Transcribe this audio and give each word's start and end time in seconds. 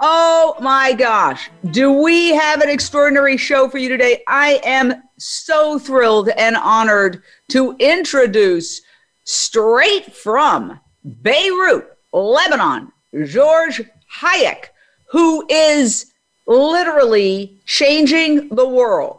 Oh 0.00 0.54
my 0.60 0.92
gosh. 0.92 1.50
Do 1.72 1.92
we 1.92 2.28
have 2.28 2.60
an 2.60 2.68
extraordinary 2.68 3.36
show 3.36 3.68
for 3.68 3.78
you 3.78 3.88
today? 3.88 4.22
I 4.28 4.60
am 4.64 5.02
so 5.18 5.78
thrilled 5.78 6.28
and 6.28 6.56
honored 6.56 7.22
to 7.48 7.74
introduce 7.80 8.80
straight 9.24 10.14
from 10.14 10.78
Beirut, 11.04 11.88
Lebanon, 12.12 12.92
George 13.24 13.82
Hayek, 14.20 14.66
who 15.10 15.44
is 15.48 16.12
literally 16.46 17.60
changing 17.66 18.50
the 18.50 18.68
world. 18.68 19.18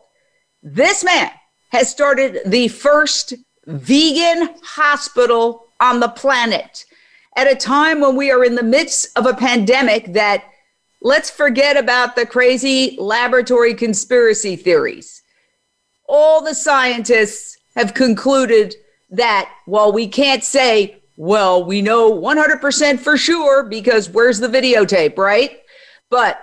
This 0.63 1.03
man 1.03 1.31
has 1.71 1.89
started 1.89 2.39
the 2.45 2.69
first 2.69 3.33
vegan 3.65 4.55
hospital 4.63 5.65
on 5.81 5.99
the 5.99 6.09
planet 6.09 6.85
at 7.35 7.51
a 7.51 7.55
time 7.55 7.99
when 7.99 8.15
we 8.15 8.31
are 8.31 8.43
in 8.45 8.55
the 8.55 8.63
midst 8.63 9.17
of 9.17 9.25
a 9.25 9.33
pandemic 9.33 10.13
that 10.13 10.43
let's 11.01 11.29
forget 11.29 11.77
about 11.77 12.15
the 12.15 12.25
crazy 12.25 12.97
laboratory 12.99 13.73
conspiracy 13.73 14.55
theories. 14.55 15.21
All 16.07 16.43
the 16.43 16.55
scientists 16.55 17.57
have 17.75 17.93
concluded 17.93 18.75
that 19.11 19.51
while 19.65 19.91
we 19.91 20.07
can't 20.07 20.43
say, 20.43 21.01
well, 21.15 21.63
we 21.63 21.81
know 21.81 22.11
100% 22.11 22.99
for 22.99 23.17
sure 23.17 23.63
because 23.63 24.09
where's 24.09 24.39
the 24.39 24.47
videotape, 24.47 25.17
right? 25.17 25.59
But 26.09 26.39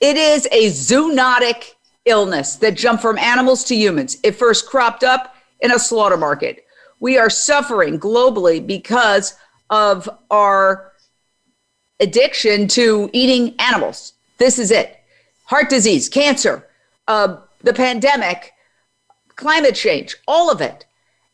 it 0.00 0.16
is 0.16 0.46
a 0.52 0.68
zoonotic 0.68 1.72
illness 2.04 2.56
that 2.56 2.76
jumped 2.76 3.02
from 3.02 3.18
animals 3.18 3.64
to 3.64 3.76
humans. 3.76 4.16
It 4.22 4.32
first 4.32 4.66
cropped 4.66 5.04
up 5.04 5.34
in 5.60 5.72
a 5.72 5.78
slaughter 5.78 6.16
market. 6.16 6.64
We 7.00 7.18
are 7.18 7.30
suffering 7.30 7.98
globally 7.98 8.66
because 8.66 9.36
of 9.68 10.08
our 10.30 10.89
addiction 12.00 12.66
to 12.68 13.10
eating 13.12 13.54
animals. 13.58 14.14
This 14.38 14.58
is 14.58 14.70
it. 14.70 14.98
Heart 15.44 15.68
disease, 15.68 16.08
cancer, 16.08 16.66
uh, 17.08 17.36
the 17.62 17.72
pandemic, 17.72 18.52
climate 19.36 19.74
change, 19.74 20.16
all 20.26 20.50
of 20.50 20.60
it. 20.60 20.86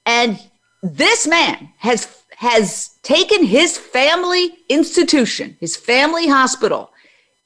And 0.05 0.41
this 0.83 1.27
man 1.27 1.72
has 1.78 2.22
has 2.37 2.91
taken 3.03 3.44
his 3.44 3.78
family 3.78 4.59
institution, 4.69 5.56
his 5.59 5.75
family 5.75 6.28
hospital 6.28 6.91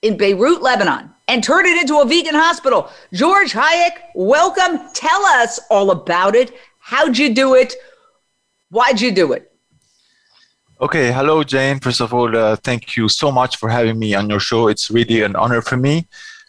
in 0.02 0.16
Beirut, 0.16 0.62
Lebanon, 0.62 1.10
and 1.28 1.44
turned 1.44 1.68
it 1.68 1.80
into 1.80 2.00
a 2.00 2.04
vegan 2.04 2.34
hospital. 2.34 2.90
George 3.12 3.52
Hayek, 3.52 3.92
welcome. 4.16 4.80
Tell 4.92 5.24
us 5.26 5.60
all 5.70 5.92
about 5.92 6.34
it. 6.34 6.52
How'd 6.80 7.16
you 7.16 7.32
do 7.32 7.54
it? 7.54 7.74
Why'd 8.70 9.00
you 9.00 9.12
do 9.12 9.32
it? 9.32 9.49
Okay, 10.82 11.12
hello, 11.12 11.42
Jane. 11.44 11.78
First 11.78 12.00
of 12.00 12.14
all, 12.14 12.34
uh, 12.34 12.56
thank 12.56 12.96
you 12.96 13.06
so 13.10 13.30
much 13.30 13.58
for 13.58 13.68
having 13.68 13.98
me 13.98 14.14
on 14.14 14.30
your 14.30 14.40
show. 14.40 14.68
It's 14.68 14.90
really 14.90 15.20
an 15.20 15.36
honor 15.36 15.60
for 15.60 15.76
me 15.76 16.08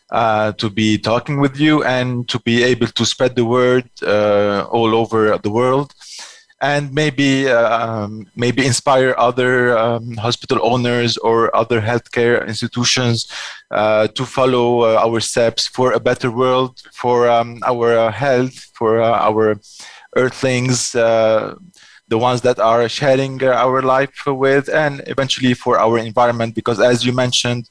uh, 0.10 0.54
to 0.54 0.70
be 0.70 0.98
talking 0.98 1.42
with 1.42 1.60
you 1.60 1.84
and 1.84 2.30
to 2.30 2.40
be 2.40 2.64
able 2.64 2.88
to 2.88 3.06
spread 3.06 3.36
the 3.36 3.44
word 3.44 3.90
uh, 4.02 4.66
all 4.72 4.96
over 4.96 5.38
the 5.38 5.52
world, 5.52 5.94
and 6.62 6.94
maybe 6.94 7.50
um, 7.50 8.26
maybe 8.38 8.66
inspire 8.66 9.14
other 9.18 9.78
um, 9.78 10.16
hospital 10.16 10.60
owners 10.64 11.18
or 11.18 11.54
other 11.54 11.82
healthcare 11.82 12.48
institutions 12.48 13.30
uh, 13.72 14.08
to 14.08 14.24
follow 14.26 14.84
uh, 14.84 15.06
our 15.06 15.20
steps 15.20 15.68
for 15.68 15.92
a 15.92 16.00
better 16.00 16.32
world, 16.32 16.80
for 16.94 17.28
um, 17.28 17.60
our 17.66 17.98
uh, 17.98 18.12
health, 18.14 18.56
for 18.76 19.02
our 19.02 19.60
earthlings 20.16 20.96
the 22.12 22.18
ones 22.18 22.42
that 22.42 22.60
are 22.60 22.88
sharing 22.90 23.42
uh, 23.42 23.66
our 23.66 23.82
life 23.82 24.18
with, 24.28 24.68
and 24.84 25.02
eventually 25.08 25.54
for 25.64 25.80
our 25.80 25.98
environment. 25.98 26.54
Because 26.54 26.80
as 26.92 27.06
you 27.06 27.14
mentioned, 27.14 27.64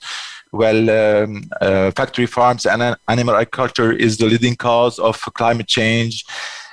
well, 0.50 0.80
um, 1.00 1.30
uh, 1.60 1.90
factory 1.98 2.26
farms 2.26 2.64
and 2.64 2.96
animal 3.14 3.36
agriculture 3.36 3.92
is 3.92 4.16
the 4.16 4.26
leading 4.32 4.56
cause 4.56 4.98
of 4.98 5.16
climate 5.40 5.68
change. 5.68 6.24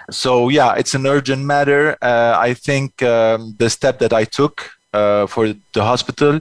So 0.10 0.48
yeah, 0.48 0.72
it's 0.80 0.96
an 0.96 1.06
urgent 1.06 1.44
matter. 1.44 1.98
Uh, 2.02 2.36
I 2.50 2.54
think 2.54 3.04
um, 3.04 3.56
the 3.60 3.70
step 3.70 4.00
that 4.00 4.14
I 4.14 4.24
took 4.24 4.56
uh, 4.94 5.28
for 5.28 5.54
the 5.76 5.84
hospital 5.92 6.40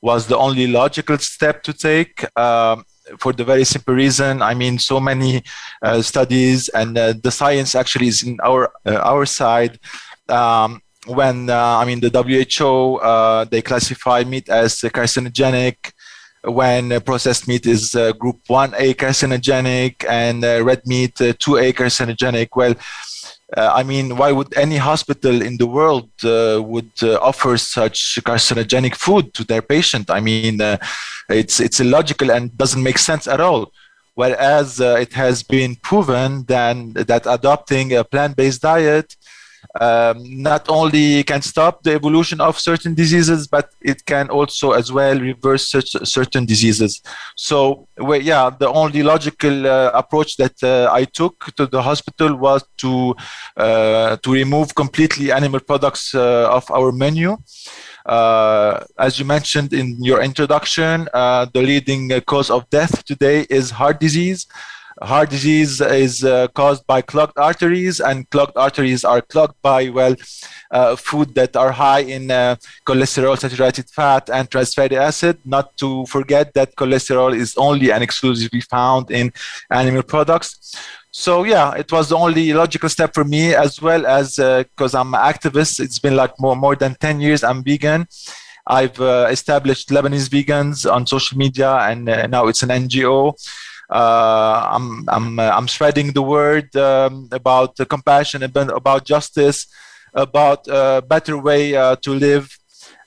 was 0.00 0.28
the 0.28 0.38
only 0.38 0.68
logical 0.68 1.18
step 1.18 1.56
to 1.64 1.72
take. 1.72 2.14
Um, 2.38 2.84
for 3.18 3.32
the 3.32 3.44
very 3.52 3.64
simple 3.64 3.94
reason, 3.94 4.42
I 4.42 4.54
mean, 4.54 4.78
so 4.78 5.00
many 5.00 5.42
uh, 5.82 6.02
studies 6.02 6.68
and 6.68 6.96
uh, 6.96 7.14
the 7.24 7.30
science 7.30 7.74
actually 7.74 8.08
is 8.08 8.22
in 8.22 8.38
our 8.44 8.70
our 8.86 9.24
side 9.26 9.80
um, 10.30 10.82
when 11.06 11.48
uh, 11.50 11.78
I 11.78 11.84
mean 11.84 12.00
the 12.00 12.10
WHO 12.10 12.96
uh, 12.96 13.44
they 13.44 13.62
classify 13.62 14.24
meat 14.24 14.48
as 14.48 14.74
carcinogenic 14.74 15.92
when 16.44 16.92
uh, 16.92 17.00
processed 17.00 17.48
meat 17.48 17.66
is 17.66 17.94
uh, 17.94 18.12
group 18.12 18.40
1A 18.48 18.94
carcinogenic 18.94 20.04
and 20.08 20.44
uh, 20.44 20.62
red 20.62 20.82
meat 20.86 21.14
2A 21.14 21.72
carcinogenic. 21.74 22.48
Well 22.54 22.74
I 23.56 23.82
mean 23.82 24.16
why 24.16 24.30
would 24.32 24.54
any 24.58 24.76
hospital 24.76 25.40
in 25.40 25.56
the 25.56 25.66
world 25.66 26.10
would 26.22 26.92
offer 27.02 27.56
such 27.56 28.18
carcinogenic 28.22 28.94
food 28.94 29.32
to 29.34 29.44
their 29.44 29.62
patient? 29.62 30.10
I 30.10 30.20
mean 30.20 30.60
it's 31.30 31.58
it's 31.58 31.80
illogical 31.80 32.30
and 32.30 32.56
doesn't 32.58 32.82
make 32.82 32.98
sense 32.98 33.26
at 33.26 33.40
all. 33.40 33.72
Whereas 34.14 34.80
it 34.80 35.12
has 35.14 35.42
been 35.42 35.76
proven 35.76 36.44
then 36.44 36.92
that 36.94 37.24
adopting 37.24 37.94
a 37.94 38.04
plant-based 38.04 38.60
diet 38.60 39.16
um, 39.80 40.42
not 40.42 40.68
only 40.68 41.22
can 41.24 41.42
stop 41.42 41.82
the 41.82 41.92
evolution 41.92 42.40
of 42.40 42.58
certain 42.58 42.94
diseases, 42.94 43.46
but 43.46 43.70
it 43.80 44.04
can 44.06 44.28
also 44.30 44.72
as 44.72 44.92
well 44.92 45.18
reverse 45.18 45.68
such, 45.68 45.90
certain 46.04 46.44
diseases. 46.46 47.02
So, 47.36 47.86
well, 47.96 48.20
yeah, 48.20 48.50
the 48.50 48.68
only 48.68 49.02
logical 49.02 49.66
uh, 49.66 49.90
approach 49.94 50.36
that 50.36 50.62
uh, 50.62 50.90
I 50.92 51.04
took 51.04 51.54
to 51.56 51.66
the 51.66 51.82
hospital 51.82 52.36
was 52.36 52.64
to 52.78 53.14
uh, 53.56 54.16
to 54.16 54.32
remove 54.32 54.74
completely 54.74 55.32
animal 55.32 55.60
products 55.60 56.14
uh, 56.14 56.48
of 56.50 56.70
our 56.70 56.92
menu. 56.92 57.36
Uh, 58.06 58.84
as 58.98 59.18
you 59.18 59.24
mentioned 59.24 59.72
in 59.74 60.02
your 60.02 60.22
introduction, 60.22 61.08
uh, 61.12 61.46
the 61.52 61.60
leading 61.60 62.08
cause 62.22 62.50
of 62.50 62.68
death 62.70 63.04
today 63.04 63.46
is 63.50 63.70
heart 63.70 64.00
disease. 64.00 64.46
Heart 65.00 65.30
disease 65.30 65.80
is 65.80 66.24
uh, 66.24 66.48
caused 66.48 66.86
by 66.86 67.02
clogged 67.02 67.38
arteries, 67.38 68.00
and 68.00 68.28
clogged 68.30 68.56
arteries 68.56 69.04
are 69.04 69.20
clogged 69.20 69.54
by, 69.62 69.88
well, 69.90 70.16
uh, 70.70 70.96
food 70.96 71.34
that 71.36 71.56
are 71.56 71.70
high 71.70 72.00
in 72.00 72.30
uh, 72.30 72.56
cholesterol, 72.86 73.38
saturated 73.38 73.88
fat, 73.90 74.28
and 74.28 74.50
trans 74.50 74.74
fatty 74.74 74.96
acid. 74.96 75.38
Not 75.44 75.76
to 75.78 76.04
forget 76.06 76.52
that 76.54 76.74
cholesterol 76.74 77.34
is 77.34 77.54
only 77.56 77.92
and 77.92 78.02
exclusively 78.02 78.60
found 78.60 79.10
in 79.10 79.32
animal 79.70 80.02
products. 80.02 80.74
So 81.10 81.44
yeah, 81.44 81.74
it 81.74 81.90
was 81.90 82.08
the 82.08 82.16
only 82.16 82.52
logical 82.52 82.88
step 82.88 83.14
for 83.14 83.24
me, 83.24 83.54
as 83.54 83.80
well 83.80 84.04
as 84.04 84.36
because 84.36 84.94
uh, 84.94 85.00
I'm 85.00 85.14
an 85.14 85.20
activist. 85.20 85.80
It's 85.80 85.98
been 85.98 86.16
like 86.16 86.38
more 86.40 86.56
more 86.56 86.76
than 86.76 86.96
ten 86.96 87.20
years. 87.20 87.44
I'm 87.44 87.62
vegan. 87.62 88.06
I've 88.68 89.00
uh, 89.00 89.28
established 89.30 89.88
Lebanese 89.88 90.28
vegans 90.28 90.90
on 90.90 91.06
social 91.06 91.38
media, 91.38 91.72
and 91.76 92.08
uh, 92.08 92.26
now 92.26 92.48
it's 92.48 92.62
an 92.62 92.68
NGO. 92.68 93.34
Uh, 93.90 94.68
I'm 94.70 95.04
I'm 95.08 95.38
uh, 95.38 95.50
I'm 95.50 95.66
spreading 95.66 96.12
the 96.12 96.22
word 96.22 96.74
um, 96.76 97.28
about 97.32 97.76
compassion, 97.88 98.42
about 98.42 99.04
justice, 99.06 99.66
about 100.12 100.66
a 100.68 101.02
better 101.02 101.38
way 101.38 101.74
uh, 101.74 101.96
to 101.96 102.12
live. 102.12 102.54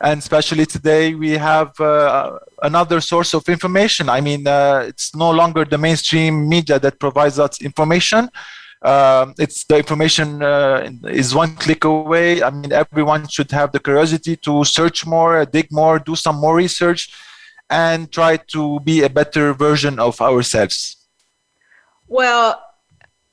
And 0.04 0.18
especially 0.18 0.66
today 0.66 1.13
we 1.13 1.31
have 1.31 1.80
uh, 1.80 2.39
another 2.63 3.00
source 3.01 3.36
of 3.36 3.48
information. 3.48 4.10
I 4.10 4.22
mean 4.22 4.48
uh, 4.48 4.86
it's 4.88 5.16
no 5.16 5.30
longer 5.30 5.66
the 5.66 5.78
mainstream 5.78 6.50
media 6.50 6.80
that 6.80 7.00
provides 7.00 7.38
us 7.38 7.62
information. 7.62 8.30
Uh, 8.81 9.31
it's 9.38 9.63
the 9.66 9.78
information 9.78 10.42
is 11.06 11.36
one 11.36 11.56
click 11.57 11.83
away. 11.83 12.42
I 12.42 12.50
mean 12.50 12.72
everyone 12.74 13.28
should 13.28 13.51
have 13.51 13.72
the 13.72 13.80
curiosity 13.80 14.36
to 14.38 14.63
search 14.63 15.06
more 15.06 15.45
dig 15.45 15.72
more 15.72 16.00
do 16.00 16.16
some 16.16 16.38
more 16.38 16.56
research 16.56 17.13
and 17.71 18.12
try 18.12 18.38
to 18.53 18.79
be 18.81 19.01
a 19.01 19.09
better 19.09 19.53
version 19.53 19.97
of 19.97 20.21
ourselves. 20.21 20.97
Well, 22.07 22.62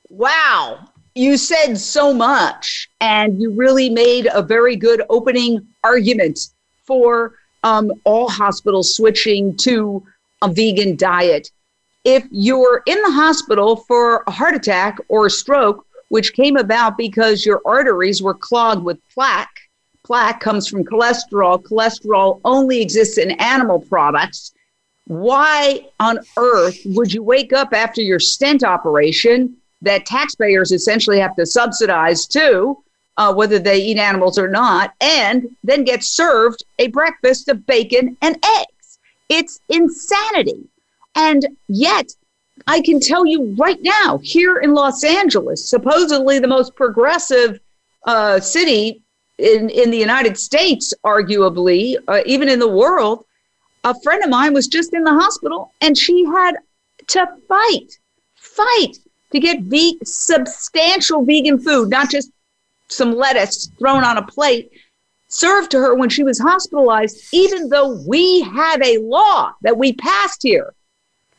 wow. 0.09 0.79
You 1.15 1.37
said 1.37 1.75
so 1.77 2.13
much, 2.13 2.89
and 3.01 3.41
you 3.41 3.51
really 3.51 3.89
made 3.89 4.29
a 4.33 4.41
very 4.41 4.75
good 4.77 5.01
opening 5.09 5.67
argument 5.83 6.39
for 6.87 7.35
um, 7.63 7.91
all 8.05 8.29
hospitals 8.29 8.95
switching 8.95 9.57
to 9.57 10.01
a 10.41 10.47
vegan 10.47 10.95
diet. 10.95 11.51
if 12.05 12.25
you're 12.31 12.81
in 12.85 13.01
the 13.01 13.11
hospital 13.11 13.75
for 13.75 14.23
a 14.27 14.31
heart 14.31 14.55
attack 14.55 14.97
or 15.09 15.25
a 15.25 15.29
stroke, 15.29 15.85
which 16.09 16.33
came 16.33 16.57
about 16.57 16.97
because 16.97 17.45
your 17.45 17.61
arteries 17.65 18.21
were 18.21 18.33
clogged 18.33 18.83
with 18.83 18.97
plaque, 19.13 19.68
plaque 20.09 20.39
comes 20.39 20.67
from 20.67 20.83
cholesterol. 20.83 21.61
Cholesterol 21.61 22.41
only 22.43 22.81
exists 22.81 23.19
in 23.19 23.29
animal 23.39 23.79
products. 23.79 24.53
Why 25.05 25.85
on 25.99 26.17
earth 26.35 26.79
would 26.85 27.13
you 27.13 27.21
wake 27.21 27.53
up 27.53 27.73
after 27.73 28.01
your 28.01 28.19
stent 28.19 28.63
operation 28.63 29.55
that 29.83 30.07
taxpayers 30.07 30.71
essentially 30.71 31.19
have 31.19 31.35
to 31.35 31.45
subsidize 31.45 32.25
too, 32.25 32.83
uh, 33.17 33.35
whether 33.35 33.59
they 33.59 33.77
eat 33.77 33.99
animals 33.99 34.39
or 34.39 34.47
not, 34.47 34.95
and 34.99 35.47
then 35.63 35.83
get 35.83 36.03
served 36.03 36.63
a 36.79 36.87
breakfast 36.87 37.47
of 37.47 37.67
bacon 37.67 38.17
and 38.23 38.35
eggs? 38.43 38.97
It's 39.29 39.59
insanity. 39.69 40.67
And 41.13 41.45
yet, 41.67 42.07
I 42.65 42.81
can 42.81 42.99
tell 42.99 43.27
you 43.27 43.55
right 43.59 43.79
now, 43.83 44.17
here 44.23 44.57
in 44.57 44.73
Los 44.73 45.03
Angeles, 45.03 45.69
supposedly 45.69 46.39
the 46.39 46.47
most 46.47 46.75
progressive 46.75 47.59
uh, 48.07 48.39
city 48.39 49.03
in, 49.39 49.69
in 49.69 49.89
the 49.89 49.97
United 49.97 50.37
States, 50.37 50.93
arguably, 51.03 51.95
uh, 52.07 52.21
even 52.25 52.49
in 52.49 52.59
the 52.59 52.67
world, 52.67 53.25
a 53.83 53.95
friend 54.01 54.23
of 54.23 54.29
mine 54.29 54.53
was 54.53 54.67
just 54.67 54.93
in 54.93 55.03
the 55.03 55.13
hospital 55.13 55.71
and 55.81 55.97
she 55.97 56.25
had 56.25 56.55
to 57.07 57.27
fight, 57.47 57.97
fight 58.35 58.97
to 59.31 59.39
get 59.39 59.61
ve- 59.61 59.99
substantial 60.03 61.23
vegan 61.23 61.57
food, 61.57 61.89
not 61.89 62.09
just 62.11 62.31
some 62.89 63.15
lettuce 63.15 63.69
thrown 63.79 64.03
on 64.03 64.17
a 64.17 64.25
plate, 64.25 64.71
served 65.29 65.71
to 65.71 65.77
her 65.77 65.95
when 65.95 66.09
she 66.09 66.23
was 66.23 66.39
hospitalized, 66.39 67.17
even 67.31 67.69
though 67.69 68.01
we 68.07 68.41
have 68.41 68.81
a 68.81 68.97
law 68.97 69.53
that 69.61 69.77
we 69.77 69.93
passed 69.93 70.43
here. 70.43 70.73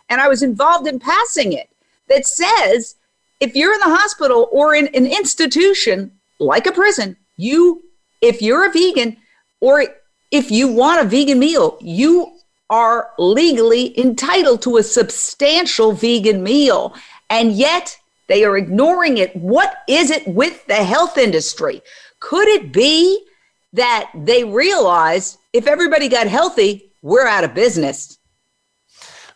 And 0.08 0.20
I 0.20 0.28
was 0.28 0.42
involved 0.42 0.86
in 0.86 0.98
passing 0.98 1.52
it 1.52 1.68
that 2.08 2.26
says 2.26 2.96
if 3.40 3.54
you're 3.54 3.74
in 3.74 3.80
the 3.80 3.96
hospital 3.96 4.48
or 4.50 4.74
in 4.74 4.86
an 4.88 5.06
institution 5.06 6.12
like 6.38 6.66
a 6.66 6.72
prison, 6.72 7.16
you, 7.36 7.82
if 8.20 8.42
you're 8.42 8.66
a 8.66 8.72
vegan 8.72 9.16
or 9.60 9.84
if 10.30 10.50
you 10.50 10.68
want 10.68 11.04
a 11.04 11.08
vegan 11.08 11.38
meal, 11.38 11.78
you 11.80 12.32
are 12.68 13.10
legally 13.18 13.98
entitled 13.98 14.62
to 14.62 14.76
a 14.76 14.82
substantial 14.82 15.92
vegan 15.92 16.42
meal. 16.42 16.94
And 17.28 17.52
yet 17.52 17.96
they 18.28 18.44
are 18.44 18.56
ignoring 18.56 19.18
it. 19.18 19.34
What 19.34 19.74
is 19.88 20.10
it 20.10 20.26
with 20.28 20.64
the 20.66 20.82
health 20.84 21.18
industry? 21.18 21.82
Could 22.20 22.48
it 22.48 22.72
be 22.72 23.26
that 23.72 24.10
they 24.14 24.44
realize 24.44 25.38
if 25.52 25.66
everybody 25.66 26.08
got 26.08 26.26
healthy, 26.26 26.92
we're 27.02 27.26
out 27.26 27.44
of 27.44 27.54
business? 27.54 28.18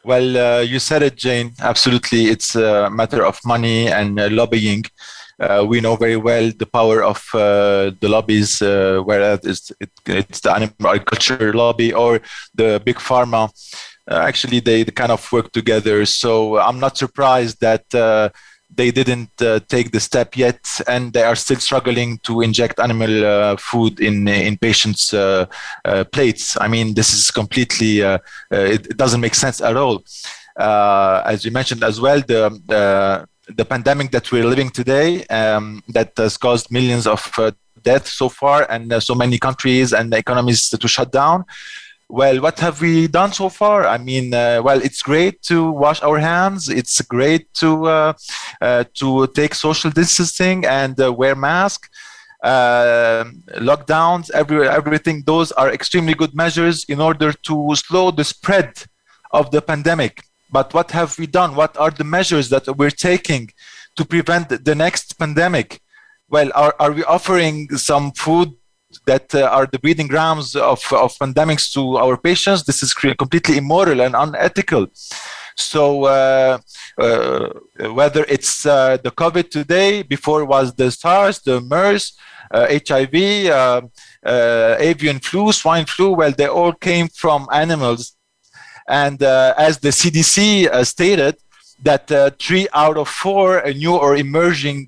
Well, 0.05 0.37
uh, 0.37 0.61
you 0.61 0.79
said 0.79 1.03
it, 1.03 1.17
Jane. 1.17 1.55
Absolutely. 1.61 2.27
It's 2.27 2.55
a 2.55 2.91
matter 2.91 3.25
of 3.25 3.41
money 3.45 3.89
and 3.89 4.21
uh, 4.21 4.29
lobbying. 4.31 4.85
Uh, 5.39 5.65
we 5.67 5.81
know 5.81 5.97
very 5.97 6.17
well 6.17 6.51
the 6.59 6.67
power 6.67 7.03
of 7.03 7.29
uh, 7.35 7.91
the 8.01 8.09
lobbies, 8.09 8.63
uh, 8.63 9.01
whether 9.05 9.39
it's, 9.43 9.73
it, 9.81 9.91
it's 10.07 10.41
the 10.41 10.53
animal 10.53 10.75
agriculture 10.89 11.53
lobby 11.53 11.93
or 11.93 12.21
the 12.55 12.81
big 12.85 12.97
pharma. 12.97 13.51
Uh, 14.09 14.17
actually, 14.17 14.61
they, 14.61 14.83
they, 14.83 14.93
kind 14.93 15.11
of 15.11 15.33
work 15.33 15.51
together. 15.53 16.05
So 16.05 16.59
I'm 16.59 16.79
not 16.79 16.97
surprised 16.97 17.61
that 17.63 17.93
uh, 17.95 18.29
they 18.73 18.91
didn't 18.91 19.31
uh, 19.41 19.61
take 19.69 19.91
the 19.91 20.01
step 20.01 20.37
yet, 20.37 20.81
and 20.87 21.13
they 21.13 21.23
are 21.23 21.35
still 21.35 21.59
struggling 21.59 22.19
to 22.19 22.43
inject 22.43 22.79
animal 22.79 23.57
food 23.57 24.01
in 24.01 24.29
in 24.29 24.59
patients' 24.59 25.15
plates. 26.13 26.57
I 26.61 26.69
mean, 26.69 26.95
this 26.95 27.15
is 27.15 27.31
completely 27.31 28.01
it, 28.01 28.21
it, 28.51 28.97
doesn't 28.97 29.21
make 29.21 29.35
sense 29.35 29.61
at 29.61 29.77
all. 29.77 30.05
as 30.59 31.45
you 31.45 31.51
mentioned 31.51 31.83
as 31.83 32.01
well, 32.01 32.21
the 32.21 33.27
the 33.49 33.64
pandemic 33.64 34.11
that 34.11 34.31
we're 34.32 34.46
living 34.46 34.70
today 34.70 35.25
um, 35.26 35.82
that 35.88 36.12
has 36.17 36.37
caused 36.37 36.70
millions 36.70 37.06
of 37.06 37.31
uh, 37.38 37.50
deaths 37.82 38.12
so 38.12 38.29
far 38.29 38.67
and 38.70 38.93
uh, 38.93 39.00
so 39.00 39.14
many 39.14 39.38
countries 39.38 39.93
and 39.93 40.12
economies 40.14 40.69
to 40.70 40.88
shut 40.88 41.12
down. 41.12 41.44
Well 42.08 42.41
what 42.41 42.61
have 42.61 42.81
we 42.81 43.06
done 43.08 43.32
so 43.32 43.49
far? 43.49 43.87
I 43.87 43.99
mean 43.99 44.32
uh, 44.35 44.61
well 44.62 44.81
it's 44.81 45.02
great 45.02 45.43
to 45.43 45.70
wash 45.70 46.02
our 46.02 46.19
hands. 46.19 46.69
It's 46.69 47.00
great 47.02 47.52
to 47.55 47.87
uh, 47.87 48.12
uh, 48.61 48.85
to 48.94 49.26
take 49.29 49.55
social 49.55 49.90
distancing 49.90 50.64
and 50.64 51.00
uh, 51.00 51.12
wear 51.12 51.35
mask. 51.35 51.90
Lockdowns 52.44 54.31
every, 54.32 54.69
everything 54.69 55.23
those 55.25 55.50
are 55.52 55.73
extremely 55.73 56.12
good 56.14 56.35
measures 56.35 56.85
in 56.85 57.00
order 57.00 57.32
to 57.32 57.75
slow 57.75 58.11
the 58.11 58.25
spread 58.25 58.85
of 59.31 59.50
the 59.50 59.62
pandemic 59.62 60.23
but 60.50 60.73
what 60.75 60.91
have 60.93 61.19
we 61.19 61.26
done? 61.26 61.55
What 61.55 61.76
are 61.76 61.91
the 61.91 62.05
measures 62.05 62.49
that 62.50 62.67
we're 62.76 62.91
taking 62.91 63.50
to 63.96 64.05
prevent 64.05 64.64
the 64.64 64.75
next 64.75 65.19
pandemic? 65.19 65.81
Well, 66.29 66.50
are, 66.55 66.75
are 66.79 66.93
we 66.93 67.05
offering 67.05 67.69
some 67.76 68.12
food 68.12 68.52
that 69.06 69.35
uh, 69.35 69.43
are 69.43 69.67
the 69.67 69.79
breeding 69.79 70.06
grounds 70.06 70.55
of, 70.55 70.81
of 70.93 71.17
pandemics 71.19 71.73
to 71.75 71.96
our 71.96 72.17
patients? 72.17 72.64
This 72.64 72.82
is 72.82 72.94
completely 72.94 73.56
immoral 73.56 74.00
and 74.00 74.14
unethical. 74.14 74.87
So 75.56 76.05
uh, 76.05 76.58
uh, 76.99 77.49
whether 77.93 78.25
it's 78.29 78.67
uh, 78.67 78.99
the 79.02 79.11
COVID 79.11 79.50
today, 79.50 80.02
before 80.02 80.44
was 80.44 80.75
the 80.75 80.90
SARS, 80.90 81.40
the 81.40 81.61
MERS, 81.61 82.17
HIV, 82.52 83.47
uh, 83.47 83.82
uh, 84.25 84.76
avian 84.79 85.19
flu, 85.19 85.52
swine 85.52 85.87
flu, 85.87 86.12
well, 86.12 86.32
they 86.32 86.47
all 86.47 86.73
came 86.73 87.08
from 87.08 87.49
animals 87.52 88.17
and 88.89 89.23
uh, 89.23 89.55
as 89.57 89.79
the 89.79 89.91
CDC 89.91 90.69
uh, 90.69 90.85
stated, 90.85 91.37
that 91.83 92.11
uh, 92.11 92.31
three 92.39 92.67
out 92.73 92.97
of 92.97 93.09
four 93.09 93.63
new 93.73 93.97
or 93.97 94.17
emerging 94.17 94.87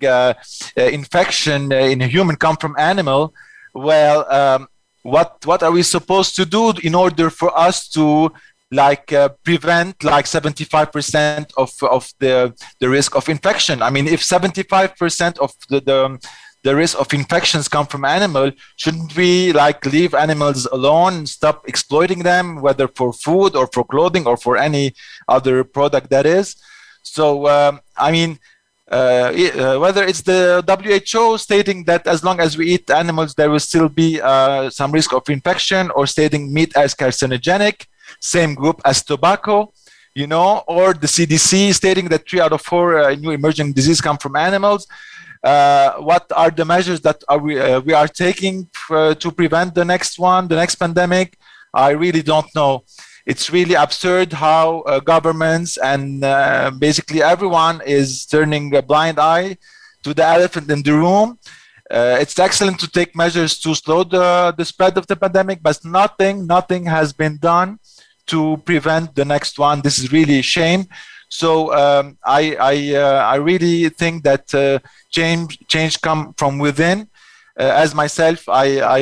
infection 0.76 1.72
in 1.72 2.00
a 2.00 2.06
human 2.06 2.36
come 2.36 2.56
from 2.56 2.74
animal. 2.78 3.34
Well, 3.74 4.30
um, 4.32 4.68
what 5.02 5.44
what 5.44 5.62
are 5.62 5.72
we 5.72 5.82
supposed 5.82 6.36
to 6.36 6.46
do 6.46 6.72
in 6.82 6.94
order 6.94 7.28
for 7.28 7.56
us 7.56 7.88
to 7.90 8.32
like 8.70 9.12
uh, 9.12 9.28
prevent 9.44 10.02
like 10.02 10.24
75% 10.24 11.52
of, 11.56 11.70
of 11.82 12.12
the, 12.18 12.54
the 12.80 12.88
risk 12.88 13.14
of 13.14 13.28
infection. 13.28 13.82
I 13.82 13.90
mean, 13.90 14.06
if 14.08 14.20
75% 14.22 15.38
of 15.38 15.52
the, 15.68 15.80
the, 15.80 16.28
the 16.66 16.74
risk 16.82 16.94
of 17.02 17.12
infections 17.20 17.68
come 17.74 17.86
from 17.92 18.04
animal 18.04 18.50
shouldn't 18.82 19.12
we 19.20 19.30
like 19.62 19.80
leave 19.96 20.12
animals 20.26 20.60
alone 20.78 21.14
stop 21.38 21.56
exploiting 21.72 22.20
them 22.30 22.44
whether 22.66 22.86
for 22.98 23.08
food 23.12 23.50
or 23.58 23.66
for 23.74 23.84
clothing 23.92 24.24
or 24.30 24.36
for 24.44 24.54
any 24.68 24.84
other 25.36 25.56
product 25.76 26.06
that 26.10 26.26
is 26.38 26.46
so 27.02 27.24
um, 27.54 27.80
i 27.96 28.10
mean 28.16 28.32
uh, 28.90 29.32
uh, 29.34 29.78
whether 29.78 30.04
it's 30.04 30.22
the 30.22 30.62
WHO 30.68 31.38
stating 31.38 31.82
that 31.84 32.06
as 32.06 32.22
long 32.22 32.38
as 32.38 32.56
we 32.56 32.66
eat 32.74 32.88
animals, 32.88 33.34
there 33.34 33.50
will 33.50 33.58
still 33.58 33.88
be 33.88 34.20
uh, 34.20 34.70
some 34.70 34.92
risk 34.92 35.12
of 35.12 35.28
infection, 35.28 35.90
or 35.90 36.06
stating 36.06 36.52
meat 36.54 36.72
as 36.76 36.94
carcinogenic, 36.94 37.86
same 38.20 38.54
group 38.54 38.80
as 38.84 39.02
tobacco, 39.02 39.72
you 40.14 40.28
know, 40.28 40.62
or 40.68 40.94
the 40.94 41.08
CDC 41.08 41.74
stating 41.74 42.06
that 42.10 42.28
three 42.28 42.40
out 42.40 42.52
of 42.52 42.62
four 42.62 43.00
uh, 43.00 43.14
new 43.16 43.32
emerging 43.32 43.72
diseases 43.72 44.00
come 44.00 44.18
from 44.18 44.36
animals. 44.36 44.86
Uh, 45.46 45.92
what 46.10 46.24
are 46.34 46.50
the 46.50 46.64
measures 46.64 47.00
that 47.06 47.22
are 47.28 47.38
we, 47.38 47.52
uh, 47.60 47.78
we 47.80 47.92
are 47.92 48.08
taking 48.08 48.68
to 49.22 49.32
prevent 49.40 49.74
the 49.74 49.84
next 49.84 50.18
one, 50.18 50.48
the 50.48 50.56
next 50.56 50.74
pandemic? 50.74 51.38
I 51.72 51.90
really 51.90 52.22
don't 52.22 52.52
know. 52.54 52.82
It's 53.26 53.50
really 53.50 53.74
absurd 53.74 54.32
how 54.32 54.80
uh, 54.80 54.98
governments 55.00 55.76
and 55.76 56.24
uh, 56.24 56.72
basically 56.86 57.22
everyone 57.22 57.80
is 57.86 58.26
turning 58.26 58.74
a 58.74 58.82
blind 58.82 59.18
eye 59.20 59.56
to 60.04 60.14
the 60.14 60.24
elephant 60.24 60.70
in 60.70 60.82
the 60.82 60.94
room. 60.94 61.38
Uh, 61.90 62.18
it's 62.20 62.38
excellent 62.38 62.80
to 62.80 62.88
take 62.88 63.14
measures 63.14 63.58
to 63.60 63.74
slow 63.74 64.02
the, 64.02 64.54
the 64.58 64.64
spread 64.64 64.98
of 64.98 65.06
the 65.06 65.16
pandemic, 65.16 65.62
but 65.62 65.78
nothing, 65.84 66.46
nothing 66.46 66.86
has 66.86 67.12
been 67.12 67.36
done 67.38 67.78
to 68.26 68.56
prevent 68.64 69.14
the 69.14 69.24
next 69.24 69.58
one. 69.58 69.80
This 69.80 69.98
is 70.00 70.10
really 70.10 70.40
a 70.40 70.42
shame. 70.42 70.86
So 71.28 71.74
um, 71.74 72.18
I 72.24 72.56
I, 72.60 72.94
uh, 72.94 73.34
I 73.34 73.36
really 73.36 73.88
think 73.88 74.24
that 74.24 74.54
uh, 74.54 74.78
change 75.10 75.58
change 75.68 76.00
come 76.00 76.34
from 76.38 76.58
within. 76.58 77.08
Uh, 77.58 77.72
as 77.74 77.94
myself, 77.94 78.48
I, 78.48 78.80
I 78.80 78.98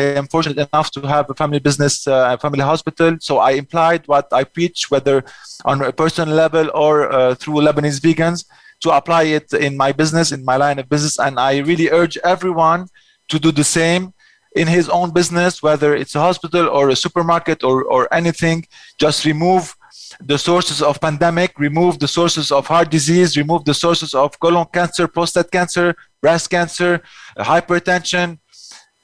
I 0.00 0.02
am 0.02 0.28
fortunate 0.28 0.68
enough 0.72 0.90
to 0.92 1.00
have 1.00 1.28
a 1.28 1.34
family 1.34 1.58
business, 1.58 2.06
uh, 2.06 2.34
a 2.34 2.38
family 2.38 2.60
hospital. 2.62 3.16
So 3.20 3.38
I 3.38 3.52
implied 3.52 4.06
what 4.06 4.32
I 4.32 4.44
preach, 4.44 4.90
whether 4.90 5.24
on 5.64 5.82
a 5.82 5.92
personal 5.92 6.34
level 6.34 6.70
or 6.72 7.12
uh, 7.12 7.34
through 7.34 7.54
Lebanese 7.54 8.00
vegans, 8.00 8.44
to 8.80 8.90
apply 8.90 9.24
it 9.24 9.52
in 9.52 9.76
my 9.76 9.92
business, 9.92 10.32
in 10.32 10.44
my 10.44 10.56
line 10.56 10.78
of 10.78 10.88
business. 10.88 11.18
And 11.18 11.38
I 11.38 11.58
really 11.58 11.90
urge 11.90 12.16
everyone 12.18 12.88
to 13.28 13.38
do 13.38 13.50
the 13.50 13.64
same 13.64 14.14
in 14.54 14.66
his 14.66 14.88
own 14.88 15.10
business, 15.12 15.62
whether 15.62 15.94
it's 15.94 16.14
a 16.14 16.20
hospital 16.20 16.68
or 16.68 16.88
a 16.88 16.96
supermarket 16.96 17.62
or, 17.62 17.84
or 17.84 18.12
anything. 18.14 18.66
Just 18.98 19.24
remove 19.24 19.75
the 20.20 20.38
sources 20.38 20.82
of 20.82 21.00
pandemic, 21.00 21.58
remove 21.58 21.98
the 21.98 22.08
sources 22.08 22.50
of 22.50 22.66
heart 22.66 22.90
disease, 22.90 23.36
remove 23.36 23.64
the 23.64 23.74
sources 23.74 24.14
of 24.14 24.38
colon 24.40 24.66
cancer, 24.72 25.08
prostate 25.08 25.50
cancer, 25.50 25.94
breast 26.20 26.50
cancer, 26.50 27.02
uh, 27.36 27.44
hypertension. 27.44 28.38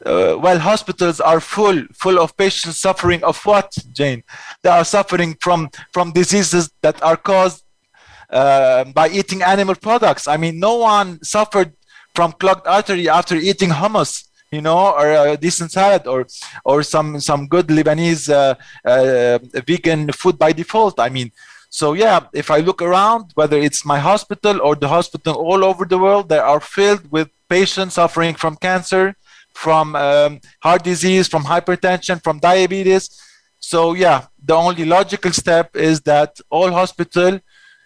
Uh, 0.04 0.36
well, 0.40 0.58
hospitals 0.58 1.20
are 1.20 1.38
full, 1.38 1.84
full 1.92 2.18
of 2.18 2.36
patients 2.36 2.80
suffering 2.80 3.22
of 3.22 3.36
what, 3.44 3.72
Jane? 3.92 4.22
They 4.62 4.70
are 4.70 4.84
suffering 4.84 5.36
from 5.40 5.70
from 5.92 6.12
diseases 6.12 6.70
that 6.82 7.00
are 7.02 7.16
caused 7.16 7.62
uh, 8.30 8.84
by 8.84 9.08
eating 9.10 9.42
animal 9.42 9.76
products. 9.76 10.26
I 10.26 10.36
mean, 10.36 10.58
no 10.58 10.76
one 10.78 11.22
suffered 11.22 11.72
from 12.14 12.32
clogged 12.32 12.66
artery 12.66 13.08
after 13.08 13.36
eating 13.36 13.70
hummus 13.70 14.24
you 14.52 14.60
know, 14.60 14.92
or 14.92 15.10
a 15.32 15.36
decent 15.36 15.72
salad, 15.72 16.06
or 16.06 16.26
or 16.64 16.82
some 16.82 17.18
some 17.18 17.48
good 17.48 17.68
Lebanese 17.68 18.28
uh, 18.30 18.54
uh, 18.84 19.38
vegan 19.66 20.12
food 20.12 20.38
by 20.38 20.52
default. 20.52 21.00
I 21.00 21.08
mean, 21.08 21.32
so 21.70 21.94
yeah, 21.94 22.20
if 22.34 22.50
I 22.50 22.58
look 22.58 22.82
around, 22.82 23.32
whether 23.34 23.58
it's 23.58 23.84
my 23.84 23.98
hospital 23.98 24.60
or 24.60 24.76
the 24.76 24.88
hospital 24.88 25.34
all 25.34 25.64
over 25.64 25.86
the 25.86 25.98
world, 25.98 26.28
they 26.28 26.38
are 26.38 26.60
filled 26.60 27.10
with 27.10 27.28
patients 27.48 27.94
suffering 27.94 28.34
from 28.34 28.56
cancer, 28.56 29.16
from 29.54 29.96
um, 29.96 30.40
heart 30.62 30.84
disease, 30.84 31.28
from 31.28 31.44
hypertension, 31.44 32.22
from 32.22 32.38
diabetes. 32.38 33.04
So 33.58 33.94
yeah, 33.94 34.26
the 34.44 34.54
only 34.54 34.84
logical 34.84 35.32
step 35.32 35.74
is 35.74 36.02
that 36.02 36.38
all 36.50 36.70
hospital 36.70 37.40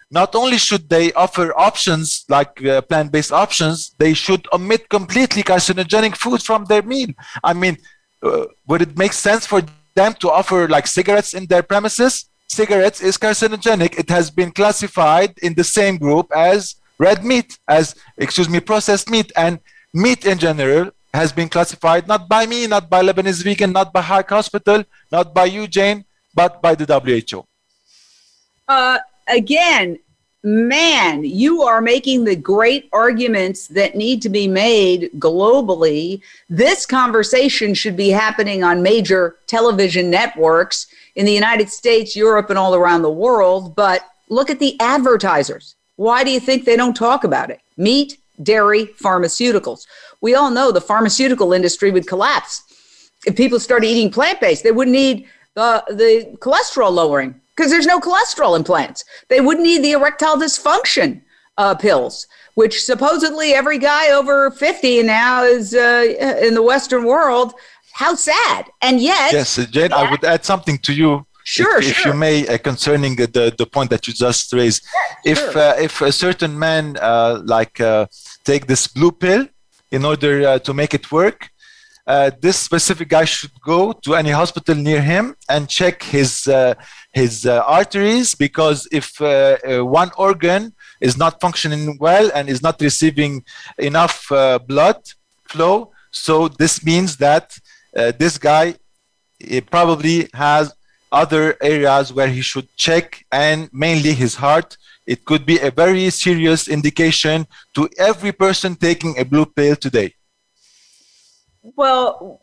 not 0.09 0.35
only 0.35 0.57
should 0.57 0.89
they 0.89 1.11
offer 1.13 1.53
options 1.57 2.25
like 2.29 2.63
uh, 2.63 2.81
plant-based 2.81 3.31
options, 3.31 3.93
they 3.97 4.13
should 4.13 4.47
omit 4.53 4.89
completely 4.89 5.43
carcinogenic 5.43 6.15
foods 6.15 6.45
from 6.45 6.65
their 6.65 6.81
meal. 6.81 7.09
I 7.43 7.53
mean, 7.53 7.77
uh, 8.23 8.45
would 8.67 8.81
it 8.81 8.97
make 8.97 9.13
sense 9.13 9.45
for 9.45 9.61
them 9.95 10.13
to 10.15 10.29
offer 10.29 10.67
like 10.67 10.87
cigarettes 10.87 11.33
in 11.33 11.45
their 11.47 11.63
premises? 11.63 12.29
Cigarettes 12.47 13.01
is 13.01 13.17
carcinogenic. 13.17 13.99
It 13.99 14.09
has 14.09 14.31
been 14.31 14.51
classified 14.51 15.37
in 15.41 15.53
the 15.53 15.63
same 15.63 15.97
group 15.97 16.31
as 16.33 16.75
red 16.97 17.25
meat, 17.25 17.59
as 17.67 17.95
excuse 18.17 18.49
me, 18.49 18.59
processed 18.59 19.09
meat, 19.09 19.31
and 19.35 19.59
meat 19.93 20.25
in 20.25 20.37
general 20.37 20.91
has 21.13 21.31
been 21.31 21.49
classified 21.49 22.07
not 22.07 22.29
by 22.29 22.45
me, 22.45 22.67
not 22.67 22.89
by 22.89 23.01
Lebanese 23.03 23.43
Vegan, 23.43 23.71
not 23.71 23.91
by 23.91 24.01
Hayek 24.01 24.29
Hospital, 24.29 24.83
not 25.11 25.33
by 25.33 25.45
you, 25.45 25.67
Jane, 25.67 26.05
but 26.33 26.61
by 26.61 26.75
the 26.75 26.85
WHO. 26.85 27.45
Uh, 28.67 28.99
again, 29.27 29.99
man, 30.43 31.23
you 31.23 31.61
are 31.63 31.81
making 31.81 32.23
the 32.23 32.35
great 32.35 32.89
arguments 32.93 33.67
that 33.67 33.95
need 33.95 34.21
to 34.21 34.29
be 34.29 34.47
made 34.47 35.09
globally. 35.17 36.21
This 36.49 36.85
conversation 36.85 37.73
should 37.73 37.97
be 37.97 38.09
happening 38.09 38.63
on 38.63 38.81
major 38.81 39.35
television 39.47 40.09
networks 40.09 40.87
in 41.15 41.25
the 41.25 41.33
United 41.33 41.69
States, 41.69 42.15
Europe, 42.15 42.49
and 42.49 42.57
all 42.57 42.75
around 42.75 43.01
the 43.01 43.09
world. 43.09 43.75
But 43.75 44.01
look 44.29 44.49
at 44.49 44.59
the 44.59 44.79
advertisers. 44.79 45.75
Why 45.95 46.23
do 46.23 46.31
you 46.31 46.39
think 46.39 46.63
they 46.63 46.75
don't 46.75 46.95
talk 46.95 47.23
about 47.23 47.49
it? 47.49 47.59
Meat, 47.75 48.17
dairy, 48.43 48.85
pharmaceuticals. 48.85 49.87
We 50.21 50.35
all 50.35 50.51
know 50.51 50.71
the 50.71 50.81
pharmaceutical 50.81 51.53
industry 51.53 51.91
would 51.91 52.07
collapse. 52.07 52.63
If 53.25 53.35
people 53.35 53.59
started 53.59 53.87
eating 53.87 54.11
plant 54.11 54.39
based, 54.39 54.63
they 54.63 54.71
wouldn't 54.71 54.95
need 54.95 55.27
the, 55.55 55.83
the 55.89 56.37
cholesterol 56.37 56.91
lowering 56.91 57.41
because 57.57 57.71
there's 57.71 57.87
no 57.87 57.99
cholesterol 57.99 58.55
in 58.55 58.63
plants. 58.63 59.03
They 59.29 59.41
wouldn't 59.41 59.65
need 59.65 59.83
the 59.83 59.91
erectile 59.93 60.37
dysfunction 60.37 61.21
uh, 61.57 61.73
pills, 61.75 62.27
which 62.53 62.83
supposedly 62.83 63.53
every 63.53 63.79
guy 63.79 64.11
over 64.11 64.51
50 64.51 65.03
now 65.03 65.43
is 65.43 65.73
uh, 65.73 66.37
in 66.41 66.53
the 66.53 66.61
Western 66.61 67.03
world. 67.03 67.53
How 67.93 68.13
sad. 68.13 68.69
And 68.81 69.01
yet. 69.01 69.33
Yes, 69.33 69.55
Jane, 69.71 69.91
I 69.91 70.09
would 70.11 70.23
add 70.23 70.45
something 70.45 70.77
to 70.79 70.93
you. 70.93 71.25
Sure, 71.43 71.79
if, 71.79 71.85
sure. 71.85 71.91
if 71.91 72.05
you 72.05 72.13
may, 72.13 72.45
uh, 72.47 72.57
concerning 72.57 73.15
the, 73.15 73.55
the 73.57 73.65
point 73.65 73.89
that 73.89 74.05
you 74.05 74.13
just 74.13 74.51
raised, 74.53 74.83
Yeah, 74.83 75.31
if 75.31 75.37
sure. 75.39 75.57
uh, 75.57 75.75
if 75.79 76.01
a 76.01 76.11
certain 76.11 76.59
man 76.59 76.97
uh, 77.01 77.41
like 77.43 77.79
uh, 77.79 78.05
take 78.43 78.67
this 78.67 78.85
blue 78.85 79.11
pill 79.11 79.47
in 79.89 80.03
order 80.05 80.45
uh, 80.45 80.59
to 80.59 80.73
make 80.73 80.93
it 80.93 81.09
work, 81.11 81.49
uh, 82.07 82.31
this 82.39 82.57
specific 82.57 83.09
guy 83.09 83.25
should 83.25 83.51
go 83.61 83.91
to 83.91 84.15
any 84.15 84.31
hospital 84.31 84.75
near 84.75 85.01
him 85.01 85.35
and 85.49 85.67
check 85.67 86.01
his 86.01 86.47
uh, 86.47 86.73
his 87.11 87.45
uh, 87.45 87.61
arteries 87.67 88.33
because 88.33 88.87
if 88.91 89.21
uh, 89.21 89.57
uh, 89.67 89.85
one 89.85 90.11
organ 90.17 90.73
is 91.01 91.17
not 91.17 91.41
functioning 91.41 91.97
well 91.99 92.31
and 92.33 92.47
is 92.47 92.63
not 92.63 92.79
receiving 92.79 93.43
enough 93.77 94.31
uh, 94.31 94.57
blood 94.59 94.99
flow, 95.49 95.91
so 96.11 96.47
this 96.47 96.83
means 96.85 97.17
that 97.17 97.57
this 98.19 98.37
guy 98.37 98.75
probably 99.71 100.29
has 100.33 100.73
other 101.11 101.57
areas 101.61 102.13
where 102.13 102.27
he 102.27 102.41
should 102.41 102.67
check 102.75 103.25
and 103.31 103.69
mainly 103.73 104.13
his 104.13 104.35
heart. 104.35 104.77
It 105.07 105.25
could 105.25 105.45
be 105.45 105.57
a 105.59 105.71
very 105.71 106.09
serious 106.11 106.67
indication 106.67 107.47
to 107.73 107.89
every 107.97 108.31
person 108.31 108.75
taking 108.75 109.17
a 109.17 109.25
blue 109.25 109.47
pill 109.47 109.75
today 109.75 110.13
Well, 111.75 112.39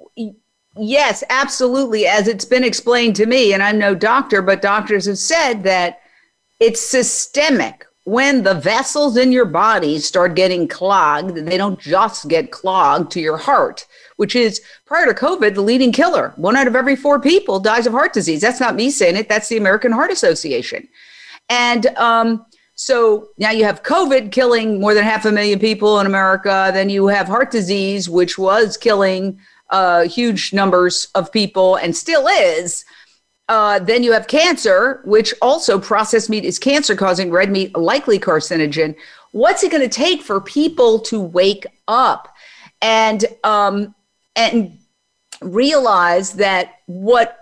yes, 0.76 1.24
absolutely. 1.30 2.06
As 2.06 2.28
it's 2.28 2.44
been 2.44 2.64
explained 2.64 3.16
to 3.16 3.26
me, 3.26 3.52
and 3.52 3.62
I'm 3.62 3.78
no 3.78 3.94
doctor, 3.94 4.42
but 4.42 4.62
doctors 4.62 5.06
have 5.06 5.18
said 5.18 5.62
that 5.62 6.00
it's 6.60 6.80
systemic. 6.80 7.86
When 8.06 8.42
the 8.42 8.54
vessels 8.54 9.16
in 9.16 9.32
your 9.32 9.46
body 9.46 9.98
start 9.98 10.34
getting 10.34 10.68
clogged, 10.68 11.36
they 11.36 11.56
don't 11.56 11.80
just 11.80 12.28
get 12.28 12.50
clogged 12.50 13.10
to 13.12 13.20
your 13.20 13.38
heart, 13.38 13.86
which 14.16 14.36
is 14.36 14.60
prior 14.84 15.06
to 15.06 15.14
COVID, 15.14 15.54
the 15.54 15.62
leading 15.62 15.90
killer. 15.90 16.34
One 16.36 16.54
out 16.54 16.66
of 16.66 16.76
every 16.76 16.96
four 16.96 17.18
people 17.18 17.60
dies 17.60 17.86
of 17.86 17.94
heart 17.94 18.12
disease. 18.12 18.42
That's 18.42 18.60
not 18.60 18.74
me 18.74 18.90
saying 18.90 19.16
it, 19.16 19.30
that's 19.30 19.48
the 19.48 19.56
American 19.56 19.90
Heart 19.90 20.10
Association. 20.10 20.86
And 21.48 21.86
um, 21.96 22.44
so 22.74 23.28
now 23.38 23.50
you 23.50 23.64
have 23.64 23.82
COVID 23.82 24.32
killing 24.32 24.80
more 24.80 24.94
than 24.94 25.04
half 25.04 25.24
a 25.24 25.32
million 25.32 25.58
people 25.58 26.00
in 26.00 26.06
America. 26.06 26.70
Then 26.72 26.90
you 26.90 27.06
have 27.06 27.26
heart 27.26 27.50
disease, 27.50 28.08
which 28.08 28.38
was 28.38 28.76
killing 28.76 29.38
uh, 29.70 30.02
huge 30.02 30.52
numbers 30.52 31.08
of 31.14 31.32
people 31.32 31.76
and 31.76 31.94
still 31.94 32.26
is. 32.26 32.84
Uh, 33.48 33.78
then 33.78 34.02
you 34.02 34.12
have 34.12 34.26
cancer, 34.26 35.02
which 35.04 35.34
also 35.42 35.78
processed 35.78 36.30
meat 36.30 36.44
is 36.44 36.58
cancer 36.58 36.96
causing, 36.96 37.30
red 37.30 37.50
meat 37.50 37.76
likely 37.76 38.18
carcinogen. 38.18 38.96
What's 39.32 39.62
it 39.62 39.70
going 39.70 39.82
to 39.82 39.88
take 39.88 40.22
for 40.22 40.40
people 40.40 40.98
to 41.00 41.20
wake 41.20 41.66
up 41.86 42.34
and 42.80 43.24
um, 43.44 43.94
and 44.34 44.78
realize 45.42 46.34
that 46.34 46.80
what 46.86 47.38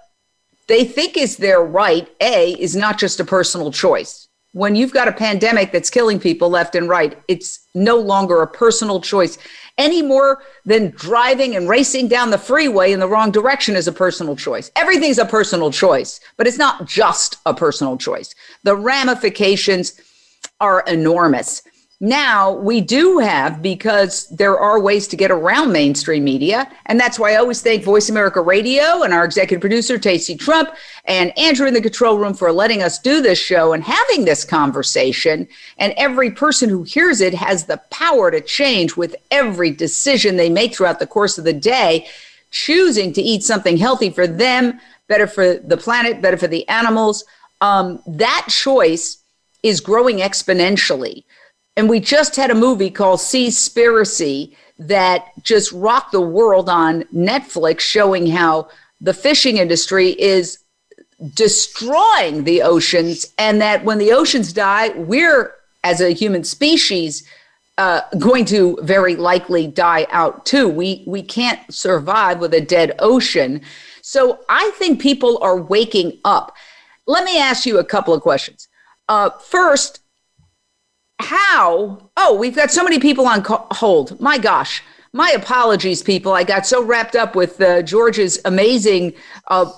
they 0.67 0.85
think 0.85 1.17
is 1.17 1.37
their 1.37 1.63
right, 1.63 2.09
A, 2.21 2.53
is 2.53 2.75
not 2.75 2.99
just 2.99 3.21
a 3.21 3.25
personal 3.25 3.71
choice. 3.71 4.22
When 4.53 4.75
you've 4.75 4.93
got 4.93 5.09
a 5.09 5.13
pandemic 5.13 5.73
that's 5.73 5.89
killing 5.89 6.21
people 6.21 6.51
left 6.51 6.75
and 6.75 6.87
right, 6.89 7.19
it's 7.27 7.67
no 7.75 7.97
longer 7.97 8.43
a 8.43 8.47
personal 8.47 9.01
choice 9.01 9.39
any 9.79 10.03
more 10.03 10.43
than 10.67 10.91
driving 10.91 11.57
and 11.57 11.69
racing 11.69 12.09
down 12.09 12.31
the 12.31 12.37
freeway 12.37 12.93
in 12.93 13.01
the 13.01 13.09
wrong 13.09 13.31
direction 13.31 13.77
is 13.77 13.89
a 13.89 13.93
personal 13.93 14.37
choice. 14.37 14.71
Everything's 14.77 15.19
a 15.19 15.25
personal 15.25 15.71
choice, 15.71 16.21
but 16.37 16.47
it's 16.47 16.59
not 16.59 16.87
just 16.87 17.39
a 17.47 17.55
personal 17.55 17.97
choice. 17.97 18.35
The 18.63 18.77
ramifications 18.77 19.99
are 20.61 20.85
enormous. 20.87 21.63
Now 22.05 22.51
we 22.51 22.81
do 22.81 23.21
have, 23.21 23.63
because 23.63 24.27
there 24.27 24.59
are 24.59 24.81
ways 24.81 25.07
to 25.07 25.17
get 25.17 25.31
around 25.31 25.71
mainstream 25.71 26.25
media. 26.25 26.69
And 26.87 26.99
that's 26.99 27.17
why 27.17 27.35
I 27.35 27.37
always 27.37 27.63
thank 27.63 27.85
Voice 27.85 28.11
America 28.11 28.41
Radio 28.41 29.05
and 29.05 29.15
our 29.15 29.25
executive 29.25 29.61
producer, 29.61 30.01
Tacey 30.01 30.37
Trump, 30.37 30.71
and 31.05 31.33
Andrew 31.39 31.69
in 31.69 31.75
the 31.75 31.81
control 31.81 32.19
room 32.19 32.35
for 32.35 32.51
letting 32.51 32.83
us 32.83 32.99
do 32.99 33.23
this 33.23 33.39
show 33.39 33.73
and 33.73 33.85
having 33.85 34.25
this 34.25 34.45
conversation. 34.45 35.47
And 35.79 35.95
every 35.97 36.33
person 36.33 36.69
who 36.69 36.83
hears 36.83 37.21
it 37.21 37.35
has 37.35 37.67
the 37.67 37.81
power 37.91 38.33
to 38.33 38.41
change 38.41 38.97
with 38.97 39.15
every 39.31 39.71
decision 39.71 40.37
they 40.37 40.51
make 40.51 40.75
throughout 40.75 40.99
the 40.99 41.07
course 41.07 41.39
of 41.39 41.45
the 41.45 41.53
day, 41.53 42.09
choosing 42.51 43.13
to 43.13 43.23
eat 43.23 43.45
something 43.45 43.77
healthy 43.77 44.11
for 44.11 44.27
them, 44.27 44.81
better 45.07 45.29
for 45.29 45.55
the 45.55 45.77
planet, 45.77 46.21
better 46.21 46.37
for 46.37 46.49
the 46.49 46.69
animals. 46.69 47.25
Um, 47.61 48.03
that 48.09 48.47
choice 48.49 49.19
is 49.63 49.81
growing 49.81 50.17
exponentially. 50.17 51.23
And 51.77 51.89
we 51.89 52.01
just 52.01 52.37
had 52.37 52.51
a 52.51 52.55
movie 52.55 52.91
called 52.91 53.21
Seaspiracy 53.21 54.55
that 54.79 55.31
just 55.43 55.73
rocked 55.73 56.13
the 56.13 56.21
world 56.21 56.69
on 56.69 57.05
Netflix, 57.05 57.81
showing 57.81 58.27
how 58.27 58.69
the 59.01 59.15
fishing 59.15 59.57
industry 59.57 60.11
is 60.21 60.59
destroying 61.35 62.45
the 62.45 62.63
oceans, 62.63 63.27
and 63.39 63.61
that 63.61 63.85
when 63.85 63.99
the 63.99 64.13
oceans 64.13 64.53
die, 64.53 64.91
we're, 64.91 65.55
as 65.85 66.01
a 66.01 66.11
human 66.11 66.45
species, 66.45 67.27
uh, 67.79 68.03
going 68.19 68.45
to 68.45 68.79
very 68.83 69.17
likely 69.17 69.67
die 69.67 70.07
out 70.11 70.45
too. 70.45 70.69
We 70.69 71.05
we 71.07 71.23
can't 71.23 71.61
survive 71.73 72.39
with 72.39 72.53
a 72.55 72.61
dead 72.61 72.95
ocean. 72.99 73.63
So 74.03 74.41
I 74.49 74.71
think 74.75 75.01
people 75.01 75.39
are 75.43 75.61
waking 75.61 76.19
up. 76.25 76.55
Let 77.07 77.25
me 77.25 77.39
ask 77.39 77.65
you 77.65 77.79
a 77.79 77.85
couple 77.85 78.13
of 78.13 78.23
questions. 78.23 78.69
Uh, 79.09 79.31
first, 79.31 80.02
how? 81.23 82.11
Oh, 82.17 82.37
we've 82.37 82.57
got 82.57 82.71
so 82.71 82.83
many 82.85 82.99
people 82.99 83.27
on 83.27 83.43
co- 83.43 83.67
hold. 83.71 84.21
My 84.21 84.39
gosh. 84.39 84.83
My 85.15 85.31
apologies, 85.37 86.03
people. 86.03 86.33
I 86.33 86.43
got 86.43 86.67
so 86.67 86.83
wrapped 86.83 87.17
up 87.17 87.37
with 87.37 87.61
uh, 87.61 87.83
George's 87.83 88.41
amazing, 88.47 89.13
uh, 89.49 89.71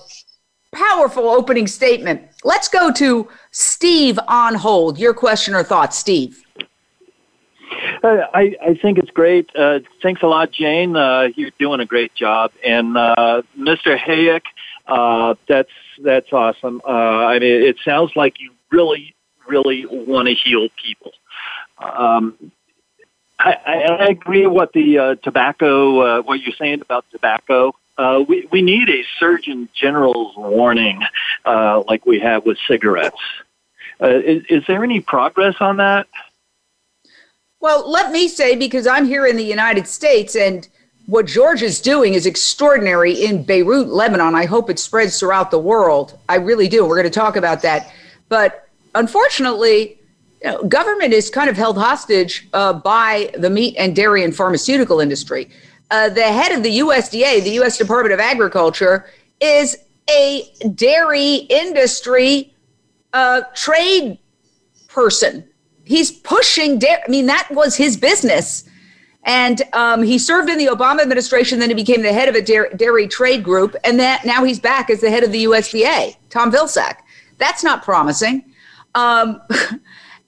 powerful 0.73 1.29
opening 1.29 1.67
statement. 1.67 2.23
Let's 2.45 2.69
go 2.69 2.93
to 2.93 3.29
Steve 3.51 4.19
on 4.29 4.55
hold. 4.55 4.99
Your 4.99 5.13
question 5.13 5.55
or 5.55 5.65
thoughts, 5.65 5.99
Steve? 5.99 6.41
Uh, 8.03 8.27
I, 8.33 8.55
I 8.63 8.75
think 8.75 8.99
it's 8.99 9.11
great. 9.11 9.51
Uh, 9.57 9.81
thanks 10.03 10.23
a 10.23 10.27
lot, 10.27 10.53
Jane. 10.53 10.95
Uh, 10.95 11.29
you're 11.35 11.51
doing 11.59 11.81
a 11.81 11.87
great 11.87 12.15
job. 12.15 12.53
And 12.65 12.97
uh, 12.97 13.43
Mr. 13.59 13.99
Hayek, 13.99 14.43
uh, 14.87 15.35
that's 15.49 15.71
that's 16.03 16.33
awesome. 16.33 16.81
Uh, 16.87 16.91
I 16.91 17.39
mean, 17.39 17.63
it 17.63 17.77
sounds 17.85 18.13
like 18.15 18.41
you 18.41 18.53
really, 18.71 19.15
really 19.49 19.87
want 19.87 20.29
to 20.29 20.35
heal 20.35 20.69
people. 20.83 21.13
Um, 21.79 22.53
I, 23.39 23.53
I, 23.67 24.07
agree 24.07 24.47
what 24.47 24.73
the 24.73 24.99
uh, 24.99 25.15
tobacco, 25.17 26.01
uh, 26.01 26.23
what 26.23 26.41
you're 26.41 26.55
saying 26.55 26.81
about 26.81 27.05
tobacco. 27.11 27.75
Uh, 27.99 28.25
we, 28.27 28.47
we 28.51 28.63
need 28.63 28.89
a 28.89 29.05
Surgeon 29.19 29.69
General's 29.75 30.37
warning 30.37 31.03
uh, 31.45 31.83
like 31.87 32.07
we 32.07 32.21
have 32.21 32.47
with 32.47 32.59
cigarettes. 32.67 33.21
Uh, 34.01 34.09
is, 34.09 34.45
is 34.49 34.65
there 34.67 34.83
any 34.83 35.01
progress 35.01 35.57
on 35.61 35.77
that? 35.79 36.07
Well, 37.61 37.91
let 37.91 38.13
me 38.13 38.29
say, 38.29 38.57
because 38.57 38.87
I'm 38.87 39.07
here 39.07 39.27
in 39.27 39.37
the 39.37 39.45
United 39.45 39.87
States 39.87 40.37
and 40.37 40.69
what 41.07 41.27
George 41.27 41.63
is 41.63 41.81
doing 41.81 42.15
is 42.15 42.27
extraordinary 42.27 43.13
in 43.13 43.43
Beirut, 43.43 43.89
Lebanon. 43.89 44.35
I 44.35 44.47
hope 44.47 44.71
it 44.71 44.79
spreads 44.79 45.21
throughout 45.21 45.51
the 45.51 45.59
world. 45.59 46.19
I 46.29 46.37
really 46.37 46.69
do. 46.69 46.85
We're 46.87 46.97
going 46.97 47.11
to 47.11 47.21
talk 47.21 47.37
about 47.37 47.63
that. 47.63 47.93
But 48.29 48.69
unfortunately, 48.95 49.99
you 50.45 50.51
know, 50.51 50.63
government 50.65 51.15
is 51.15 51.31
kind 51.31 51.49
of 51.49 51.57
held 51.57 51.79
hostage 51.79 52.49
uh, 52.53 52.75
by 52.75 53.31
the 53.39 53.49
meat 53.49 53.75
and 53.79 53.97
dairy 53.97 54.25
and 54.25 54.37
pharmaceutical 54.37 55.01
industry. 55.01 55.49
Uh, 55.91 56.11
the 56.11 56.23
head 56.23 56.53
of 56.53 56.63
the 56.63 56.81
USDA, 56.81 57.43
the 57.43 57.53
U.S. 57.53 57.79
Department 57.79 58.13
of 58.13 58.21
Agriculture, 58.21 59.07
is 59.41 59.77
a 60.11 60.53
dairy 60.75 61.37
industry 61.49 62.53
uh, 63.15 63.43
trade 63.55 64.19
person. 64.87 65.49
He's 65.85 66.11
pushing 66.11 66.79
dairy. 66.79 67.01
I 67.07 67.11
mean, 67.11 67.27
that 67.27 67.49
was 67.51 67.75
his 67.75 67.97
business. 67.97 68.69
And 69.23 69.63
um, 69.73 70.03
he 70.03 70.19
served 70.19 70.51
in 70.51 70.59
the 70.59 70.67
Obama 70.67 71.01
administration. 71.01 71.59
Then 71.59 71.71
he 71.71 71.75
became 71.75 72.03
the 72.03 72.13
head 72.13 72.29
of 72.29 72.35
a 72.35 72.43
dairy, 72.77 73.09
trade 73.09 73.43
group, 73.43 73.75
and 73.83 73.99
that 73.99 74.27
now 74.27 74.45
he's 74.45 74.61
back 74.61 74.91
as 74.91 75.01
the 75.01 75.09
head 75.09 75.25
of 75.25 75.33
the 75.33 75.45
USDA. 75.45 76.17
Tom 76.29 76.53
Vilsack. 76.53 76.97
That's 77.39 77.65
not 77.65 77.83
promising. 77.83 78.45
Um, 78.95 79.41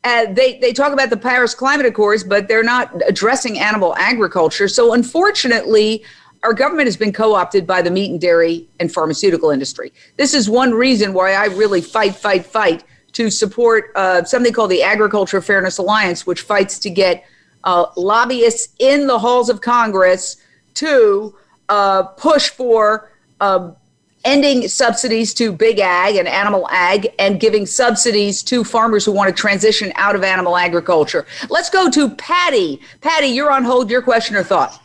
uh, 0.06 0.32
they 0.32 0.58
they 0.58 0.72
talk 0.72 0.92
about 0.92 1.10
the 1.10 1.16
Paris 1.16 1.52
Climate 1.52 1.84
Accords, 1.84 2.22
but 2.22 2.46
they're 2.46 2.62
not 2.62 2.84
addressing 3.08 3.58
animal 3.58 3.96
agriculture. 3.96 4.68
So 4.68 4.92
unfortunately, 4.92 6.04
our 6.44 6.54
government 6.54 6.86
has 6.86 6.96
been 6.96 7.12
co-opted 7.12 7.66
by 7.66 7.82
the 7.82 7.90
meat 7.90 8.12
and 8.12 8.20
dairy 8.20 8.68
and 8.78 8.92
pharmaceutical 8.92 9.50
industry. 9.50 9.92
This 10.16 10.32
is 10.32 10.48
one 10.48 10.72
reason 10.72 11.12
why 11.12 11.32
I 11.32 11.46
really 11.46 11.80
fight, 11.80 12.14
fight, 12.14 12.46
fight 12.46 12.84
to 13.14 13.30
support 13.30 13.90
uh, 13.96 14.22
something 14.22 14.52
called 14.52 14.70
the 14.70 14.82
Agriculture 14.82 15.40
Fairness 15.40 15.78
Alliance, 15.78 16.24
which 16.24 16.42
fights 16.42 16.78
to 16.80 16.90
get 16.90 17.24
uh, 17.64 17.86
lobbyists 17.96 18.74
in 18.78 19.08
the 19.08 19.18
halls 19.18 19.48
of 19.48 19.60
Congress 19.60 20.36
to 20.74 21.34
uh, 21.68 22.04
push 22.04 22.50
for 22.50 23.10
um, 23.40 23.74
ending 24.26 24.68
subsidies 24.68 25.32
to 25.34 25.52
big 25.52 25.78
ag 25.78 26.16
and 26.16 26.28
animal 26.28 26.68
ag 26.70 27.14
and 27.18 27.40
giving 27.40 27.64
subsidies 27.64 28.42
to 28.42 28.64
farmers 28.64 29.04
who 29.04 29.12
want 29.12 29.34
to 29.34 29.40
transition 29.40 29.92
out 29.94 30.14
of 30.14 30.24
animal 30.24 30.56
agriculture. 30.56 31.24
Let's 31.48 31.70
go 31.70 31.88
to 31.90 32.10
Patty. 32.16 32.80
Patty, 33.00 33.28
you're 33.28 33.50
on 33.50 33.64
hold. 33.64 33.88
Your 33.88 34.02
question 34.02 34.36
or 34.36 34.42
thought? 34.42 34.82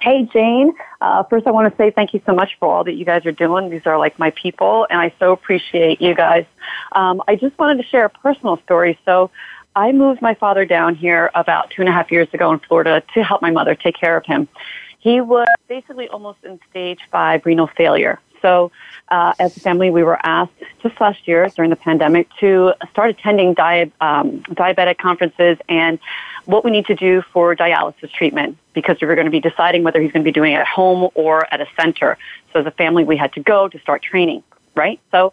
Hey, 0.00 0.28
Jane. 0.32 0.72
Uh, 1.00 1.22
first, 1.24 1.46
I 1.46 1.50
want 1.50 1.70
to 1.70 1.76
say 1.76 1.90
thank 1.90 2.14
you 2.14 2.22
so 2.24 2.34
much 2.34 2.56
for 2.58 2.72
all 2.72 2.84
that 2.84 2.94
you 2.94 3.04
guys 3.04 3.26
are 3.26 3.32
doing. 3.32 3.68
These 3.68 3.86
are 3.86 3.98
like 3.98 4.18
my 4.18 4.30
people, 4.30 4.86
and 4.90 4.98
I 4.98 5.12
so 5.18 5.32
appreciate 5.32 6.00
you 6.00 6.14
guys. 6.14 6.46
Um, 6.92 7.22
I 7.28 7.36
just 7.36 7.58
wanted 7.58 7.82
to 7.82 7.88
share 7.88 8.04
a 8.04 8.10
personal 8.10 8.56
story. 8.58 8.98
So, 9.04 9.30
I 9.76 9.92
moved 9.92 10.20
my 10.20 10.34
father 10.34 10.64
down 10.64 10.96
here 10.96 11.30
about 11.36 11.70
two 11.70 11.82
and 11.82 11.88
a 11.88 11.92
half 11.92 12.10
years 12.10 12.26
ago 12.32 12.52
in 12.52 12.58
Florida 12.58 13.00
to 13.14 13.22
help 13.22 13.42
my 13.42 13.52
mother 13.52 13.76
take 13.76 13.96
care 13.96 14.16
of 14.16 14.26
him. 14.26 14.48
He 14.98 15.20
was 15.20 15.46
basically 15.68 16.08
almost 16.08 16.38
in 16.44 16.58
stage 16.70 17.00
five 17.10 17.46
renal 17.46 17.68
failure. 17.68 18.18
So, 18.42 18.70
uh, 19.08 19.34
as 19.38 19.56
a 19.56 19.60
family, 19.60 19.90
we 19.90 20.02
were 20.02 20.18
asked 20.24 20.52
just 20.82 21.00
last 21.00 21.26
year 21.26 21.48
during 21.56 21.70
the 21.70 21.76
pandemic 21.76 22.28
to 22.40 22.72
start 22.90 23.10
attending 23.10 23.54
di- 23.54 23.90
um, 24.00 24.42
diabetic 24.50 24.98
conferences 24.98 25.58
and 25.68 25.98
what 26.44 26.64
we 26.64 26.70
need 26.70 26.86
to 26.86 26.94
do 26.94 27.22
for 27.32 27.54
dialysis 27.56 28.12
treatment 28.12 28.56
because 28.74 28.96
we 29.00 29.06
were 29.06 29.14
going 29.14 29.26
to 29.26 29.30
be 29.30 29.40
deciding 29.40 29.82
whether 29.82 30.00
he's 30.00 30.12
going 30.12 30.22
to 30.22 30.28
be 30.28 30.32
doing 30.32 30.52
it 30.52 30.56
at 30.56 30.66
home 30.66 31.10
or 31.14 31.52
at 31.52 31.60
a 31.60 31.66
center. 31.78 32.16
So, 32.52 32.60
as 32.60 32.66
a 32.66 32.70
family, 32.70 33.04
we 33.04 33.16
had 33.16 33.32
to 33.34 33.40
go 33.40 33.68
to 33.68 33.78
start 33.80 34.02
training, 34.02 34.42
right? 34.74 35.00
So, 35.10 35.32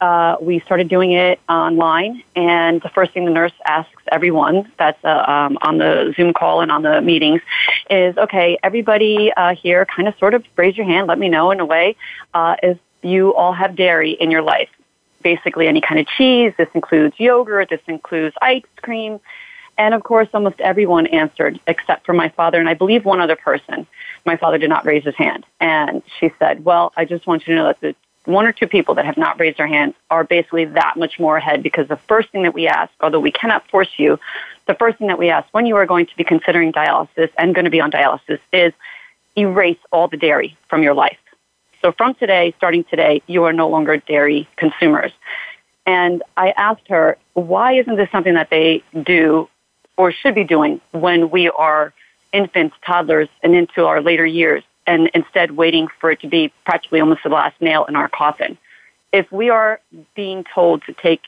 uh, 0.00 0.36
we 0.40 0.60
started 0.60 0.88
doing 0.88 1.12
it 1.12 1.40
online, 1.48 2.22
and 2.36 2.80
the 2.82 2.88
first 2.88 3.12
thing 3.12 3.24
the 3.24 3.30
nurse 3.30 3.52
asks 3.64 4.02
everyone 4.12 4.70
that's 4.78 5.02
uh, 5.04 5.24
um, 5.26 5.58
on 5.62 5.78
the 5.78 6.14
Zoom 6.16 6.32
call 6.32 6.60
and 6.60 6.70
on 6.70 6.82
the 6.82 7.00
meetings 7.00 7.40
is, 7.90 8.16
okay, 8.16 8.58
everybody 8.62 9.32
uh, 9.36 9.54
here, 9.54 9.84
kind 9.86 10.06
of 10.06 10.16
sort 10.18 10.34
of 10.34 10.44
raise 10.56 10.76
your 10.76 10.86
hand, 10.86 11.08
let 11.08 11.18
me 11.18 11.28
know 11.28 11.50
in 11.50 11.60
a 11.60 11.66
way 11.66 11.96
uh, 12.34 12.54
if 12.62 12.78
you 13.02 13.34
all 13.34 13.52
have 13.52 13.74
dairy 13.74 14.12
in 14.12 14.30
your 14.30 14.42
life. 14.42 14.68
Basically, 15.22 15.66
any 15.66 15.80
kind 15.80 15.98
of 15.98 16.06
cheese. 16.06 16.52
This 16.56 16.68
includes 16.74 17.18
yogurt. 17.18 17.70
This 17.70 17.80
includes 17.88 18.36
ice 18.40 18.62
cream. 18.82 19.18
And 19.76 19.94
of 19.94 20.02
course, 20.04 20.28
almost 20.32 20.60
everyone 20.60 21.08
answered 21.08 21.58
except 21.66 22.06
for 22.06 22.12
my 22.12 22.28
father 22.28 22.60
and 22.60 22.68
I 22.68 22.74
believe 22.74 23.04
one 23.04 23.20
other 23.20 23.36
person. 23.36 23.86
My 24.24 24.36
father 24.36 24.58
did 24.58 24.68
not 24.68 24.84
raise 24.84 25.04
his 25.04 25.16
hand. 25.16 25.44
And 25.60 26.02
she 26.18 26.30
said, 26.38 26.64
Well, 26.64 26.92
I 26.96 27.04
just 27.04 27.26
want 27.26 27.46
you 27.46 27.54
to 27.54 27.60
know 27.60 27.66
that 27.66 27.80
the 27.80 27.96
one 28.28 28.46
or 28.46 28.52
two 28.52 28.66
people 28.66 28.94
that 28.94 29.06
have 29.06 29.16
not 29.16 29.40
raised 29.40 29.56
their 29.56 29.66
hands 29.66 29.94
are 30.10 30.22
basically 30.22 30.66
that 30.66 30.98
much 30.98 31.18
more 31.18 31.38
ahead 31.38 31.62
because 31.62 31.88
the 31.88 31.96
first 31.96 32.28
thing 32.28 32.42
that 32.42 32.52
we 32.52 32.68
ask, 32.68 32.92
although 33.00 33.20
we 33.20 33.32
cannot 33.32 33.66
force 33.70 33.88
you, 33.96 34.20
the 34.66 34.74
first 34.74 34.98
thing 34.98 35.06
that 35.06 35.18
we 35.18 35.30
ask 35.30 35.48
when 35.52 35.64
you 35.64 35.74
are 35.76 35.86
going 35.86 36.04
to 36.04 36.14
be 36.14 36.24
considering 36.24 36.70
dialysis 36.70 37.30
and 37.38 37.54
going 37.54 37.64
to 37.64 37.70
be 37.70 37.80
on 37.80 37.90
dialysis 37.90 38.38
is 38.52 38.74
erase 39.36 39.78
all 39.92 40.08
the 40.08 40.18
dairy 40.18 40.58
from 40.68 40.82
your 40.82 40.92
life. 40.92 41.16
So 41.80 41.90
from 41.92 42.14
today, 42.16 42.52
starting 42.58 42.84
today, 42.84 43.22
you 43.26 43.44
are 43.44 43.52
no 43.54 43.66
longer 43.66 43.96
dairy 43.96 44.46
consumers. 44.56 45.12
And 45.86 46.22
I 46.36 46.50
asked 46.50 46.86
her, 46.88 47.16
why 47.32 47.78
isn't 47.78 47.96
this 47.96 48.10
something 48.10 48.34
that 48.34 48.50
they 48.50 48.82
do 49.04 49.48
or 49.96 50.12
should 50.12 50.34
be 50.34 50.44
doing 50.44 50.82
when 50.90 51.30
we 51.30 51.48
are 51.48 51.94
infants, 52.34 52.76
toddlers, 52.84 53.30
and 53.42 53.54
into 53.54 53.86
our 53.86 54.02
later 54.02 54.26
years? 54.26 54.64
And 54.88 55.10
instead 55.14 55.52
waiting 55.52 55.86
for 56.00 56.10
it 56.10 56.20
to 56.20 56.26
be 56.26 56.50
practically 56.64 56.98
almost 57.00 57.22
the 57.22 57.28
last 57.28 57.60
nail 57.60 57.84
in 57.84 57.94
our 57.94 58.08
coffin. 58.08 58.56
If 59.12 59.30
we 59.30 59.50
are 59.50 59.80
being 60.16 60.44
told 60.52 60.82
to 60.86 60.94
take 60.94 61.20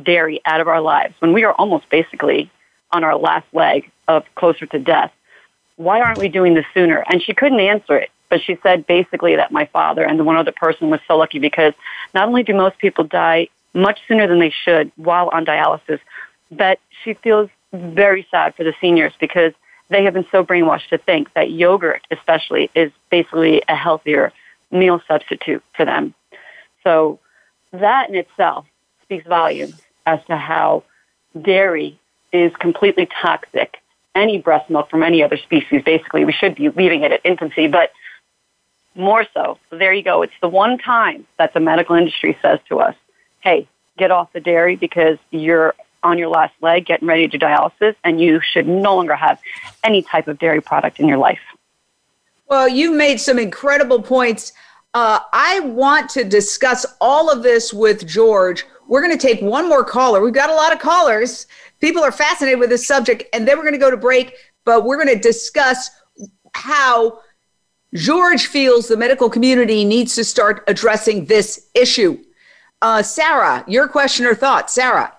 dairy 0.00 0.40
out 0.46 0.60
of 0.60 0.68
our 0.68 0.80
lives 0.80 1.14
when 1.18 1.32
we 1.32 1.42
are 1.42 1.52
almost 1.52 1.90
basically 1.90 2.50
on 2.92 3.02
our 3.02 3.16
last 3.16 3.46
leg 3.52 3.90
of 4.06 4.24
closer 4.36 4.66
to 4.66 4.78
death, 4.78 5.12
why 5.76 6.00
aren't 6.00 6.18
we 6.18 6.28
doing 6.28 6.54
this 6.54 6.64
sooner? 6.72 7.04
And 7.10 7.20
she 7.20 7.34
couldn't 7.34 7.60
answer 7.60 7.96
it, 7.96 8.10
but 8.28 8.40
she 8.40 8.56
said 8.62 8.86
basically 8.86 9.34
that 9.36 9.50
my 9.50 9.66
father 9.66 10.04
and 10.04 10.18
the 10.18 10.24
one 10.24 10.36
other 10.36 10.52
person 10.52 10.88
was 10.88 11.00
so 11.08 11.16
lucky 11.16 11.40
because 11.40 11.74
not 12.14 12.28
only 12.28 12.44
do 12.44 12.54
most 12.54 12.78
people 12.78 13.02
die 13.02 13.48
much 13.74 13.98
sooner 14.06 14.28
than 14.28 14.38
they 14.38 14.50
should 14.64 14.92
while 14.94 15.28
on 15.32 15.44
dialysis, 15.44 15.98
but 16.52 16.78
she 17.02 17.14
feels 17.14 17.50
very 17.72 18.26
sad 18.30 18.54
for 18.54 18.62
the 18.62 18.74
seniors 18.80 19.12
because 19.18 19.52
they 19.90 20.04
have 20.04 20.14
been 20.14 20.26
so 20.30 20.44
brainwashed 20.44 20.88
to 20.90 20.98
think 20.98 21.32
that 21.34 21.50
yogurt, 21.50 22.02
especially, 22.10 22.70
is 22.74 22.92
basically 23.10 23.62
a 23.68 23.74
healthier 23.74 24.32
meal 24.70 25.00
substitute 25.08 25.62
for 25.74 25.84
them. 25.84 26.14
So 26.84 27.18
that 27.72 28.08
in 28.08 28.14
itself 28.14 28.66
speaks 29.02 29.26
volumes 29.26 29.80
as 30.06 30.20
to 30.26 30.36
how 30.36 30.84
dairy 31.40 31.98
is 32.32 32.52
completely 32.56 33.08
toxic. 33.20 33.78
Any 34.14 34.38
breast 34.38 34.68
milk 34.68 34.90
from 34.90 35.02
any 35.02 35.22
other 35.22 35.36
species, 35.36 35.82
basically, 35.84 36.24
we 36.24 36.32
should 36.32 36.54
be 36.54 36.68
leaving 36.68 37.02
it 37.02 37.12
at 37.12 37.20
infancy, 37.24 37.68
but 37.68 37.92
more 38.94 39.24
so. 39.32 39.58
There 39.70 39.92
you 39.92 40.02
go. 40.02 40.22
It's 40.22 40.32
the 40.40 40.48
one 40.48 40.76
time 40.78 41.26
that 41.38 41.54
the 41.54 41.60
medical 41.60 41.94
industry 41.94 42.36
says 42.42 42.58
to 42.68 42.80
us, 42.80 42.96
hey, 43.40 43.68
get 43.96 44.10
off 44.10 44.32
the 44.32 44.40
dairy 44.40 44.76
because 44.76 45.18
you're 45.30 45.74
on 46.02 46.18
your 46.18 46.28
last 46.28 46.54
leg, 46.60 46.86
getting 46.86 47.08
ready 47.08 47.28
to 47.28 47.38
dialysis, 47.38 47.94
and 48.04 48.20
you 48.20 48.40
should 48.40 48.66
no 48.68 48.96
longer 48.96 49.14
have 49.14 49.40
any 49.84 50.02
type 50.02 50.28
of 50.28 50.38
dairy 50.38 50.60
product 50.60 51.00
in 51.00 51.08
your 51.08 51.18
life. 51.18 51.40
Well, 52.48 52.68
you've 52.68 52.96
made 52.96 53.20
some 53.20 53.38
incredible 53.38 54.00
points. 54.00 54.52
Uh, 54.94 55.20
I 55.32 55.60
want 55.60 56.08
to 56.10 56.24
discuss 56.24 56.86
all 57.00 57.30
of 57.30 57.42
this 57.42 57.74
with 57.74 58.06
George. 58.06 58.64
We're 58.86 59.02
going 59.02 59.16
to 59.16 59.26
take 59.26 59.42
one 59.42 59.68
more 59.68 59.84
caller. 59.84 60.22
We've 60.22 60.32
got 60.32 60.48
a 60.48 60.54
lot 60.54 60.72
of 60.72 60.78
callers. 60.78 61.46
People 61.80 62.02
are 62.02 62.12
fascinated 62.12 62.58
with 62.58 62.70
this 62.70 62.86
subject, 62.86 63.24
and 63.32 63.46
then 63.46 63.58
we're 63.58 63.64
going 63.64 63.74
to 63.74 63.78
go 63.78 63.90
to 63.90 63.96
break, 63.96 64.34
but 64.64 64.84
we're 64.84 64.96
going 64.96 65.14
to 65.14 65.20
discuss 65.20 65.90
how 66.54 67.20
George 67.94 68.46
feels 68.46 68.88
the 68.88 68.96
medical 68.96 69.30
community 69.30 69.84
needs 69.84 70.14
to 70.14 70.24
start 70.24 70.64
addressing 70.68 71.26
this 71.26 71.68
issue. 71.74 72.18
Uh, 72.80 73.02
Sarah, 73.02 73.64
your 73.66 73.88
question 73.88 74.24
or 74.24 74.34
thought? 74.34 74.70
Sarah. 74.70 75.12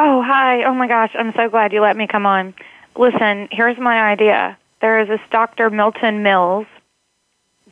Oh, 0.00 0.22
hi. 0.22 0.62
Oh 0.62 0.74
my 0.74 0.86
gosh, 0.86 1.10
I'm 1.18 1.32
so 1.34 1.48
glad 1.48 1.72
you 1.72 1.80
let 1.80 1.96
me 1.96 2.06
come 2.06 2.24
on. 2.24 2.54
Listen, 2.96 3.48
here's 3.50 3.76
my 3.78 4.00
idea. 4.00 4.56
There 4.80 5.00
is 5.00 5.08
this 5.08 5.20
Dr. 5.32 5.70
Milton 5.70 6.22
Mills. 6.22 6.68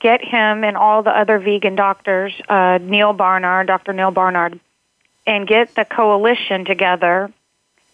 Get 0.00 0.22
him 0.22 0.64
and 0.64 0.76
all 0.76 1.04
the 1.04 1.16
other 1.16 1.38
vegan 1.38 1.76
doctors, 1.76 2.32
uh, 2.48 2.80
Neal 2.82 3.12
Barnard, 3.12 3.68
Dr. 3.68 3.92
Neal 3.92 4.10
Barnard, 4.10 4.58
and 5.24 5.46
get 5.46 5.74
the 5.76 5.84
coalition 5.84 6.64
together 6.64 7.32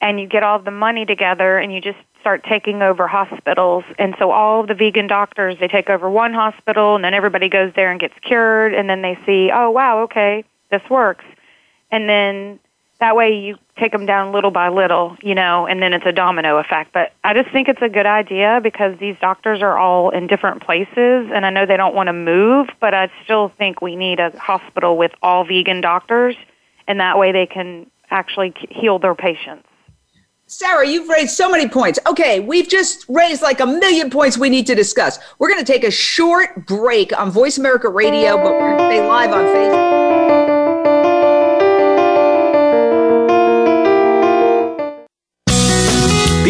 and 0.01 0.18
you 0.18 0.27
get 0.27 0.42
all 0.42 0.59
the 0.59 0.71
money 0.71 1.05
together 1.05 1.59
and 1.59 1.73
you 1.73 1.81
just 1.81 1.99
start 2.21 2.42
taking 2.42 2.83
over 2.83 3.07
hospitals. 3.07 3.85
And 3.99 4.16
so 4.18 4.31
all 4.31 4.66
the 4.66 4.75
vegan 4.75 5.09
doctors, 5.09 5.59
they 5.61 5.68
take 5.68 5.90
over 5.90 6.09
one 6.09 6.33
hospital 6.33 6.97
and 6.97 7.05
then 7.05 7.12
everybody 7.14 7.49
goes 7.51 7.73
there 7.77 7.90
and 7.90 8.01
gets 8.01 8.14
cured 8.23 8.73
and 8.73 8.88
then 8.88 9.03
they 9.03 9.18
see, 9.27 9.51
oh 9.55 9.71
wow, 9.71 10.01
okay, 10.05 10.42
this 10.71 10.83
works. 10.88 11.25
And 11.90 12.09
then 12.09 12.59
that 13.03 13.17
way 13.17 13.35
you 13.35 13.59
take 13.81 13.91
them 13.91 14.07
down 14.07 14.33
little 14.33 14.53
by 14.53 14.69
little, 14.69 15.17
you 15.25 15.35
know, 15.35 15.67
and 15.67 15.83
then 15.83 15.93
it's 15.93 16.07
a 16.07 16.12
domino 16.12 16.59
effect. 16.59 16.93
But 16.93 17.12
I 17.25 17.35
just 17.35 17.51
think 17.51 17.67
it's 17.67 17.83
a 17.83 17.88
good 17.88 18.07
idea 18.07 18.61
because 18.62 18.97
these 19.01 19.17
doctors 19.21 19.61
are 19.61 19.77
all 19.77 20.11
in 20.11 20.29
different 20.29 20.62
places, 20.62 21.29
and 21.35 21.45
I 21.45 21.51
know 21.51 21.67
they 21.67 21.77
don't 21.77 21.97
want 21.97 22.07
to 22.07 22.12
move, 22.12 22.69
but 22.81 22.95
I 22.95 23.11
still 23.25 23.51
think 23.59 23.83
we 23.83 23.97
need 23.97 24.21
a 24.21 24.31
hospital 24.38 24.97
with 24.97 25.11
all 25.21 25.45
vegan 25.45 25.81
doctors, 25.81 26.37
and 26.87 27.01
that 27.01 27.19
way 27.19 27.33
they 27.33 27.45
can 27.45 27.91
actually 28.11 28.55
heal 28.71 29.01
their 29.01 29.17
patients. 29.17 29.67
Sarah, 30.47 30.87
you've 30.87 31.09
raised 31.09 31.31
so 31.31 31.51
many 31.51 31.69
points. 31.69 31.99
Okay, 32.07 32.38
we've 32.38 32.69
just 32.69 33.05
raised 33.09 33.43
like 33.43 33.59
a 33.59 33.67
million 33.67 34.11
points 34.11 34.38
we 34.38 34.49
need 34.49 34.67
to 34.69 34.77
discuss. 34.77 35.19
We're 35.41 35.49
going 35.49 35.65
to 35.65 35.73
take 35.73 35.83
a 35.83 35.91
short 35.91 36.69
break 36.69 37.19
on 37.19 37.33
Voice 37.33 37.59
America 37.59 37.88
Radio, 37.88 38.37
but 38.37 38.53
we're 38.53 38.77
going 38.77 38.79
to 38.79 38.85
stay 38.85 39.05
live 39.05 39.33
on 39.33 39.45
Facebook. 39.47 40.12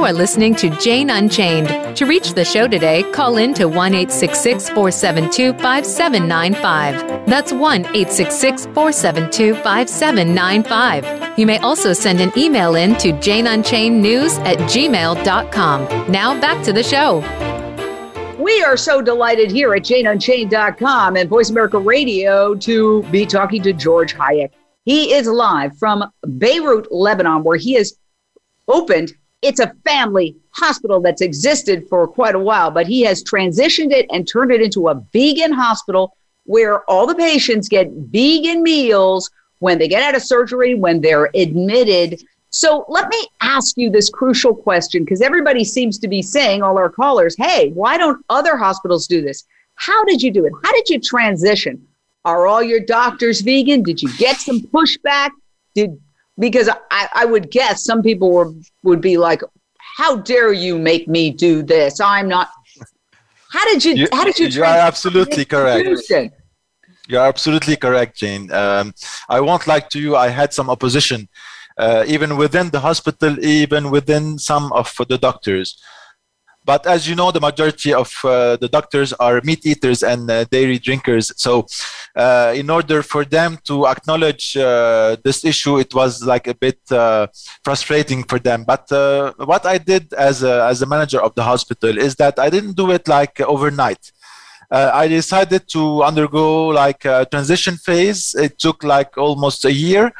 You 0.00 0.06
are 0.06 0.14
listening 0.14 0.54
to 0.54 0.70
Jane 0.78 1.10
Unchained. 1.10 1.94
To 1.98 2.06
reach 2.06 2.32
the 2.32 2.42
show 2.42 2.66
today, 2.66 3.02
call 3.12 3.36
in 3.36 3.52
to 3.52 3.66
1 3.66 3.92
472 3.92 5.52
5795. 5.52 7.26
That's 7.26 7.52
1 7.52 7.84
472 7.84 9.54
5795. 9.56 11.38
You 11.38 11.44
may 11.44 11.58
also 11.58 11.92
send 11.92 12.18
an 12.22 12.32
email 12.34 12.76
in 12.76 12.96
to 12.96 13.12
janeunchainednews 13.12 14.38
at 14.46 14.56
gmail.com. 14.60 16.10
Now 16.10 16.40
back 16.40 16.64
to 16.64 16.72
the 16.72 16.82
show. 16.82 17.18
We 18.42 18.62
are 18.62 18.78
so 18.78 19.02
delighted 19.02 19.50
here 19.50 19.74
at 19.74 19.82
janeunchained.com 19.82 21.16
and 21.16 21.28
Voice 21.28 21.50
America 21.50 21.78
Radio 21.78 22.54
to 22.54 23.02
be 23.10 23.26
talking 23.26 23.62
to 23.64 23.74
George 23.74 24.14
Hayek. 24.14 24.52
He 24.86 25.12
is 25.12 25.26
live 25.26 25.76
from 25.76 26.10
Beirut, 26.38 26.90
Lebanon, 26.90 27.44
where 27.44 27.58
he 27.58 27.74
has 27.74 27.98
opened 28.66 29.12
it's 29.42 29.60
a 29.60 29.72
family 29.84 30.36
hospital 30.50 31.00
that's 31.00 31.22
existed 31.22 31.86
for 31.88 32.06
quite 32.06 32.34
a 32.34 32.38
while, 32.38 32.70
but 32.70 32.86
he 32.86 33.02
has 33.02 33.24
transitioned 33.24 33.92
it 33.92 34.06
and 34.10 34.28
turned 34.28 34.52
it 34.52 34.60
into 34.60 34.88
a 34.88 35.02
vegan 35.12 35.52
hospital 35.52 36.16
where 36.44 36.82
all 36.90 37.06
the 37.06 37.14
patients 37.14 37.68
get 37.68 37.90
vegan 37.90 38.62
meals 38.62 39.30
when 39.60 39.78
they 39.78 39.88
get 39.88 40.02
out 40.02 40.14
of 40.14 40.22
surgery, 40.22 40.74
when 40.74 41.00
they're 41.00 41.30
admitted. 41.34 42.22
So 42.50 42.84
let 42.88 43.08
me 43.08 43.28
ask 43.40 43.76
you 43.76 43.90
this 43.90 44.10
crucial 44.10 44.54
question 44.54 45.04
because 45.04 45.20
everybody 45.20 45.64
seems 45.64 45.98
to 46.00 46.08
be 46.08 46.22
saying, 46.22 46.62
all 46.62 46.76
our 46.76 46.90
callers, 46.90 47.36
hey, 47.38 47.70
why 47.70 47.96
don't 47.96 48.24
other 48.28 48.56
hospitals 48.56 49.06
do 49.06 49.22
this? 49.22 49.44
How 49.76 50.04
did 50.04 50.20
you 50.22 50.30
do 50.30 50.44
it? 50.44 50.52
How 50.64 50.72
did 50.72 50.88
you 50.88 50.98
transition? 50.98 51.86
Are 52.24 52.46
all 52.46 52.62
your 52.62 52.80
doctors 52.80 53.40
vegan? 53.40 53.82
Did 53.82 54.02
you 54.02 54.10
get 54.18 54.36
some 54.36 54.60
pushback? 54.60 55.30
Did 55.74 55.98
because 56.38 56.68
I, 56.90 57.08
I 57.14 57.24
would 57.24 57.50
guess 57.50 57.84
some 57.84 58.02
people 58.02 58.30
were 58.32 58.52
would 58.82 59.00
be 59.00 59.16
like, 59.16 59.42
"How 59.96 60.16
dare 60.16 60.52
you 60.52 60.78
make 60.78 61.08
me 61.08 61.30
do 61.30 61.62
this? 61.62 62.00
I'm 62.00 62.28
not." 62.28 62.48
How 63.52 63.64
did 63.64 63.84
you? 63.84 63.94
you 63.94 64.08
how 64.12 64.24
did 64.24 64.38
you? 64.38 64.46
You 64.46 64.62
are 64.62 64.78
absolutely 64.90 65.44
correct. 65.44 65.84
You're 67.08 67.26
absolutely 67.26 67.74
correct, 67.74 68.16
Jane. 68.16 68.52
Um, 68.52 68.94
I 69.28 69.40
won't 69.40 69.66
lie 69.66 69.80
to 69.80 69.98
you. 69.98 70.14
I 70.14 70.28
had 70.28 70.54
some 70.54 70.70
opposition, 70.70 71.28
uh, 71.76 72.04
even 72.06 72.36
within 72.36 72.70
the 72.70 72.78
hospital, 72.78 73.44
even 73.44 73.90
within 73.90 74.38
some 74.38 74.72
of 74.72 74.94
the 75.08 75.18
doctors. 75.18 75.82
But 76.64 76.86
as 76.86 77.08
you 77.08 77.14
know, 77.14 77.30
the 77.30 77.40
majority 77.40 77.94
of 77.94 78.12
uh, 78.22 78.56
the 78.56 78.68
doctors 78.68 79.12
are 79.14 79.40
meat 79.42 79.64
eaters 79.64 80.02
and 80.02 80.30
uh, 80.30 80.44
dairy 80.44 80.78
drinkers. 80.78 81.32
So, 81.36 81.66
uh, 82.14 82.52
in 82.54 82.68
order 82.68 83.02
for 83.02 83.24
them 83.24 83.58
to 83.64 83.86
acknowledge 83.86 84.56
uh, 84.56 85.16
this 85.24 85.44
issue, 85.44 85.78
it 85.78 85.94
was 85.94 86.22
like 86.22 86.46
a 86.46 86.54
bit 86.54 86.78
uh, 86.90 87.28
frustrating 87.64 88.24
for 88.24 88.38
them. 88.38 88.64
But 88.64 88.92
uh, 88.92 89.32
what 89.38 89.64
I 89.64 89.78
did 89.78 90.12
as 90.12 90.42
a, 90.42 90.66
as 90.66 90.82
a 90.82 90.86
manager 90.86 91.20
of 91.20 91.34
the 91.34 91.42
hospital 91.42 91.96
is 91.96 92.16
that 92.16 92.38
I 92.38 92.50
didn't 92.50 92.76
do 92.76 92.90
it 92.90 93.08
like 93.08 93.40
overnight. 93.40 94.12
I 94.72 95.08
decided 95.08 95.66
to 95.70 96.04
undergo 96.04 96.68
like 96.68 97.04
a 97.04 97.26
transition 97.28 97.76
phase. 97.76 98.36
It 98.36 98.56
took 98.60 98.84
like 98.84 99.18
almost 99.18 99.64
a 99.64 99.72
year. 99.72 100.12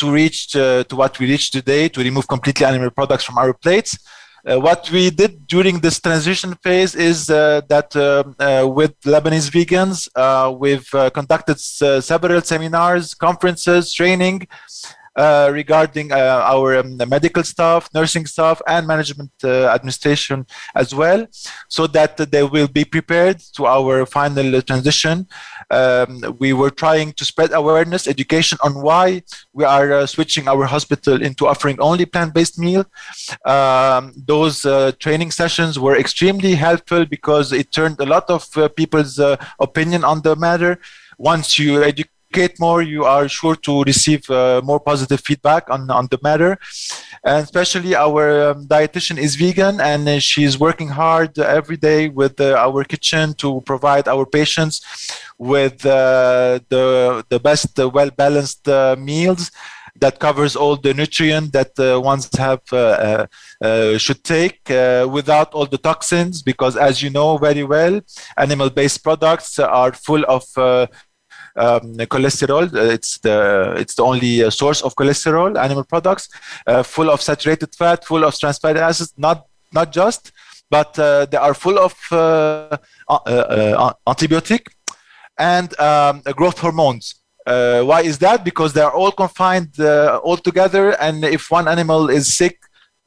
to 0.00 0.06
reach 0.20 0.52
to 0.52 0.94
what 1.00 1.18
we 1.18 1.24
reach 1.32 1.50
today, 1.50 1.88
to 1.88 2.00
remove 2.02 2.28
completely 2.28 2.66
animal 2.66 2.90
products 2.90 3.24
from 3.24 3.38
our 3.38 3.54
plates, 3.54 3.96
what 4.44 4.90
we 4.90 5.10
did 5.10 5.46
during 5.46 5.78
this 5.78 6.00
transition 6.00 6.54
phase 6.62 6.94
is 6.94 7.30
uh, 7.30 7.60
that 7.68 7.94
uh, 7.94 8.24
uh 8.38 8.66
with 8.66 8.98
Lebanese 9.02 9.50
vegans, 9.50 10.08
uh, 10.16 10.50
we've 10.50 10.92
uh, 10.94 11.10
conducted 11.10 11.58
several 11.60 12.40
seminars, 12.40 13.14
conferences, 13.14 13.92
training 13.92 14.48
uh, 14.48 15.01
regarding 15.52 16.12
uh, 16.12 16.40
our 16.44 16.78
um, 16.78 16.96
medical 17.08 17.42
staff, 17.42 17.88
nursing 17.94 18.26
staff, 18.26 18.62
and 18.66 18.86
management 18.86 19.30
uh, 19.44 19.66
administration 19.68 20.46
as 20.74 20.94
well, 20.94 21.26
so 21.68 21.86
that 21.86 22.16
they 22.16 22.42
will 22.42 22.68
be 22.68 22.84
prepared 22.84 23.38
to 23.54 23.66
our 23.66 24.06
final 24.06 24.62
transition. 24.62 25.26
Um, 25.70 26.36
we 26.38 26.52
were 26.52 26.70
trying 26.70 27.12
to 27.12 27.24
spread 27.24 27.52
awareness, 27.52 28.06
education 28.06 28.58
on 28.62 28.80
why 28.82 29.22
we 29.52 29.64
are 29.64 29.92
uh, 29.92 30.06
switching 30.06 30.48
our 30.48 30.64
hospital 30.64 31.22
into 31.22 31.46
offering 31.46 31.78
only 31.80 32.06
plant-based 32.06 32.58
meal. 32.58 32.84
Um, 33.44 34.14
those 34.16 34.64
uh, 34.64 34.92
training 34.98 35.30
sessions 35.30 35.78
were 35.78 35.96
extremely 35.96 36.54
helpful 36.54 37.04
because 37.04 37.52
it 37.52 37.72
turned 37.72 38.00
a 38.00 38.06
lot 38.06 38.30
of 38.30 38.46
uh, 38.56 38.68
people's 38.68 39.20
opinion 39.58 40.04
on 40.04 40.22
the 40.22 40.36
matter. 40.36 40.78
Once 41.18 41.58
you 41.58 41.82
educate 41.82 42.11
educate 42.32 42.58
more, 42.58 42.82
you 42.82 43.04
are 43.04 43.28
sure 43.28 43.56
to 43.56 43.82
receive 43.84 44.28
uh, 44.30 44.60
more 44.64 44.80
positive 44.80 45.20
feedback 45.20 45.68
on, 45.70 45.90
on 45.90 46.06
the 46.10 46.18
matter. 46.22 46.58
And 47.24 47.44
especially 47.44 47.94
our 47.94 48.50
um, 48.50 48.66
dietitian 48.66 49.18
is 49.18 49.36
vegan 49.36 49.80
and 49.80 50.08
uh, 50.08 50.18
she's 50.18 50.58
working 50.58 50.88
hard 50.88 51.38
every 51.38 51.76
day 51.76 52.08
with 52.08 52.40
uh, 52.40 52.54
our 52.56 52.84
kitchen 52.84 53.34
to 53.34 53.60
provide 53.66 54.08
our 54.08 54.24
patients 54.26 54.80
with 55.38 55.84
uh, 55.84 56.60
the, 56.68 57.24
the 57.28 57.38
best, 57.38 57.78
uh, 57.78 57.88
well 57.88 58.10
balanced 58.10 58.66
meals 58.98 59.50
that 60.00 60.18
covers 60.18 60.56
all 60.56 60.76
the 60.76 60.94
nutrient 60.94 61.52
that 61.52 61.72
uh, 61.78 62.00
ones 62.00 62.30
have 62.38 62.62
uh, 62.72 63.26
uh, 63.62 63.98
should 63.98 64.24
take 64.24 64.60
without 65.18 65.52
all 65.52 65.66
the 65.66 65.76
toxins 65.76 66.42
because 66.42 66.78
as 66.78 67.02
you 67.02 67.10
know 67.10 67.36
very 67.36 67.62
well 67.62 68.00
animal-based 68.38 69.04
products 69.04 69.58
are 69.58 69.92
full 69.92 70.24
of 70.36 70.44
um, 71.56 71.94
cholesterol. 72.14 72.72
It's 72.74 73.18
the 73.18 73.74
it's 73.76 73.94
the 73.94 74.04
only 74.04 74.50
source 74.50 74.82
of 74.82 74.94
cholesterol. 74.94 75.58
Animal 75.58 75.84
products, 75.84 76.28
full 76.84 77.10
of 77.10 77.20
saturated 77.20 77.74
fat, 77.74 78.04
full 78.04 78.24
of 78.24 78.38
trans 78.38 78.58
fatty 78.58 78.80
acids. 78.80 79.12
Not 79.16 79.46
not 79.72 79.92
just, 79.92 80.32
but 80.70 80.94
they 80.94 81.36
are 81.36 81.54
full 81.54 81.78
of 81.78 81.94
antibiotic 84.06 84.66
and 85.38 85.78
um, 85.80 86.22
growth 86.36 86.58
hormones. 86.58 87.14
Uh, 87.46 87.82
why 87.82 88.02
is 88.02 88.18
that? 88.18 88.44
Because 88.44 88.72
they 88.72 88.80
are 88.80 88.92
all 88.92 89.10
confined 89.10 89.78
uh, 89.80 90.20
all 90.22 90.36
together, 90.36 90.90
and 91.00 91.24
if 91.24 91.50
one 91.50 91.66
animal 91.66 92.08
is 92.08 92.32
sick, 92.32 92.58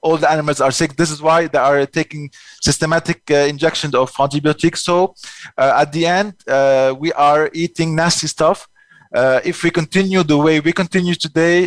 all 0.06 0.18
the 0.24 0.30
animals 0.36 0.60
are 0.66 0.74
sick. 0.80 0.92
This 1.02 1.12
is 1.16 1.20
why 1.28 1.40
they 1.54 1.64
are 1.70 1.86
taking 2.00 2.24
systematic 2.68 3.20
uh, 3.32 3.54
injections 3.54 3.94
of 4.04 4.08
antibiotics. 4.26 4.80
So 4.90 4.98
uh, 5.58 5.82
at 5.82 5.90
the 5.96 6.04
end, 6.20 6.34
uh, 6.48 6.94
we 7.04 7.10
are 7.30 7.44
eating 7.64 7.90
nasty 8.02 8.28
stuff. 8.28 8.60
Uh, 9.20 9.40
if 9.52 9.64
we 9.64 9.70
continue 9.82 10.22
the 10.24 10.40
way 10.46 10.56
we 10.60 10.74
continue 10.84 11.16
today, 11.16 11.58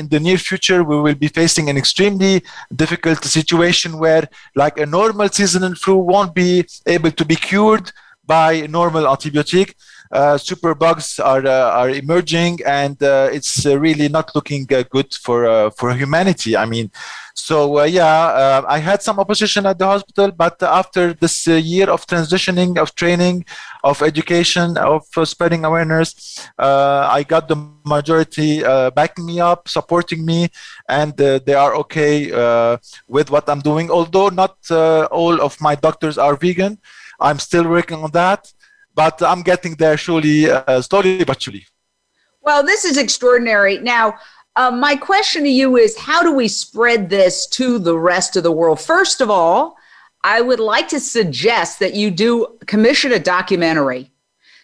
in 0.00 0.06
the 0.12 0.20
near 0.26 0.38
future, 0.50 0.80
we 0.90 0.96
will 1.04 1.18
be 1.26 1.30
facing 1.40 1.66
an 1.68 1.76
extremely 1.82 2.34
difficult 2.82 3.20
situation 3.38 3.90
where, 4.04 4.24
like 4.62 4.76
a 4.84 4.86
normal 4.86 5.28
seasonal 5.38 5.74
flu, 5.82 5.96
won't 6.12 6.32
be 6.44 6.50
able 6.96 7.12
to 7.20 7.24
be 7.32 7.36
cured 7.48 7.86
by 8.34 8.48
normal 8.78 9.04
antibiotic 9.14 9.68
uh, 10.14 10.38
super 10.38 10.74
bugs 10.74 11.18
are 11.18 11.44
uh, 11.44 11.70
are 11.80 11.90
emerging, 11.90 12.60
and 12.64 13.02
uh, 13.02 13.28
it's 13.32 13.66
uh, 13.66 13.76
really 13.76 14.08
not 14.08 14.32
looking 14.34 14.64
uh, 14.72 14.84
good 14.88 15.12
for 15.12 15.44
uh, 15.44 15.70
for 15.70 15.92
humanity. 15.92 16.56
I 16.56 16.66
mean, 16.66 16.92
so 17.34 17.82
yeah, 17.82 18.62
I 18.68 18.78
had 18.78 19.02
some 19.02 19.18
opposition 19.18 19.66
at 19.66 19.76
the 19.78 19.86
hospital, 19.86 20.30
but 20.30 20.62
after 20.62 21.14
this 21.14 21.46
year 21.48 21.90
of 21.90 22.06
transitioning, 22.06 22.78
of 22.78 22.94
training, 22.94 23.44
of 23.82 24.02
education, 24.02 24.78
of 24.78 25.02
spreading 25.24 25.64
awareness, 25.64 26.38
I 26.58 27.24
got 27.26 27.48
the 27.48 27.56
majority 27.84 28.62
backing 28.94 29.26
me 29.26 29.40
up, 29.40 29.66
supporting 29.66 30.24
me, 30.24 30.48
and 30.88 31.16
they 31.16 31.54
are 31.54 31.74
okay 31.82 32.30
with 33.08 33.30
what 33.30 33.48
I'm 33.48 33.60
doing. 33.60 33.90
Although 33.90 34.28
not 34.28 34.56
all 34.70 35.42
of 35.42 35.60
my 35.60 35.74
doctors 35.74 36.18
are 36.18 36.36
vegan, 36.36 36.78
I'm 37.18 37.40
still 37.40 37.66
working 37.68 37.98
on 38.04 38.12
that 38.12 38.52
but 38.94 39.22
I'm 39.22 39.42
getting 39.42 39.74
there 39.74 39.96
surely, 39.96 40.50
uh, 40.50 40.80
slowly 40.82 41.24
but 41.24 41.40
surely. 41.42 41.66
Well, 42.40 42.62
this 42.64 42.84
is 42.84 42.96
extraordinary. 42.96 43.78
Now, 43.78 44.14
uh, 44.56 44.70
my 44.70 44.94
question 44.96 45.42
to 45.44 45.48
you 45.48 45.76
is 45.76 45.98
how 45.98 46.22
do 46.22 46.32
we 46.32 46.46
spread 46.46 47.10
this 47.10 47.46
to 47.48 47.78
the 47.78 47.98
rest 47.98 48.36
of 48.36 48.42
the 48.42 48.52
world? 48.52 48.80
First 48.80 49.20
of 49.20 49.30
all, 49.30 49.76
I 50.22 50.40
would 50.40 50.60
like 50.60 50.88
to 50.88 51.00
suggest 51.00 51.80
that 51.80 51.94
you 51.94 52.10
do 52.10 52.58
commission 52.66 53.12
a 53.12 53.18
documentary. 53.18 54.10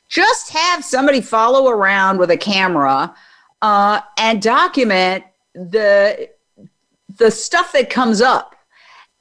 Just 0.08 0.50
have 0.50 0.84
somebody 0.84 1.20
follow 1.20 1.68
around 1.68 2.18
with 2.18 2.30
a 2.30 2.36
camera 2.36 3.14
uh, 3.62 4.00
and 4.18 4.40
document 4.40 5.24
the 5.54 6.30
the 7.18 7.30
stuff 7.30 7.72
that 7.72 7.90
comes 7.90 8.20
up 8.20 8.54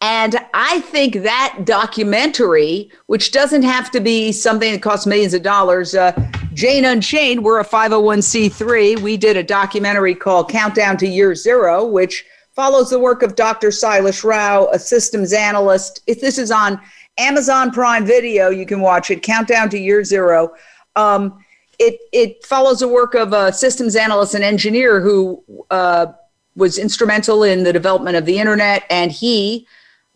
and 0.01 0.37
I 0.53 0.79
think 0.81 1.23
that 1.23 1.63
documentary, 1.65 2.89
which 3.07 3.31
doesn't 3.31 3.63
have 3.63 3.91
to 3.91 3.99
be 3.99 4.31
something 4.31 4.71
that 4.71 4.81
costs 4.81 5.05
millions 5.05 5.33
of 5.33 5.41
dollars, 5.41 5.93
uh, 5.93 6.13
Jane 6.53 6.85
Unchained, 6.85 7.43
we're 7.43 7.59
a 7.59 7.65
501c3. 7.65 9.01
We 9.01 9.17
did 9.17 9.35
a 9.35 9.43
documentary 9.43 10.15
called 10.15 10.49
Countdown 10.49 10.95
to 10.97 11.07
Year 11.07 11.35
Zero, 11.35 11.85
which 11.85 12.25
follows 12.55 12.89
the 12.89 12.99
work 12.99 13.23
of 13.23 13.35
Dr. 13.35 13.69
Sailesh 13.69 14.23
Rao, 14.23 14.67
a 14.67 14.79
systems 14.79 15.33
analyst. 15.33 16.01
If 16.07 16.21
this 16.21 16.37
is 16.37 16.49
on 16.49 16.79
Amazon 17.17 17.71
Prime 17.71 18.05
Video, 18.05 18.49
you 18.49 18.65
can 18.65 18.79
watch 18.79 19.11
it, 19.11 19.21
Countdown 19.21 19.69
to 19.69 19.77
Year 19.77 20.05
Zero. 20.05 20.53
Um, 20.95 21.43
it, 21.77 21.99
it 22.13 22.45
follows 22.45 22.79
the 22.79 22.87
work 22.87 23.15
of 23.15 23.33
a 23.33 23.51
systems 23.51 23.97
analyst 23.97 24.33
and 24.33 24.43
engineer 24.45 25.01
who 25.01 25.43
uh, 25.71 26.07
was 26.55 26.77
instrumental 26.77 27.43
in 27.43 27.63
the 27.63 27.73
development 27.73 28.15
of 28.15 28.25
the 28.25 28.39
internet, 28.39 28.85
and 28.89 29.11
he 29.11 29.67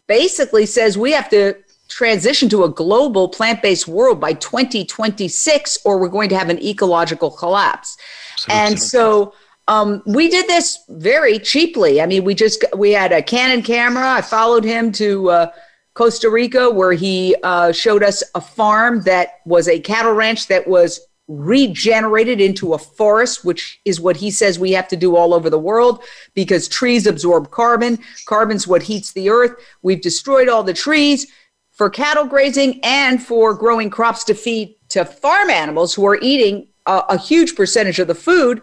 basically 0.07 0.65
says 0.65 0.97
we 0.97 1.11
have 1.11 1.29
to 1.29 1.55
transition 1.89 2.49
to 2.49 2.63
a 2.63 2.69
global 2.69 3.29
plant 3.29 3.61
based 3.61 3.87
world 3.87 4.19
by 4.19 4.33
2026, 4.33 5.79
or 5.85 5.99
we're 5.99 6.07
going 6.07 6.29
to 6.29 6.37
have 6.37 6.49
an 6.49 6.61
ecological 6.61 7.29
collapse. 7.29 7.97
Absolutely. 8.33 8.65
And 8.65 8.81
so 8.81 9.33
um, 9.67 10.01
we 10.05 10.29
did 10.29 10.47
this 10.47 10.79
very 10.89 11.39
cheaply. 11.39 12.01
I 12.01 12.05
mean, 12.05 12.23
we 12.23 12.35
just 12.35 12.63
we 12.75 12.91
had 12.91 13.11
a 13.11 13.21
Canon 13.21 13.61
camera. 13.61 14.09
I 14.09 14.21
followed 14.21 14.63
him 14.63 14.91
to 14.93 15.29
uh, 15.29 15.51
Costa 15.93 16.29
Rica, 16.29 16.69
where 16.69 16.93
he 16.93 17.35
uh, 17.43 17.71
showed 17.71 18.03
us 18.03 18.23
a 18.35 18.41
farm 18.41 19.01
that 19.01 19.41
was 19.45 19.67
a 19.67 19.79
cattle 19.79 20.13
ranch 20.13 20.47
that 20.47 20.67
was 20.67 20.99
regenerated 21.27 22.41
into 22.41 22.73
a 22.73 22.77
forest, 22.77 23.45
which 23.45 23.79
is 23.85 24.01
what 24.01 24.17
he 24.17 24.29
says 24.29 24.59
we 24.59 24.71
have 24.71 24.87
to 24.89 24.97
do 24.97 25.15
all 25.15 25.33
over 25.33 25.49
the 25.49 25.59
world 25.59 26.03
because 26.33 26.67
trees 26.67 27.07
absorb 27.07 27.49
carbon. 27.49 27.97
Carbon's 28.25 28.67
what 28.67 28.83
heats 28.83 29.13
the 29.13 29.29
earth. 29.29 29.55
We've 29.81 30.01
destroyed 30.01 30.49
all 30.49 30.63
the 30.63 30.73
trees 30.73 31.27
for 31.71 31.89
cattle 31.89 32.25
grazing 32.25 32.79
and 32.83 33.21
for 33.21 33.53
growing 33.53 33.89
crops 33.89 34.23
to 34.25 34.33
feed 34.33 34.75
to 34.89 35.05
farm 35.05 35.49
animals 35.49 35.93
who 35.93 36.05
are 36.05 36.19
eating 36.21 36.67
a, 36.85 37.03
a 37.09 37.17
huge 37.17 37.55
percentage 37.55 37.99
of 37.99 38.07
the 38.07 38.15
food. 38.15 38.61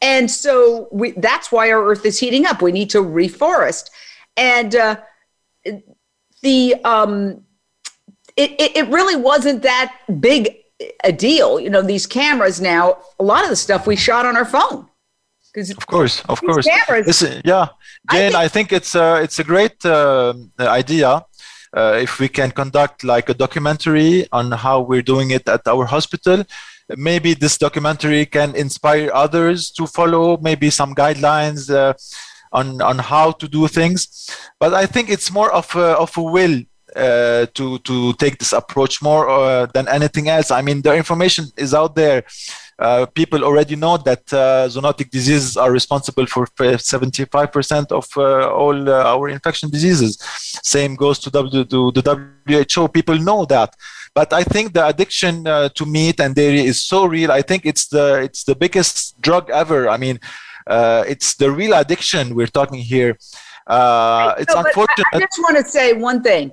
And 0.00 0.30
so 0.30 0.88
we, 0.92 1.12
that's 1.12 1.50
why 1.50 1.70
our 1.72 1.84
earth 1.84 2.04
is 2.04 2.18
heating 2.18 2.46
up. 2.46 2.60
We 2.60 2.72
need 2.72 2.90
to 2.90 2.98
reforest. 2.98 3.90
And 4.36 4.74
uh, 4.74 4.96
the 6.42 6.74
um, 6.84 7.44
it, 8.36 8.52
it, 8.60 8.76
it 8.76 8.88
really 8.88 9.16
wasn't 9.16 9.62
that 9.62 9.94
big 10.20 10.61
a 11.04 11.12
deal. 11.12 11.60
You 11.60 11.70
know, 11.70 11.82
these 11.82 12.06
cameras 12.06 12.60
now, 12.60 12.98
a 13.18 13.24
lot 13.24 13.44
of 13.44 13.50
the 13.50 13.56
stuff 13.56 13.86
we 13.86 13.96
shot 13.96 14.26
on 14.26 14.36
our 14.36 14.44
phone. 14.44 14.88
Because 15.52 15.70
of 15.70 15.86
course, 15.86 16.22
of 16.28 16.40
course. 16.40 16.66
Cameras, 16.66 17.06
Listen, 17.06 17.42
yeah, 17.44 17.68
Jane, 18.10 18.34
I 18.34 18.38
think, 18.38 18.44
I 18.44 18.48
think 18.48 18.72
it's 18.72 18.94
a, 18.94 19.22
it's 19.22 19.38
a 19.38 19.44
great 19.44 19.84
uh, 19.84 20.32
idea. 20.58 21.24
Uh, 21.74 21.98
if 22.02 22.20
we 22.20 22.28
can 22.28 22.50
conduct 22.50 23.02
like 23.02 23.28
a 23.28 23.34
documentary 23.34 24.26
on 24.32 24.52
how 24.52 24.80
we're 24.80 25.02
doing 25.02 25.30
it 25.30 25.48
at 25.48 25.66
our 25.66 25.86
hospital, 25.86 26.44
maybe 26.96 27.34
this 27.34 27.56
documentary 27.58 28.26
can 28.26 28.54
inspire 28.54 29.10
others 29.14 29.70
to 29.70 29.86
follow 29.86 30.36
maybe 30.38 30.70
some 30.70 30.94
guidelines 30.94 31.70
uh, 31.72 31.94
on 32.52 32.82
on 32.82 32.98
how 32.98 33.32
to 33.32 33.48
do 33.48 33.68
things. 33.68 34.28
But 34.60 34.74
I 34.74 34.86
think 34.86 35.08
it's 35.08 35.30
more 35.30 35.50
of 35.52 35.74
a, 35.74 35.96
of 35.96 36.16
a 36.16 36.22
will 36.22 36.60
uh, 36.94 37.46
to 37.54 37.78
to 37.78 38.12
take 38.14 38.36
this 38.38 38.52
approach 38.52 39.00
more 39.00 39.26
uh, 39.28 39.66
than 39.72 39.88
anything 39.88 40.28
else. 40.28 40.50
I 40.50 40.60
mean, 40.60 40.82
the 40.82 40.94
information 40.94 41.46
is 41.56 41.72
out 41.72 41.94
there. 41.94 42.24
Uh, 42.78 43.06
people 43.06 43.44
already 43.44 43.76
know 43.76 43.96
that 43.96 44.30
uh, 44.32 44.68
zoonotic 44.68 45.08
diseases 45.08 45.56
are 45.56 45.70
responsible 45.70 46.26
for 46.26 46.46
75% 46.46 47.92
of 47.92 48.06
uh, 48.16 48.50
all 48.50 48.88
uh, 48.90 49.04
our 49.04 49.28
infection 49.28 49.70
diseases. 49.70 50.18
Same 50.62 50.94
goes 50.96 51.18
to, 51.20 51.30
w, 51.30 51.64
to, 51.64 51.92
the 51.92 52.30
WHO. 52.46 52.88
People 52.88 53.18
know 53.18 53.44
that. 53.46 53.74
But 54.14 54.32
I 54.32 54.42
think 54.42 54.74
the 54.74 54.86
addiction 54.86 55.44
to 55.44 55.86
meat 55.86 56.20
and 56.20 56.34
dairy 56.34 56.60
is 56.60 56.82
so 56.82 57.06
real. 57.06 57.32
I 57.32 57.40
think 57.40 57.64
it's 57.64 57.86
the 57.86 58.20
it's 58.22 58.44
the 58.44 58.54
biggest 58.54 59.18
drug 59.22 59.48
ever. 59.48 59.88
I 59.88 59.96
mean, 59.96 60.18
it's 60.68 61.36
the 61.36 61.50
real 61.50 61.72
addiction 61.72 62.34
we're 62.34 62.54
talking 62.60 62.80
here. 62.80 63.16
it's 64.42 64.54
unfortunate. 64.54 65.06
I, 65.14 65.16
I 65.16 65.20
just 65.20 65.40
want 65.40 65.56
to 65.56 65.64
say 65.64 65.94
one 65.94 66.22
thing 66.22 66.52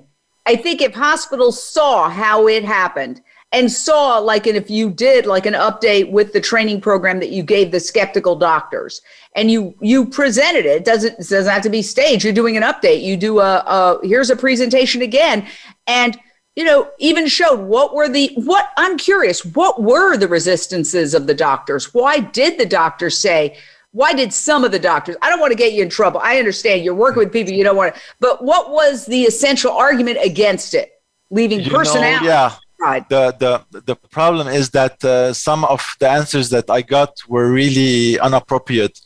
I 0.50 0.56
think 0.56 0.82
if 0.82 0.92
hospitals 0.92 1.62
saw 1.62 2.10
how 2.10 2.48
it 2.48 2.64
happened 2.64 3.22
and 3.52 3.70
saw 3.70 4.18
like 4.18 4.48
and 4.48 4.56
if 4.56 4.68
you 4.68 4.90
did 4.90 5.24
like 5.24 5.46
an 5.46 5.54
update 5.54 6.10
with 6.10 6.32
the 6.32 6.40
training 6.40 6.80
program 6.80 7.20
that 7.20 7.30
you 7.30 7.44
gave 7.44 7.70
the 7.70 7.78
skeptical 7.78 8.34
doctors 8.34 9.00
and 9.36 9.48
you 9.48 9.76
you 9.80 10.06
presented 10.06 10.66
it, 10.66 10.84
doesn't 10.84 11.12
it 11.12 11.28
doesn't 11.28 11.52
have 11.52 11.62
to 11.62 11.70
be 11.70 11.82
staged. 11.82 12.24
You're 12.24 12.32
doing 12.32 12.56
an 12.56 12.64
update. 12.64 13.04
You 13.04 13.16
do 13.16 13.38
a, 13.38 13.58
a 13.58 14.00
here's 14.02 14.30
a 14.30 14.34
presentation 14.34 15.02
again. 15.02 15.46
And 15.86 16.18
you 16.56 16.64
know 16.64 16.90
even 16.98 17.28
showed 17.28 17.60
what 17.60 17.94
were 17.94 18.08
the 18.08 18.32
what 18.34 18.70
i'm 18.76 18.98
curious 18.98 19.44
what 19.44 19.80
were 19.80 20.16
the 20.16 20.26
resistances 20.26 21.14
of 21.14 21.28
the 21.28 21.34
doctors? 21.48 21.94
Why 21.94 22.18
did 22.18 22.58
the 22.58 22.66
doctors 22.66 23.16
say 23.16 23.56
why 23.92 24.12
did 24.12 24.32
some 24.32 24.64
of 24.64 24.72
the 24.72 24.78
doctors 24.78 25.16
i 25.22 25.28
don't 25.28 25.40
want 25.40 25.50
to 25.50 25.56
get 25.56 25.72
you 25.72 25.82
in 25.82 25.88
trouble 25.88 26.20
i 26.22 26.38
understand 26.38 26.84
you're 26.84 26.94
working 26.94 27.18
with 27.18 27.32
people 27.32 27.52
you 27.52 27.64
don't 27.64 27.76
want 27.76 27.94
to 27.94 28.00
but 28.20 28.42
what 28.44 28.70
was 28.70 29.06
the 29.06 29.22
essential 29.22 29.72
argument 29.72 30.18
against 30.22 30.74
it 30.74 30.90
leaving 31.30 31.60
you 31.60 31.70
personnel 31.70 32.20
know, 32.20 32.26
yeah 32.26 32.54
the, 32.80 33.36
the, 33.70 33.80
the 33.80 33.96
problem 34.10 34.48
is 34.48 34.70
that 34.70 35.04
uh, 35.04 35.32
some 35.32 35.64
of 35.64 35.82
the 36.00 36.08
answers 36.08 36.48
that 36.50 36.70
I 36.70 36.82
got 36.82 37.16
were 37.28 37.50
really 37.50 38.14
inappropriate. 38.14 38.98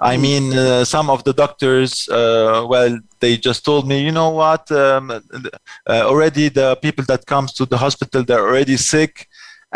I 0.00 0.14
mm-hmm. 0.14 0.22
mean, 0.22 0.52
uh, 0.56 0.84
some 0.84 1.10
of 1.10 1.24
the 1.24 1.34
doctors, 1.34 2.08
uh, 2.08 2.64
well, 2.68 2.98
they 3.20 3.36
just 3.36 3.64
told 3.64 3.86
me, 3.86 4.02
you 4.02 4.12
know 4.12 4.30
what? 4.30 4.70
Um, 4.70 5.10
uh, 5.10 5.20
already 5.88 6.48
the 6.48 6.76
people 6.76 7.04
that 7.06 7.26
comes 7.26 7.52
to 7.54 7.66
the 7.66 7.76
hospital, 7.76 8.22
they're 8.22 8.46
already 8.48 8.76
sick 8.76 9.28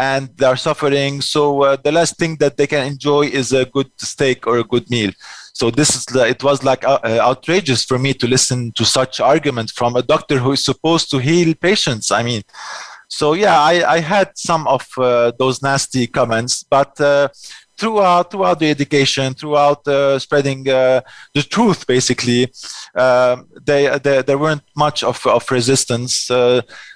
and 0.03 0.23
they're 0.39 0.63
suffering. 0.69 1.13
So 1.35 1.43
uh, 1.63 1.77
the 1.87 1.93
last 1.99 2.15
thing 2.21 2.33
that 2.43 2.57
they 2.57 2.69
can 2.73 2.85
enjoy 2.93 3.23
is 3.41 3.49
a 3.53 3.65
good 3.77 3.91
steak 4.11 4.39
or 4.49 4.57
a 4.59 4.69
good 4.73 4.87
meal. 4.95 5.13
So 5.61 5.65
this 5.79 5.91
is 5.97 6.05
it 6.35 6.43
was 6.49 6.59
like 6.71 6.83
uh, 6.93 6.99
uh, 7.05 7.31
outrageous 7.31 7.83
for 7.91 7.99
me 8.05 8.13
to 8.21 8.27
listen 8.35 8.59
to 8.79 8.85
such 8.99 9.15
argument 9.21 9.69
from 9.79 9.93
a 9.97 10.07
doctor 10.15 10.37
who 10.43 10.53
is 10.57 10.65
supposed 10.71 11.07
to 11.11 11.19
heal 11.29 11.51
patients. 11.69 12.07
I 12.11 12.23
mean, 12.29 12.43
so 13.19 13.27
yeah, 13.45 13.57
I, 13.73 13.75
I 13.97 13.99
had 14.15 14.29
some 14.51 14.67
of 14.77 14.83
uh, 14.97 15.33
those 15.39 15.57
nasty 15.69 16.05
comments, 16.19 16.55
but 16.77 16.93
uh, 17.01 17.29
throughout 17.83 18.31
throughout 18.31 18.59
the 18.61 18.71
education, 18.71 19.35
throughout 19.35 19.87
uh, 19.89 20.17
spreading 20.19 20.61
uh, 20.69 21.01
the 21.35 21.43
truth, 21.43 21.85
basically, 21.87 22.43
um, 22.95 23.49
they, 23.69 23.83
they, 24.05 24.23
there 24.23 24.39
weren't 24.39 24.63
much 24.77 25.03
of, 25.03 25.19
of 25.27 25.43
resistance 25.51 26.15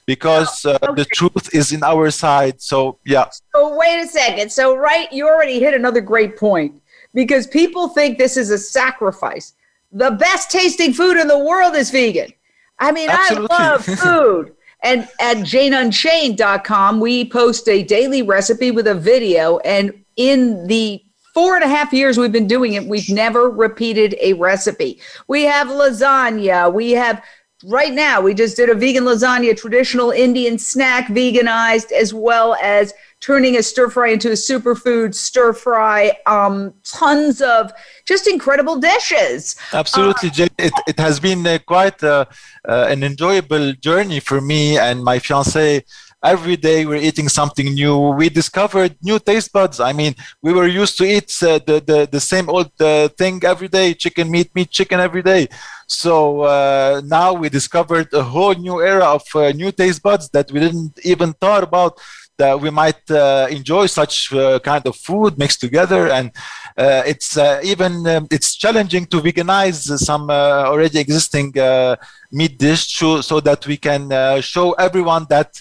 because 0.07 0.65
okay. 0.65 0.95
the 1.01 1.07
truth 1.19 1.53
is 1.53 1.73
in 1.73 1.83
our 1.83 2.11
side. 2.13 2.63
So 2.63 2.99
yeah. 3.05 3.27
So 3.55 3.77
wait 3.77 3.99
a 4.01 4.07
second. 4.07 4.53
So 4.53 4.77
right, 4.77 5.13
you 5.13 5.27
already 5.27 5.59
hit 5.59 5.75
another 5.75 6.01
great 6.01 6.39
point 6.39 6.73
because 7.13 7.49
people 7.49 7.89
think 7.89 8.17
this 8.17 8.37
is 8.37 8.51
a 8.51 8.59
sacrifice. 8.59 9.55
The 9.91 10.13
best 10.13 10.53
tasting 10.53 10.93
food 10.93 11.17
in 11.17 11.27
the 11.27 11.39
world 11.39 11.75
is 11.75 11.91
vegan. 11.91 12.33
I 12.79 12.93
mean, 12.93 13.11
Absolutely. 13.11 13.49
I 13.51 13.71
love 13.71 13.85
food. 13.85 14.53
and 14.85 15.09
at 15.21 15.39
janeunchained.com, 15.39 17.01
we 17.01 17.29
post 17.29 17.69
a 17.69 17.83
daily 17.83 18.23
recipe 18.23 18.71
with 18.71 18.87
a 18.87 18.95
video. 18.95 19.59
And 19.59 20.05
in 20.17 20.67
the 20.67 21.03
four 21.35 21.55
and 21.55 21.65
a 21.65 21.69
half 21.69 21.93
years 21.93 22.17
we've 22.17 22.33
been 22.33 22.47
doing 22.47 22.75
it, 22.75 22.87
we've 22.87 23.11
never 23.11 23.51
repeated 23.51 24.17
a 24.21 24.33
recipe. 24.33 25.01
We 25.29 25.43
have 25.43 25.69
lasagna. 25.69 26.73
We 26.73 26.93
have 26.93 27.23
right 27.65 27.93
now, 27.93 28.21
we 28.21 28.35
just 28.35 28.57
did 28.57 28.69
a 28.69 28.75
vegan 28.75 29.05
lasagna, 29.05 29.57
traditional 29.57 30.11
Indian 30.11 30.59
snack, 30.59 31.09
veganized, 31.09 31.93
as 31.93 32.15
well 32.15 32.55
as 32.63 32.93
turning 33.21 33.57
a 33.57 33.63
stir 33.63 33.89
fry 33.89 34.09
into 34.09 34.29
a 34.31 34.33
superfood 34.33 35.15
stir 35.15 35.53
fry. 35.53 36.13
Um, 36.27 36.75
tons 36.85 37.41
of 37.41 37.73
just 38.07 38.27
incredible 38.27 38.77
dishes. 38.77 39.57
Absolutely, 39.73 40.31
uh, 40.31 40.49
it, 40.59 40.73
it 40.87 40.99
has 40.99 41.19
been 41.19 41.47
uh, 41.47 41.59
quite 41.67 42.03
uh, 42.05 42.27
uh, 42.69 42.87
an 42.89 43.03
enjoyable 43.03 43.73
journey 43.75 44.21
for 44.21 44.41
me 44.41 44.79
and 44.79 45.03
my 45.03 45.19
fiance 45.19 45.83
every 46.27 46.57
day 46.57 46.85
we're 46.87 47.07
eating 47.09 47.29
something 47.29 47.69
new. 47.75 47.97
We 48.21 48.29
discovered 48.29 48.97
new 49.03 49.19
taste 49.19 49.53
buds. 49.53 49.79
I 49.81 49.93
mean 49.93 50.15
we 50.43 50.53
were 50.53 50.67
used 50.67 50.99
to 50.99 51.05
eat 51.05 51.31
uh, 51.43 51.59
the, 51.69 51.77
the, 51.91 52.09
the 52.11 52.21
same 52.21 52.49
old 52.49 52.71
uh, 52.81 53.09
thing 53.21 53.43
every 53.45 53.69
day 53.69 53.95
chicken 53.95 54.31
meat 54.31 54.51
meat 54.55 54.71
chicken 54.71 54.99
every 55.01 55.23
day. 55.23 55.49
So 55.87 56.43
uh, 56.43 57.01
now 57.05 57.33
we 57.33 57.49
discovered 57.49 58.09
a 58.13 58.23
whole 58.23 58.55
new 58.55 58.83
era 58.83 59.07
of 59.17 59.25
uh, 59.35 59.53
new 59.53 59.71
taste 59.71 60.03
buds 60.03 60.29
that 60.31 60.51
we 60.53 60.59
didn't 60.61 60.99
even 61.05 61.33
thought 61.35 61.63
about 61.63 61.99
that 62.39 62.61
we 62.61 62.71
might 62.71 63.11
uh, 63.11 63.47
enjoy 63.51 63.87
such 63.87 64.33
uh, 64.33 64.59
kind 64.61 64.87
of 64.87 64.97
food 64.97 65.39
mixed 65.39 65.61
together. 65.61 66.09
And 66.09 66.33
it's 66.79 67.37
uh, 67.37 67.61
even 67.65 68.07
um, 68.07 68.27
it's 68.31 68.55
challenging 68.55 69.07
to 69.07 69.21
veganize 69.21 69.99
some 69.99 70.29
uh, 70.29 70.65
already 70.67 70.99
existing 70.99 71.59
uh, 71.59 71.97
meat 72.31 72.59
dish 72.59 72.87
so, 72.95 73.21
so 73.21 73.41
that 73.41 73.67
we 73.67 73.77
can 73.77 74.11
show 74.43 74.73
everyone 74.73 75.27
that 75.31 75.61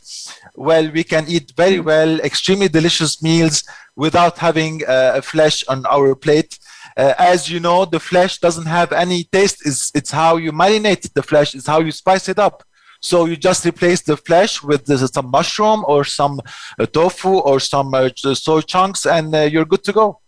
well 0.56 0.89
we 0.91 1.04
can 1.04 1.25
eat 1.28 1.54
very 1.56 1.80
well 1.80 2.19
extremely 2.21 2.67
delicious 2.67 3.21
meals 3.21 3.63
without 3.95 4.38
having 4.38 4.82
a 4.88 5.21
flesh 5.21 5.63
on 5.67 5.86
our 5.86 6.15
plate. 6.15 6.60
Uh, 6.97 7.13
as 7.17 7.49
you 7.49 7.60
know 7.60 7.84
the 7.84 7.99
flesh 7.99 8.39
doesn't 8.39 8.67
have 8.67 8.91
any 8.93 9.25
taste. 9.25 9.65
It's, 9.65 9.91
it's 9.93 10.12
how 10.12 10.38
you 10.38 10.51
marinate 10.51 11.12
the 11.13 11.23
flesh. 11.23 11.54
It's 11.54 11.67
how 11.67 11.80
you 11.82 11.91
spice 11.91 12.30
it 12.30 12.39
up. 12.39 12.63
So 13.01 13.25
you 13.25 13.36
just 13.36 13.65
replace 13.65 14.01
the 14.01 14.17
flesh 14.17 14.63
with 14.63 14.88
some 15.13 15.30
mushroom 15.30 15.84
or 15.88 16.06
some 16.06 16.41
uh, 16.80 16.86
tofu 16.86 17.38
or 17.39 17.60
some 17.60 17.93
uh, 17.93 18.10
soy 18.15 18.62
chunks, 18.62 19.06
and 19.06 19.36
uh, 19.36 19.41
you're 19.41 19.65
good 19.65 19.84
to 19.84 19.93
go. 19.93 20.21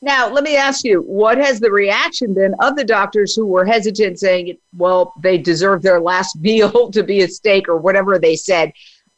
Now, 0.00 0.28
let 0.28 0.44
me 0.44 0.56
ask 0.56 0.84
you, 0.84 1.00
what 1.02 1.38
has 1.38 1.58
the 1.58 1.72
reaction 1.72 2.32
been 2.32 2.54
of 2.60 2.76
the 2.76 2.84
doctors 2.84 3.34
who 3.34 3.46
were 3.46 3.64
hesitant, 3.64 4.20
saying, 4.20 4.56
well, 4.76 5.12
they 5.20 5.38
deserve 5.38 5.82
their 5.82 6.00
last 6.00 6.36
meal 6.40 6.90
to 6.90 7.02
be 7.02 7.22
a 7.22 7.28
steak 7.28 7.68
or 7.68 7.76
whatever 7.76 8.18
they 8.18 8.36
said, 8.36 8.72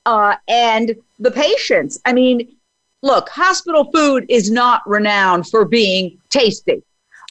uh, 0.07 0.37
and 0.49 0.97
the 1.19 1.31
patients? 1.31 2.01
I 2.07 2.13
mean, 2.13 2.57
look, 3.03 3.29
hospital 3.29 3.91
food 3.93 4.25
is 4.29 4.51
not 4.51 4.83
renowned 4.87 5.49
for 5.49 5.65
being 5.65 6.19
tasty. 6.31 6.83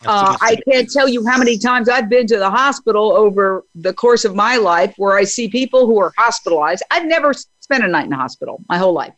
Uh, 0.06 0.38
I 0.40 0.56
can't 0.70 0.90
tell 0.90 1.10
you 1.10 1.26
how 1.28 1.38
many 1.38 1.58
times 1.58 1.90
I've 1.90 2.08
been 2.08 2.26
to 2.28 2.38
the 2.38 2.50
hospital 2.50 3.12
over 3.12 3.66
the 3.76 3.94
course 3.94 4.24
of 4.24 4.34
my 4.34 4.56
life 4.56 4.94
where 4.96 5.18
I 5.18 5.26
see 5.26 5.50
people 5.50 5.88
who 5.88 6.00
are 6.00 6.14
hospitalized. 6.18 6.84
I've 6.90 7.06
never 7.06 7.34
spent 7.34 7.84
a 7.84 7.88
night 7.88 8.06
in 8.06 8.14
a 8.14 8.18
hospital 8.18 8.64
my 8.70 8.78
whole 8.78 8.94
life, 8.94 9.14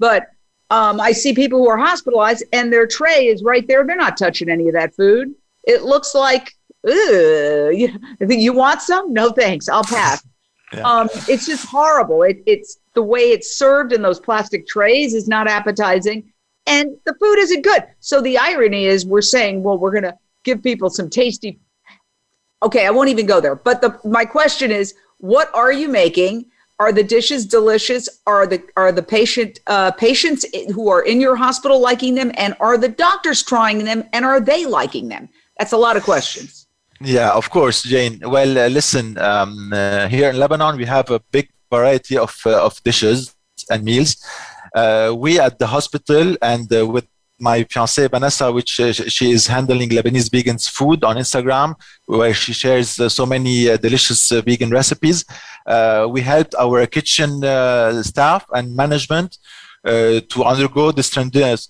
but 0.00 0.26
um, 0.74 1.00
I 1.00 1.12
see 1.12 1.32
people 1.34 1.60
who 1.60 1.68
are 1.68 1.76
hospitalized 1.76 2.44
and 2.52 2.72
their 2.72 2.86
tray 2.86 3.28
is 3.28 3.42
right 3.44 3.66
there. 3.68 3.86
They're 3.86 3.96
not 3.96 4.16
touching 4.16 4.48
any 4.48 4.66
of 4.66 4.74
that 4.74 4.94
food. 4.94 5.34
It 5.62 5.82
looks 5.82 6.14
like, 6.14 6.52
you, 6.84 7.98
you 8.20 8.52
want 8.52 8.82
some? 8.82 9.12
No, 9.12 9.30
thanks. 9.30 9.68
I'll 9.68 9.84
pass. 9.84 10.26
yeah. 10.72 10.82
um, 10.82 11.08
it's 11.28 11.46
just 11.46 11.64
horrible. 11.66 12.22
It, 12.22 12.42
it's 12.46 12.78
the 12.94 13.02
way 13.02 13.30
it's 13.30 13.56
served 13.56 13.92
in 13.92 14.02
those 14.02 14.18
plastic 14.18 14.66
trays 14.66 15.14
is 15.14 15.28
not 15.28 15.46
appetizing 15.46 16.32
and 16.66 16.96
the 17.04 17.14
food 17.20 17.38
isn't 17.38 17.62
good. 17.62 17.84
So 18.00 18.20
the 18.20 18.38
irony 18.38 18.86
is 18.86 19.06
we're 19.06 19.22
saying, 19.22 19.62
well, 19.62 19.78
we're 19.78 19.92
going 19.92 20.04
to 20.04 20.16
give 20.42 20.62
people 20.62 20.90
some 20.90 21.08
tasty. 21.08 21.60
Okay, 22.62 22.86
I 22.86 22.90
won't 22.90 23.10
even 23.10 23.26
go 23.26 23.40
there. 23.40 23.54
But 23.54 23.80
the 23.80 24.00
my 24.04 24.24
question 24.24 24.70
is, 24.70 24.94
what 25.18 25.50
are 25.54 25.72
you 25.72 25.88
making? 25.88 26.46
Are 26.80 26.92
the 26.92 27.04
dishes 27.04 27.46
delicious? 27.46 28.08
Are 28.26 28.46
the 28.46 28.62
are 28.76 28.90
the 28.90 29.02
patient 29.02 29.60
uh, 29.68 29.92
patients 29.92 30.44
who 30.74 30.88
are 30.88 31.02
in 31.02 31.20
your 31.20 31.36
hospital 31.36 31.80
liking 31.80 32.14
them, 32.16 32.32
and 32.36 32.56
are 32.58 32.76
the 32.76 32.88
doctors 32.88 33.42
trying 33.42 33.84
them, 33.84 34.04
and 34.12 34.24
are 34.24 34.40
they 34.40 34.66
liking 34.66 35.08
them? 35.08 35.28
That's 35.58 35.72
a 35.72 35.76
lot 35.76 35.96
of 35.96 36.02
questions. 36.02 36.66
Yeah, 37.00 37.30
of 37.30 37.50
course, 37.50 37.82
Jane. 37.82 38.20
Well, 38.24 38.58
uh, 38.58 38.68
listen, 38.68 39.18
um, 39.18 39.72
uh, 39.72 40.08
here 40.08 40.30
in 40.30 40.36
Lebanon, 40.38 40.76
we 40.76 40.84
have 40.86 41.10
a 41.10 41.20
big 41.30 41.48
variety 41.70 42.16
of 42.18 42.34
uh, 42.44 42.64
of 42.64 42.82
dishes 42.82 43.34
and 43.70 43.84
meals. 43.84 44.16
Uh, 44.74 45.14
we 45.16 45.38
at 45.38 45.58
the 45.60 45.68
hospital 45.68 46.36
and 46.42 46.72
uh, 46.72 46.84
with 46.86 47.06
my 47.38 47.64
fiancée 47.64 48.08
Vanessa, 48.08 48.50
which 48.52 48.80
uh, 48.80 48.92
she 48.92 49.30
is 49.30 49.46
handling 49.46 49.90
Lebanese 49.90 50.30
vegans 50.30 50.68
food 50.68 51.04
on 51.04 51.16
Instagram, 51.16 51.74
where 52.06 52.34
she 52.34 52.52
shares 52.52 52.98
uh, 53.00 53.08
so 53.08 53.26
many 53.26 53.68
uh, 53.68 53.76
delicious 53.76 54.30
uh, 54.30 54.40
vegan 54.42 54.70
recipes. 54.70 55.24
Uh, 55.66 56.06
we 56.10 56.20
helped 56.20 56.54
our 56.56 56.86
kitchen 56.86 57.44
uh, 57.44 58.02
staff 58.02 58.44
and 58.52 58.74
management 58.74 59.38
to 59.84 60.42
undergo 60.42 60.90
this, 60.92 61.10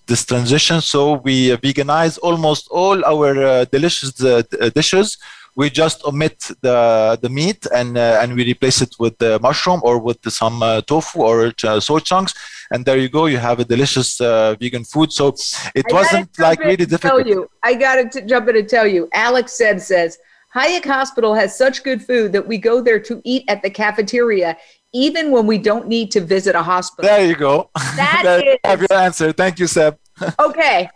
this 0.07 0.25
transition. 0.25 0.81
So 0.81 1.15
we 1.15 1.49
veganize 1.57 2.17
almost 2.23 2.69
all 2.71 3.05
our 3.05 3.65
delicious 3.65 4.13
dishes 4.13 5.19
we 5.57 5.71
just 5.71 6.05
omit 6.05 6.51
the 6.63 7.17
the 7.23 7.29
meat 7.29 7.65
and 7.73 7.97
and 7.97 8.35
we 8.35 8.45
replace 8.45 8.81
it 8.83 8.95
with 8.99 9.17
the 9.19 9.39
mushroom 9.41 9.81
or 9.85 9.99
with 9.99 10.19
some 10.29 10.61
tofu 10.87 11.21
or 11.21 11.53
soy 11.81 12.01
chunks 12.01 12.35
and 12.75 12.85
there 12.85 12.99
you 12.99 13.09
go 13.09 13.27
you 13.27 13.39
have 13.39 13.61
a 13.61 13.65
delicious 13.65 14.21
uh, 14.21 14.55
vegan 14.61 14.85
food. 14.85 15.13
So 15.13 15.29
it 15.75 15.87
I 15.91 15.93
wasn't 15.93 16.39
like 16.39 16.59
really 16.59 16.85
difficult 16.85 17.25
tell 17.25 17.27
you. 17.27 17.49
I 17.63 17.75
gotta 17.75 18.09
t- 18.09 18.23
jump 18.23 18.49
in 18.49 18.57
and 18.57 18.69
tell 18.69 18.87
you. 18.87 19.09
Alex 19.15 19.53
said 19.53 19.81
says 19.81 20.19
hayek 20.55 20.85
hospital 20.85 21.35
has 21.35 21.57
such 21.57 21.85
good 21.85 22.03
food 22.03 22.33
that 22.33 22.47
we 22.47 22.59
go 22.59 22.83
there 22.83 23.01
to 23.01 23.23
eat 23.25 23.45
at 23.49 23.63
the 23.63 23.71
cafeteria 23.71 24.57
even 24.95 25.31
when 25.33 25.47
we 25.47 25.59
don't 25.59 25.89
need 25.89 26.11
to 26.13 26.21
visit 26.21 26.55
a 26.55 26.63
hospital. 26.63 27.11
There 27.11 27.27
you 27.27 27.35
go. 27.35 27.71
That 27.97 28.43
is, 28.47 28.59
have 28.65 28.81
your 28.81 28.99
answer. 28.99 29.33
Thank 29.33 29.59
you 29.59 29.67
seb. 29.67 29.99
Okay. 30.39 30.89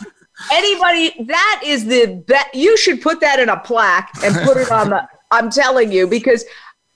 Anybody, 0.52 1.24
that 1.24 1.62
is 1.64 1.84
the 1.84 2.22
best. 2.28 2.54
You 2.54 2.76
should 2.76 3.02
put 3.02 3.20
that 3.20 3.40
in 3.40 3.48
a 3.48 3.58
plaque 3.58 4.10
and 4.22 4.36
put 4.46 4.56
it 4.56 4.70
on 4.70 4.90
the. 4.90 5.06
I'm 5.32 5.50
telling 5.50 5.90
you, 5.92 6.06
because 6.06 6.44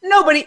nobody, 0.00 0.46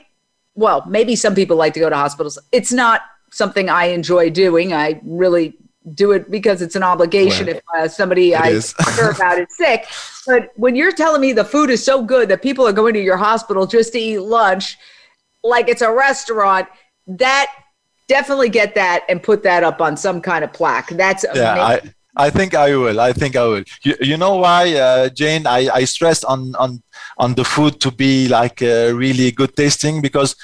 well, 0.55 0.83
maybe 0.87 1.15
some 1.15 1.35
people 1.35 1.57
like 1.57 1.73
to 1.73 1.81
go 1.81 1.89
to 1.89 1.95
hospitals. 1.95 2.39
It's 2.51 2.71
not 2.71 3.01
something 3.35 3.69
I 3.69 3.85
enjoy 3.87 4.29
doing. 4.29 4.73
I 4.73 5.01
really 5.03 5.57
do 5.93 6.13
it 6.13 6.31
because 6.31 6.61
it's 6.61 6.75
an 6.75 6.83
obligation 6.83 7.45
well, 7.47 7.55
if 7.57 7.63
uh, 7.75 7.87
somebody 7.87 8.35
I 8.35 8.59
care 8.95 9.11
about 9.15 9.37
is 9.37 9.55
sick. 9.55 9.87
But 10.25 10.51
when 10.55 10.75
you're 10.75 10.91
telling 10.91 11.21
me 11.21 11.33
the 11.33 11.45
food 11.45 11.69
is 11.69 11.83
so 11.83 12.01
good 12.01 12.29
that 12.29 12.41
people 12.41 12.65
are 12.65 12.73
going 12.73 12.93
to 12.93 13.01
your 13.01 13.17
hospital 13.17 13.67
just 13.67 13.91
to 13.93 13.99
eat 13.99 14.19
lunch, 14.19 14.77
like 15.43 15.67
it's 15.67 15.81
a 15.81 15.91
restaurant, 15.91 16.67
that 17.07 17.51
definitely 18.07 18.49
get 18.49 18.73
that 18.75 19.03
and 19.09 19.21
put 19.21 19.43
that 19.43 19.63
up 19.63 19.81
on 19.81 19.97
some 19.97 20.21
kind 20.21 20.43
of 20.43 20.53
plaque. 20.53 20.89
That's 20.89 21.25
yeah, 21.35 21.53
amazing. 21.53 21.93
I, 22.15 22.27
I 22.27 22.29
think 22.29 22.55
I 22.55 22.75
will. 22.75 22.99
I 22.99 23.11
think 23.11 23.35
I 23.35 23.45
will. 23.45 23.63
You, 23.83 23.95
you 23.99 24.17
know 24.17 24.37
why, 24.37 24.73
uh, 24.73 25.09
Jane? 25.09 25.45
I, 25.45 25.69
I 25.69 25.83
stressed 25.83 26.23
on, 26.25 26.55
on 26.55 26.81
on 27.17 27.33
the 27.33 27.43
food 27.43 27.79
to 27.81 27.91
be 27.91 28.27
like 28.27 28.61
uh, 28.61 28.91
really 28.93 29.31
good 29.31 29.55
tasting 29.55 30.01
because 30.01 30.35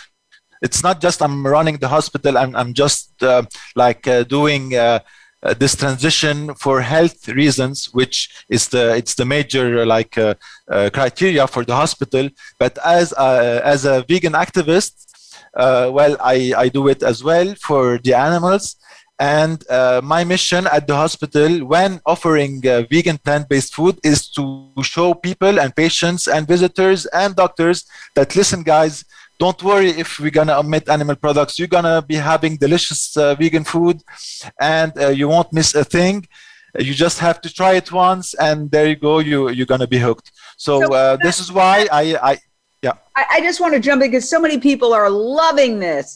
it's 0.62 0.84
not 0.84 1.01
just 1.01 1.22
I'm 1.22 1.45
running 1.45 1.78
the 1.78 1.88
hospital. 1.88 2.38
I'm 2.38 2.55
I'm 2.55 2.74
just 2.74 3.22
uh, 3.24 3.43
like 3.76 4.07
uh, 4.07 4.24
doing. 4.24 4.76
Uh, 4.76 4.99
uh, 5.43 5.55
this 5.55 5.76
transition 5.76 6.53
for 6.53 6.82
health 6.82 7.28
reasons, 7.30 7.86
which 7.93 8.45
is 8.47 8.68
the 8.68 8.95
it's 8.95 9.16
the 9.16 9.26
major 9.26 9.82
uh, 9.82 9.86
like 9.88 10.16
uh, 10.16 10.36
uh 10.70 10.88
criteria 10.93 11.47
for 11.47 11.66
the 11.66 11.74
hospital. 11.76 12.30
But 12.59 12.78
as 12.86 13.12
a, 13.18 13.59
as 13.66 13.86
a 13.86 14.05
vegan 14.07 14.34
activist, 14.34 14.93
uh, 15.55 15.89
well, 15.91 16.16
I, 16.22 16.53
I 16.55 16.70
do 16.70 16.88
it 16.88 17.01
as 17.01 17.24
well 17.24 17.55
for 17.55 17.97
the 17.97 18.14
animals. 18.14 18.76
And 19.20 19.64
uh, 19.70 20.01
my 20.03 20.24
mission 20.24 20.68
at 20.68 20.88
the 20.88 20.95
hospital, 20.95 21.66
when 21.66 22.01
offering 22.05 22.62
vegan 22.62 23.20
plant-based 23.20 23.76
food, 23.76 23.99
is 24.03 24.28
to 24.32 24.72
show 24.82 25.14
people 25.14 25.59
and 25.59 25.76
patients 25.76 26.28
and 26.28 26.47
visitors 26.47 27.05
and 27.07 27.36
doctors 27.36 27.86
that 28.16 28.36
listen, 28.36 28.64
guys, 28.64 29.05
don't 29.44 29.62
worry 29.64 29.89
if 30.04 30.10
we're 30.20 30.38
gonna 30.39 30.58
omit 30.64 30.86
animal 30.96 31.16
products. 31.26 31.58
You're 31.58 31.76
gonna 31.78 32.00
be 32.14 32.18
having 32.34 32.54
delicious 32.66 33.02
uh, 33.18 33.34
vegan 33.42 33.66
food, 33.74 33.98
and 34.60 34.92
uh, 34.98 35.08
you 35.20 35.28
won't 35.34 35.52
miss 35.52 35.70
a 35.74 35.84
thing. 35.84 36.18
You 36.88 36.94
just 36.94 37.18
have 37.28 37.38
to 37.46 37.50
try 37.60 37.74
it 37.82 37.92
once, 37.92 38.28
and 38.36 38.58
there 38.74 38.88
you 38.92 38.98
go. 39.10 39.14
You 39.30 39.50
you're 39.50 39.72
gonna 39.74 39.92
be 39.96 40.02
hooked. 40.08 40.28
So, 40.58 40.74
so 40.82 40.94
uh, 40.94 41.18
this 41.26 41.38
is 41.44 41.52
why 41.60 41.76
I 42.02 42.04
I 42.32 42.32
yeah. 42.86 42.96
I, 43.20 43.24
I 43.36 43.42
just 43.48 43.60
want 43.64 43.74
to 43.74 43.82
jump 43.88 44.04
in 44.04 44.12
because 44.12 44.30
so 44.30 44.39
many 44.46 44.58
people 44.70 44.94
are 45.00 45.10
loving 45.10 45.80
this. 45.80 46.08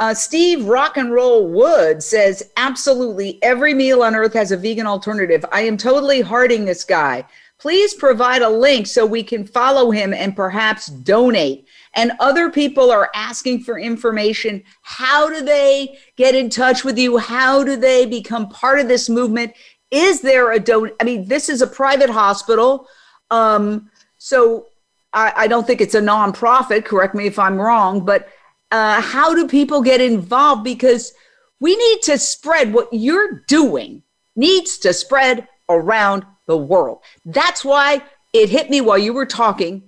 Uh, 0.00 0.14
Steve 0.14 0.60
Rock 0.76 0.96
and 0.96 1.10
Roll 1.10 1.48
Wood 1.48 1.96
says, 2.02 2.36
absolutely 2.56 3.30
every 3.42 3.74
meal 3.74 4.00
on 4.06 4.14
earth 4.14 4.34
has 4.34 4.52
a 4.52 4.56
vegan 4.56 4.86
alternative. 4.86 5.44
I 5.50 5.62
am 5.62 5.76
totally 5.76 6.20
hearting 6.20 6.64
this 6.64 6.84
guy. 6.84 7.24
Please 7.58 7.94
provide 7.94 8.42
a 8.42 8.48
link 8.66 8.86
so 8.86 9.04
we 9.04 9.24
can 9.24 9.44
follow 9.44 9.90
him 9.90 10.14
and 10.14 10.36
perhaps 10.36 10.86
donate 10.86 11.66
and 11.98 12.12
other 12.20 12.48
people 12.48 12.92
are 12.92 13.10
asking 13.12 13.60
for 13.64 13.76
information. 13.76 14.62
How 14.82 15.28
do 15.28 15.44
they 15.44 15.98
get 16.14 16.36
in 16.36 16.48
touch 16.48 16.84
with 16.84 16.96
you? 16.96 17.18
How 17.18 17.64
do 17.64 17.74
they 17.74 18.06
become 18.06 18.48
part 18.50 18.78
of 18.78 18.86
this 18.86 19.08
movement? 19.08 19.52
Is 19.90 20.20
there 20.20 20.52
a 20.52 20.60
don't? 20.60 20.92
I 21.00 21.04
mean, 21.04 21.26
this 21.26 21.48
is 21.48 21.60
a 21.60 21.66
private 21.66 22.08
hospital. 22.08 22.86
Um, 23.32 23.90
so 24.16 24.68
I, 25.12 25.32
I, 25.36 25.46
don't 25.48 25.66
think 25.66 25.80
it's 25.80 25.96
a 25.96 26.00
nonprofit. 26.00 26.84
Correct 26.84 27.16
me 27.16 27.26
if 27.26 27.36
I'm 27.36 27.60
wrong, 27.60 28.04
but 28.04 28.28
uh, 28.70 29.00
how 29.00 29.34
do 29.34 29.48
people 29.48 29.82
get 29.82 30.00
involved? 30.00 30.62
Because 30.62 31.12
we 31.58 31.76
need 31.76 32.02
to 32.02 32.16
spread 32.16 32.72
what 32.72 32.92
you're 32.92 33.42
doing 33.48 34.04
needs 34.36 34.78
to 34.78 34.92
spread 34.92 35.48
around 35.68 36.24
the 36.46 36.56
world. 36.56 37.00
That's 37.24 37.64
why 37.64 38.02
it 38.32 38.50
hit 38.50 38.70
me 38.70 38.82
while 38.82 38.98
you 38.98 39.12
were 39.12 39.26
talking 39.26 39.87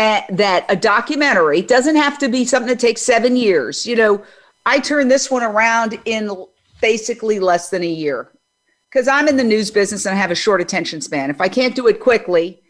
that 0.00 0.66
a 0.68 0.76
documentary 0.76 1.62
doesn't 1.62 1.96
have 1.96 2.18
to 2.18 2.28
be 2.28 2.44
something 2.44 2.68
that 2.68 2.80
takes 2.80 3.00
seven 3.02 3.36
years. 3.36 3.86
You 3.86 3.96
know, 3.96 4.22
I 4.64 4.78
turned 4.78 5.10
this 5.10 5.28
one 5.30 5.42
around 5.42 5.98
in 6.04 6.30
basically 6.80 7.38
less 7.38 7.68
than 7.70 7.82
a 7.82 7.88
year 7.88 8.30
because 8.90 9.08
I'm 9.08 9.28
in 9.28 9.36
the 9.36 9.44
news 9.44 9.70
business 9.70 10.06
and 10.06 10.16
I 10.16 10.18
have 10.18 10.30
a 10.30 10.34
short 10.34 10.62
attention 10.62 11.00
span. 11.00 11.30
If 11.30 11.40
I 11.40 11.48
can't 11.48 11.74
do 11.74 11.86
it 11.86 12.00
quickly, 12.00 12.60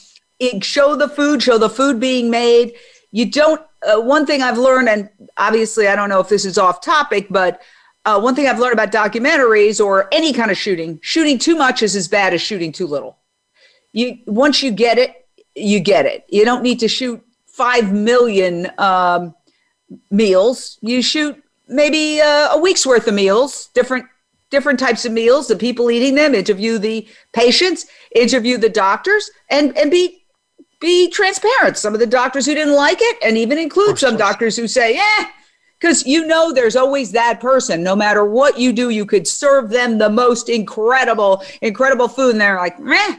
show 0.62 0.96
the 0.96 1.08
food, 1.08 1.42
show 1.42 1.58
the 1.58 1.70
food 1.70 1.98
being 1.98 2.28
made. 2.28 2.74
You 3.12 3.30
don't, 3.30 3.62
uh, 3.82 4.00
one 4.00 4.26
thing 4.26 4.42
I've 4.42 4.58
learned, 4.58 4.88
and 4.88 5.08
obviously 5.36 5.88
I 5.88 5.96
don't 5.96 6.08
know 6.08 6.20
if 6.20 6.28
this 6.28 6.44
is 6.44 6.58
off 6.58 6.80
topic, 6.80 7.28
but 7.30 7.62
uh, 8.04 8.20
one 8.20 8.34
thing 8.34 8.46
I've 8.48 8.58
learned 8.58 8.74
about 8.74 8.92
documentaries 8.92 9.84
or 9.84 10.08
any 10.12 10.32
kind 10.32 10.50
of 10.50 10.56
shooting, 10.56 10.98
shooting 11.02 11.38
too 11.38 11.56
much 11.56 11.82
is 11.82 11.94
as 11.94 12.08
bad 12.08 12.34
as 12.34 12.42
shooting 12.42 12.72
too 12.72 12.86
little. 12.86 13.18
You 13.92 14.18
once 14.26 14.62
you 14.62 14.70
get 14.70 14.98
it, 14.98 15.26
you 15.54 15.80
get 15.80 16.06
it. 16.06 16.24
You 16.28 16.44
don't 16.44 16.62
need 16.62 16.80
to 16.80 16.88
shoot 16.88 17.22
five 17.46 17.92
million 17.92 18.70
um, 18.78 19.34
meals. 20.10 20.78
You 20.80 21.02
shoot 21.02 21.42
maybe 21.66 22.20
uh, 22.20 22.54
a 22.54 22.58
week's 22.58 22.86
worth 22.86 23.06
of 23.08 23.14
meals, 23.14 23.70
different 23.74 24.06
different 24.50 24.78
types 24.78 25.04
of 25.04 25.12
meals, 25.12 25.48
the 25.48 25.56
people 25.56 25.90
eating 25.90 26.14
them, 26.14 26.34
interview 26.34 26.78
the 26.78 27.06
patients, 27.32 27.86
interview 28.14 28.56
the 28.56 28.68
doctors, 28.68 29.30
and 29.50 29.76
and 29.76 29.90
be 29.90 30.24
be 30.80 31.10
transparent. 31.10 31.76
Some 31.76 31.94
of 31.94 32.00
the 32.00 32.06
doctors 32.06 32.46
who 32.46 32.54
didn't 32.54 32.74
like 32.74 32.98
it, 33.00 33.18
and 33.22 33.36
even 33.36 33.58
include 33.58 33.98
some 33.98 34.16
doctors 34.16 34.56
who 34.56 34.68
say, 34.68 34.94
"Yeah," 34.94 35.28
because 35.78 36.06
you 36.06 36.26
know 36.26 36.52
there's 36.52 36.76
always 36.76 37.12
that 37.12 37.40
person. 37.40 37.82
No 37.82 37.96
matter 37.96 38.24
what 38.24 38.58
you 38.58 38.72
do, 38.72 38.90
you 38.90 39.04
could 39.04 39.26
serve 39.26 39.70
them 39.70 39.98
the 39.98 40.10
most 40.10 40.48
incredible, 40.48 41.44
incredible 41.62 42.08
food, 42.08 42.32
and 42.32 42.40
they're 42.40 42.56
like, 42.56 42.78
"Meh," 42.78 43.16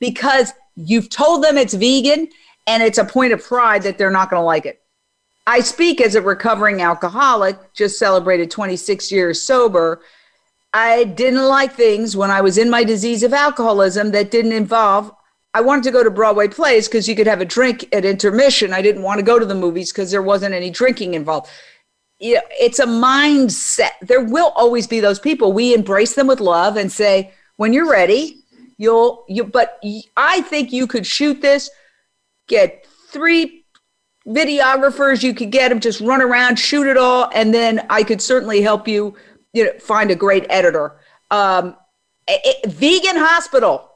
because 0.00 0.52
you've 0.74 1.10
told 1.10 1.44
them 1.44 1.58
it's 1.58 1.74
vegan, 1.74 2.28
and 2.66 2.82
it's 2.82 2.98
a 2.98 3.04
point 3.04 3.32
of 3.32 3.42
pride 3.42 3.82
that 3.82 3.98
they're 3.98 4.10
not 4.10 4.30
going 4.30 4.40
to 4.40 4.44
like 4.44 4.66
it. 4.66 4.80
I 5.46 5.60
speak 5.60 6.00
as 6.00 6.14
a 6.14 6.22
recovering 6.22 6.82
alcoholic, 6.82 7.56
just 7.74 7.98
celebrated 7.98 8.50
26 8.50 9.10
years 9.10 9.42
sober 9.42 10.00
I 10.74 11.04
didn't 11.04 11.46
like 11.46 11.74
things 11.74 12.16
when 12.16 12.30
I 12.30 12.40
was 12.40 12.56
in 12.56 12.70
my 12.70 12.82
disease 12.84 13.22
of 13.22 13.32
alcoholism 13.32 14.10
that 14.12 14.30
didn't 14.30 14.52
involve. 14.52 15.12
I 15.54 15.60
wanted 15.60 15.84
to 15.84 15.90
go 15.90 16.02
to 16.02 16.10
Broadway 16.10 16.48
plays 16.48 16.88
because 16.88 17.06
you 17.06 17.14
could 17.14 17.26
have 17.26 17.42
a 17.42 17.44
drink 17.44 17.86
at 17.94 18.06
intermission. 18.06 18.72
I 18.72 18.80
didn't 18.80 19.02
want 19.02 19.18
to 19.18 19.24
go 19.24 19.38
to 19.38 19.44
the 19.44 19.54
movies 19.54 19.92
because 19.92 20.10
there 20.10 20.22
wasn't 20.22 20.54
any 20.54 20.70
drinking 20.70 21.12
involved. 21.12 21.50
It's 22.20 22.78
a 22.78 22.86
mindset. 22.86 23.90
There 24.00 24.24
will 24.24 24.52
always 24.56 24.86
be 24.86 25.00
those 25.00 25.18
people. 25.18 25.52
We 25.52 25.74
embrace 25.74 26.14
them 26.14 26.26
with 26.26 26.40
love 26.40 26.76
and 26.76 26.90
say, 26.90 27.32
when 27.56 27.74
you're 27.74 27.90
ready, 27.90 28.44
you'll 28.78 29.24
you. 29.28 29.44
But 29.44 29.78
I 30.16 30.40
think 30.42 30.72
you 30.72 30.86
could 30.86 31.06
shoot 31.06 31.42
this, 31.42 31.68
get 32.48 32.86
three 33.08 33.66
videographers. 34.26 35.22
You 35.22 35.34
could 35.34 35.50
get 35.50 35.68
them 35.68 35.80
just 35.80 36.00
run 36.00 36.22
around, 36.22 36.56
shoot 36.56 36.86
it 36.86 36.96
all, 36.96 37.28
and 37.34 37.52
then 37.52 37.84
I 37.90 38.04
could 38.04 38.22
certainly 38.22 38.62
help 38.62 38.88
you 38.88 39.14
you 39.52 39.64
know, 39.64 39.72
find 39.78 40.10
a 40.10 40.14
great 40.14 40.46
editor. 40.50 40.96
Um, 41.30 41.76
it, 42.28 42.70
vegan 42.70 43.16
hospital. 43.16 43.90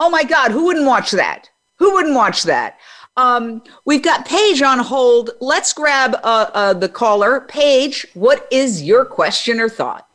Oh 0.00 0.10
my 0.10 0.24
God, 0.24 0.50
who 0.50 0.66
wouldn't 0.66 0.86
watch 0.86 1.10
that? 1.12 1.50
Who 1.76 1.94
wouldn't 1.94 2.14
watch 2.14 2.42
that? 2.44 2.78
Um, 3.16 3.62
we've 3.86 4.02
got 4.02 4.26
Paige 4.26 4.60
on 4.60 4.78
hold. 4.78 5.30
Let's 5.40 5.72
grab 5.72 6.16
uh, 6.22 6.50
uh, 6.52 6.74
the 6.74 6.88
caller. 6.88 7.40
Paige, 7.40 8.06
what 8.14 8.46
is 8.50 8.82
your 8.82 9.04
question 9.04 9.58
or 9.58 9.68
thought? 9.68 10.06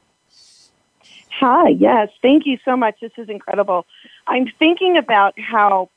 Hi, 1.40 1.70
yes, 1.70 2.10
thank 2.22 2.46
you 2.46 2.60
so 2.64 2.78
much. 2.78 3.00
This 3.02 3.12
is 3.18 3.28
incredible. 3.28 3.88
I'm 4.28 4.52
thinking 4.60 4.98
about 4.98 5.40
how 5.40 5.90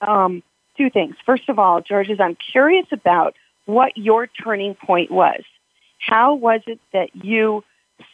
um, 0.00 0.44
two 0.76 0.90
things. 0.90 1.16
First 1.26 1.48
of 1.48 1.58
all, 1.58 1.80
Georges, 1.80 2.20
I'm 2.20 2.36
curious 2.36 2.86
about 2.92 3.34
what 3.66 3.96
your 3.96 4.28
turning 4.28 4.76
point 4.76 5.10
was. 5.10 5.42
How 5.98 6.34
was 6.34 6.60
it 6.68 6.78
that 6.92 7.14
you 7.16 7.64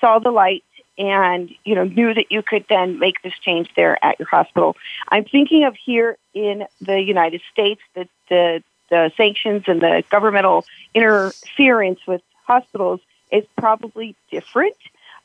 saw 0.00 0.18
the 0.18 0.30
light 0.30 0.64
and 0.98 1.50
you 1.64 1.74
know 1.74 1.84
knew 1.84 2.12
that 2.12 2.30
you 2.30 2.42
could 2.42 2.64
then 2.68 2.98
make 2.98 3.22
this 3.22 3.34
change 3.40 3.68
there 3.76 4.02
at 4.04 4.18
your 4.18 4.28
hospital. 4.28 4.76
I'm 5.08 5.24
thinking 5.24 5.64
of 5.64 5.76
here 5.76 6.16
in 6.34 6.66
the 6.80 7.00
United 7.00 7.40
States 7.52 7.80
that 7.94 8.08
the 8.28 8.62
the 8.90 9.12
sanctions 9.16 9.64
and 9.66 9.80
the 9.80 10.02
governmental 10.10 10.64
interference 10.94 12.00
with 12.06 12.22
hospitals 12.46 13.00
is 13.30 13.44
probably 13.56 14.16
different. 14.30 14.76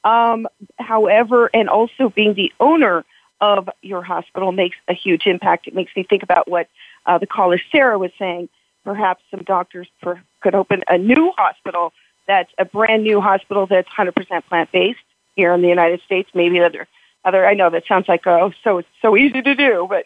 Um, 0.03 0.47
however, 0.77 1.49
and 1.53 1.69
also 1.69 2.09
being 2.09 2.33
the 2.33 2.51
owner 2.59 3.05
of 3.39 3.69
your 3.81 4.01
hospital 4.01 4.51
makes 4.51 4.77
a 4.87 4.93
huge 4.93 5.25
impact. 5.25 5.67
It 5.67 5.73
makes 5.73 5.95
me 5.95 6.03
think 6.03 6.23
about 6.23 6.49
what 6.49 6.67
uh, 7.05 7.17
the 7.17 7.27
caller 7.27 7.59
Sarah 7.71 7.97
was 7.97 8.11
saying. 8.19 8.49
Perhaps 8.83 9.23
some 9.31 9.43
doctors 9.43 9.87
per, 10.01 10.21
could 10.41 10.55
open 10.55 10.83
a 10.89 10.97
new 10.97 11.31
hospital 11.37 11.93
that's 12.27 12.51
a 12.57 12.65
brand 12.65 13.03
new 13.03 13.21
hospital 13.21 13.65
that's 13.67 13.89
100% 13.89 14.13
plant 14.47 14.71
based 14.71 14.99
here 15.35 15.53
in 15.53 15.61
the 15.61 15.67
United 15.67 16.01
States. 16.01 16.29
Maybe 16.33 16.59
other 16.59 16.87
other. 17.25 17.45
I 17.45 17.53
know 17.53 17.69
that 17.69 17.85
sounds 17.87 18.07
like 18.07 18.25
oh 18.27 18.51
so 18.63 18.79
it's 18.79 18.87
so 19.01 19.15
easy 19.15 19.41
to 19.41 19.55
do, 19.55 19.85
but 19.89 20.05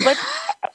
let's 0.00 0.20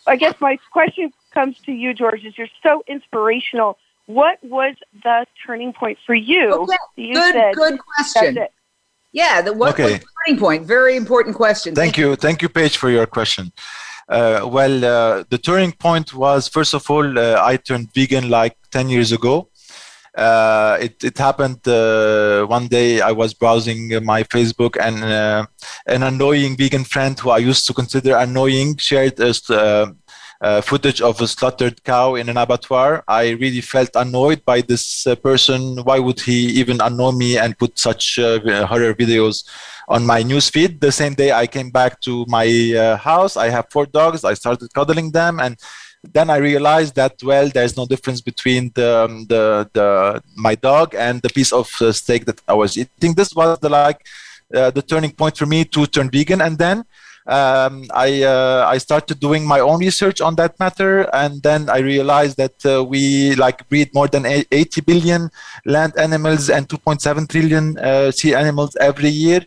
I 0.07 0.15
guess 0.15 0.35
my 0.39 0.57
question 0.71 1.11
comes 1.31 1.57
to 1.65 1.71
you, 1.71 1.93
George. 1.93 2.23
Is 2.25 2.37
you're 2.37 2.47
so 2.61 2.83
inspirational. 2.87 3.77
What 4.05 4.37
was 4.43 4.75
the 5.03 5.25
turning 5.45 5.71
point 5.71 5.97
for 6.05 6.13
you? 6.13 6.51
Okay. 6.51 6.75
You 6.97 7.13
good, 7.13 7.33
said, 7.33 7.55
good 7.55 7.79
question. 7.79 8.47
Yeah, 9.13 9.41
the, 9.41 9.53
what 9.53 9.69
Okay. 9.73 9.83
was 9.83 9.99
the 9.99 10.05
turning 10.25 10.39
point? 10.39 10.65
Very 10.65 10.97
important 10.97 11.35
question. 11.35 11.73
Thank 11.75 11.97
you, 11.97 12.15
thank 12.15 12.41
you, 12.41 12.49
Paige, 12.49 12.77
for 12.77 12.89
your 12.89 13.05
question. 13.05 13.53
Uh, 14.09 14.41
well, 14.51 14.83
uh, 14.83 15.23
the 15.29 15.37
turning 15.37 15.71
point 15.71 16.13
was 16.13 16.49
first 16.49 16.73
of 16.73 16.89
all, 16.91 17.17
uh, 17.17 17.39
I 17.41 17.55
turned 17.57 17.93
vegan 17.93 18.29
like 18.29 18.57
10 18.71 18.89
years 18.89 19.11
ago. 19.13 19.47
Uh, 20.15 20.77
it, 20.79 21.03
it 21.03 21.17
happened 21.17 21.67
uh, 21.67 22.45
one 22.45 22.67
day 22.67 23.01
I 23.01 23.11
was 23.11 23.33
browsing 23.33 23.89
my 24.03 24.23
Facebook 24.23 24.77
and 24.79 25.03
uh, 25.03 25.45
an 25.87 26.03
annoying 26.03 26.55
vegan 26.55 26.83
friend 26.83 27.19
who 27.19 27.31
I 27.31 27.39
used 27.39 27.65
to 27.67 27.73
consider 27.73 28.17
annoying 28.17 28.77
shared 28.77 29.19
a, 29.19 29.33
uh, 29.49 29.87
uh, 30.41 30.61
footage 30.61 31.01
of 31.01 31.19
a 31.21 31.27
slaughtered 31.27 31.83
cow 31.83 32.13
in 32.15 32.29
an 32.29 32.37
abattoir. 32.37 33.03
I 33.07 33.29
really 33.29 33.61
felt 33.61 33.89
annoyed 33.95 34.45
by 34.45 34.61
this 34.61 35.07
uh, 35.07 35.15
person. 35.15 35.77
Why 35.83 35.97
would 35.97 36.19
he 36.19 36.47
even 36.59 36.79
annoy 36.81 37.11
me 37.11 37.37
and 37.37 37.57
put 37.57 37.79
such 37.79 38.17
horror 38.17 38.93
videos 38.93 39.49
on 39.87 40.05
my 40.05 40.21
newsfeed? 40.21 40.79
The 40.79 40.91
same 40.91 41.15
day 41.15 41.31
I 41.31 41.47
came 41.47 41.71
back 41.71 42.01
to 42.01 42.25
my 42.27 42.97
house. 43.01 43.35
I 43.35 43.49
have 43.49 43.67
four 43.71 43.87
dogs. 43.87 44.23
I 44.25 44.33
started 44.35 44.71
cuddling 44.73 45.11
them 45.11 45.39
and 45.39 45.57
then 46.11 46.29
I 46.29 46.37
realized 46.37 46.95
that 46.95 47.21
well, 47.23 47.49
there's 47.49 47.77
no 47.77 47.85
difference 47.85 48.19
between 48.19 48.71
the, 48.75 49.05
um, 49.05 49.25
the 49.27 49.69
the 49.73 50.21
my 50.35 50.55
dog 50.55 50.95
and 50.95 51.21
the 51.21 51.29
piece 51.29 51.53
of 51.53 51.69
uh, 51.81 51.91
steak 51.91 52.25
that 52.25 52.41
I 52.47 52.53
was 52.53 52.77
eating. 52.77 53.13
This 53.13 53.33
was 53.33 53.59
the 53.59 53.69
like 53.69 54.05
uh, 54.53 54.71
the 54.71 54.81
turning 54.81 55.11
point 55.11 55.37
for 55.37 55.45
me 55.45 55.63
to 55.65 55.85
turn 55.85 56.09
vegan, 56.09 56.41
and 56.41 56.57
then 56.57 56.83
um, 57.25 57.85
I 57.93 58.23
uh, 58.23 58.65
I 58.67 58.79
started 58.79 59.21
doing 59.21 59.45
my 59.45 59.61
own 59.61 59.79
research 59.79 60.19
on 60.19 60.35
that 60.35 60.59
matter, 60.59 61.03
and 61.13 61.41
then 61.41 61.69
I 61.69 61.77
realized 61.77 62.35
that 62.35 62.65
uh, 62.65 62.83
we 62.83 63.35
like 63.35 63.67
breed 63.69 63.93
more 63.93 64.09
than 64.09 64.25
80 64.25 64.81
billion 64.81 65.29
land 65.65 65.93
animals 65.97 66.49
and 66.49 66.67
2.7 66.67 67.29
trillion 67.29 67.79
uh, 67.79 68.11
sea 68.11 68.35
animals 68.35 68.75
every 68.81 69.07
year, 69.07 69.39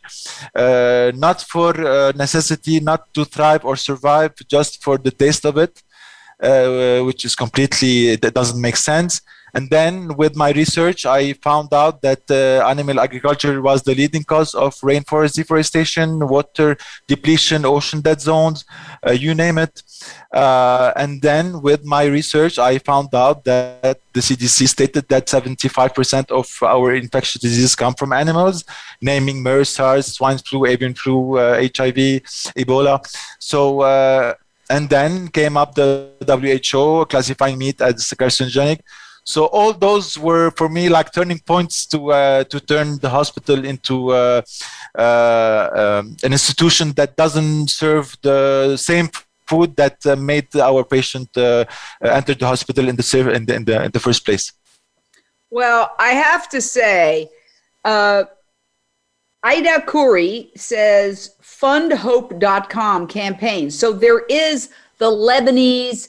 uh, 0.55 1.13
not 1.15 1.43
for 1.43 1.75
necessity, 2.15 2.81
not 2.81 3.13
to 3.13 3.27
thrive 3.27 3.67
or 3.67 3.77
survive, 3.77 4.33
just 4.49 4.83
for 4.83 4.97
the 4.97 5.11
taste 5.11 5.45
of 5.45 5.59
it 5.59 5.83
uh, 6.43 7.01
which 7.01 7.25
is 7.25 7.35
completely 7.35 8.17
that 8.17 8.35
doesn't 8.35 8.61
make 8.61 8.77
sense. 8.77 9.21
And 9.57 9.71
then 9.71 10.17
with 10.17 10.37
my 10.37 10.51
research, 10.51 11.07
I 11.07 11.33
found 11.33 11.73
out 11.73 12.03
that 12.03 12.31
uh, 12.31 12.69
animal 12.69 13.01
agriculture 13.01 13.63
was 13.63 13.83
the 13.83 13.95
leading 13.95 14.23
cause 14.23 14.55
of 14.55 14.75
rainforest 14.81 15.37
deforestation, 15.37 16.29
water 16.29 16.77
depletion, 17.07 17.65
ocean 17.65 18.03
dead 18.03 18.21
zones, 18.21 18.67
uh, 19.07 19.13
you 19.13 19.35
name 19.35 19.57
it. 19.57 19.83
Uh, 20.31 20.93
and 20.97 21.23
then 21.23 21.63
with 21.63 21.87
my 21.87 22.05
research, 22.05 22.59
I 22.59 22.79
found 22.79 23.15
out 23.15 23.45
that 23.45 24.01
the 24.13 24.21
CDC 24.21 24.69
stated 24.69 25.09
that 25.09 25.27
75% 25.27 26.31
of 26.31 26.47
our 26.63 26.95
infectious 26.95 27.41
diseases 27.41 27.75
come 27.75 27.95
from 27.95 28.13
animals, 28.13 28.63
naming 29.01 29.43
MERS, 29.43 29.71
SARS, 29.71 30.07
swine 30.13 30.37
flu, 30.37 30.67
avian 30.67 30.93
flu, 30.93 31.39
uh, 31.39 31.55
HIV, 31.61 31.99
Ebola. 32.61 33.01
So 33.39 33.81
uh, 33.81 34.35
and 34.71 34.89
then 34.89 35.29
came 35.29 35.57
up 35.57 35.75
the 35.75 36.11
WHO 36.27 37.07
classifying 37.07 37.59
meat 37.59 37.81
as 37.81 37.97
carcinogenic. 38.17 38.81
So 39.25 39.47
all 39.47 39.73
those 39.73 40.17
were 40.17 40.53
for 40.53 40.69
me 40.69 40.89
like 40.89 41.13
turning 41.13 41.41
points 41.41 41.85
to 41.87 42.13
uh, 42.13 42.45
to 42.45 42.61
turn 42.61 42.99
the 42.99 43.11
hospital 43.11 43.65
into 43.65 44.13
uh, 44.13 44.43
uh, 44.97 45.69
um, 45.75 46.17
an 46.23 46.33
institution 46.33 46.93
that 46.93 47.17
doesn't 47.17 47.71
serve 47.71 48.17
the 48.23 48.77
same 48.77 49.09
food 49.49 49.75
that 49.77 50.05
uh, 50.07 50.15
made 50.15 50.55
our 50.57 50.85
patient 50.85 51.29
uh, 51.37 51.65
enter 52.03 52.35
the 52.35 52.47
hospital 52.47 52.89
in 52.89 52.97
the, 52.97 53.33
in 53.35 53.47
the 53.47 53.55
in 53.55 53.65
the 53.65 53.85
in 53.87 53.91
the 53.91 54.01
first 54.01 54.25
place. 54.25 54.53
Well, 55.51 55.91
I 55.99 56.11
have 56.11 56.49
to 56.51 56.61
say, 56.61 57.31
uh, 57.85 58.25
Ida 59.43 59.83
Kuri 59.87 60.51
says 60.57 61.36
fundhope.com 61.61 63.07
campaign. 63.07 63.71
So 63.71 63.93
there 63.93 64.21
is 64.29 64.71
the 64.99 65.11
Lebanese 65.11 66.09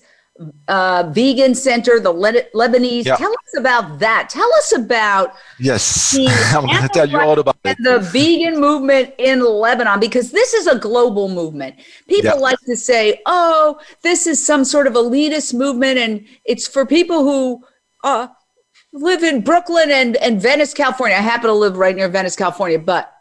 uh, 0.67 1.09
vegan 1.11 1.55
center, 1.55 1.99
the 1.99 2.11
Le- 2.11 2.43
Lebanese. 2.53 3.05
Yeah. 3.05 3.15
Tell 3.15 3.31
us 3.31 3.57
about 3.57 3.97
that. 3.99 4.29
Tell 4.29 4.49
us 4.55 4.71
about 4.71 5.33
Yes, 5.59 6.11
the 6.11 6.27
I'm 6.55 6.65
going 6.67 6.83
to 6.83 6.89
tell 6.89 7.09
you 7.09 7.19
all 7.19 7.39
about 7.39 7.55
it. 7.65 7.77
the 7.79 7.99
vegan 7.99 8.59
movement 8.61 9.13
in 9.17 9.43
Lebanon 9.43 9.99
because 9.99 10.31
this 10.31 10.53
is 10.53 10.67
a 10.67 10.77
global 10.77 11.27
movement. 11.29 11.75
People 12.07 12.31
Yeah. 12.35 12.47
like 12.49 12.59
to 12.67 12.75
say, 12.77 13.19
"Oh, 13.25 13.79
this 14.03 14.27
is 14.27 14.45
some 14.45 14.63
sort 14.63 14.85
of 14.85 14.93
elitist 14.93 15.53
movement, 15.55 15.97
and 15.97 16.23
it's 16.45 16.67
for 16.67 16.85
people 16.85 17.23
who 17.23 17.63
uh, 18.03 18.27
live 18.93 19.23
in 19.23 19.41
Brooklyn 19.41 19.89
and 19.89 20.17
and 20.17 20.39
Venice, 20.39 20.71
California." 20.73 21.17
I 21.17 21.21
happen 21.21 21.47
to 21.47 21.53
live 21.53 21.77
right 21.77 21.95
near 21.95 22.09
Venice, 22.09 22.35
California, 22.35 22.77
but 22.77 23.11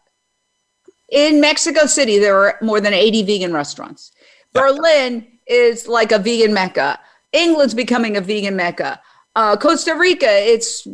in 1.09 1.39
Mexico 1.39 1.85
City, 1.85 2.19
there 2.19 2.37
are 2.37 2.57
more 2.61 2.81
than 2.81 2.93
80 2.93 3.23
vegan 3.23 3.53
restaurants. 3.53 4.11
Berlin 4.53 5.25
is 5.45 5.87
like 5.87 6.11
a 6.11 6.19
vegan 6.19 6.53
mecca. 6.53 6.99
England's 7.31 7.73
becoming 7.73 8.17
a 8.17 8.21
vegan 8.21 8.55
mecca. 8.55 8.99
Uh, 9.35 9.55
Costa 9.55 9.95
Rica, 9.95 10.27
it's 10.29 10.87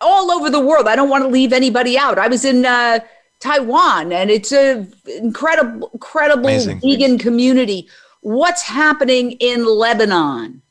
all 0.00 0.30
over 0.30 0.50
the 0.50 0.60
world. 0.60 0.86
I 0.86 0.94
don't 0.94 1.08
want 1.08 1.24
to 1.24 1.28
leave 1.28 1.52
anybody 1.52 1.96
out. 1.96 2.18
I 2.18 2.28
was 2.28 2.44
in 2.44 2.66
uh, 2.66 3.00
Taiwan, 3.40 4.12
and 4.12 4.30
it's 4.30 4.52
a 4.52 4.86
incredible, 5.06 5.90
incredible 5.92 6.48
Amazing. 6.48 6.80
vegan 6.80 7.18
community. 7.18 7.88
What's 8.20 8.62
happening 8.62 9.32
in 9.32 9.64
Lebanon? 9.64 10.62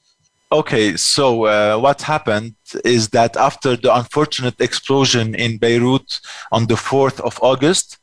Okay, 0.51 0.95
so 0.97 1.45
uh, 1.45 1.77
what 1.77 2.01
happened 2.01 2.55
is 2.85 3.09
that 3.09 3.35
after 3.35 3.75
the 3.75 3.93
unfortunate 3.95 4.59
explosion 4.59 5.33
in 5.33 5.57
Beirut 5.57 6.19
on 6.51 6.67
the 6.67 6.75
4th 6.75 7.19
of 7.21 7.39
August, 7.41 7.97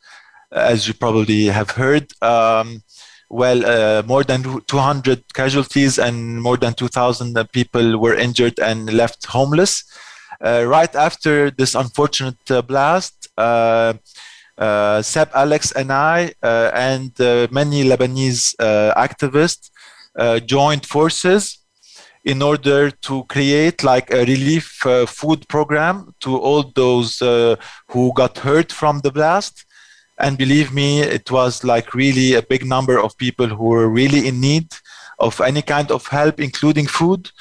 as 0.51 0.87
you 0.87 0.93
probably 0.93 1.45
have 1.45 1.71
heard, 1.71 2.11
um, 2.21 2.81
well, 3.29 3.65
uh, 3.65 4.01
more 4.03 4.23
than 4.23 4.61
200 4.65 5.33
casualties 5.33 5.99
and 5.99 6.41
more 6.41 6.57
than 6.57 6.73
2,000 6.73 7.37
people 7.51 7.99
were 7.99 8.15
injured 8.15 8.59
and 8.59 8.91
left 8.91 9.25
homeless. 9.27 9.83
Uh, 10.43 10.63
right 10.65 10.95
after 10.95 11.51
this 11.51 11.75
unfortunate 11.75 12.39
uh, 12.49 12.61
blast, 12.61 13.27
uh, 13.37 13.93
uh, 14.57 15.01
Seb 15.01 15.29
Alex 15.35 15.71
and 15.73 15.91
I 15.91 16.33
uh, 16.41 16.71
and 16.73 17.11
many 17.51 17.83
Lebanese 17.83 18.55
activists 18.95 19.69
joined 20.45 20.85
forces 20.85 21.59
in 22.25 22.41
order 22.41 22.91
to 22.91 23.23
create 23.25 23.83
like 23.83 24.11
a 24.11 24.25
relief 24.25 24.83
food 25.07 25.47
program 25.47 26.13
to 26.21 26.37
all 26.37 26.71
those 26.75 27.19
who 27.19 28.11
got 28.15 28.37
hurt 28.39 28.71
from 28.71 28.99
the 28.99 29.11
blast 29.11 29.65
and 30.19 30.37
believe 30.37 30.73
me 30.73 31.01
it 31.01 31.31
was 31.31 31.63
like 31.63 31.93
really 31.93 32.35
a 32.35 32.41
big 32.41 32.65
number 32.65 32.97
of 32.99 33.17
people 33.17 33.47
who 33.47 33.65
were 33.65 33.89
really 33.89 34.27
in 34.27 34.39
need 34.39 34.67
of 35.19 35.41
any 35.41 35.61
kind 35.61 35.91
of 35.91 36.07
help 36.07 36.39
including 36.39 36.87
food. 36.87 37.31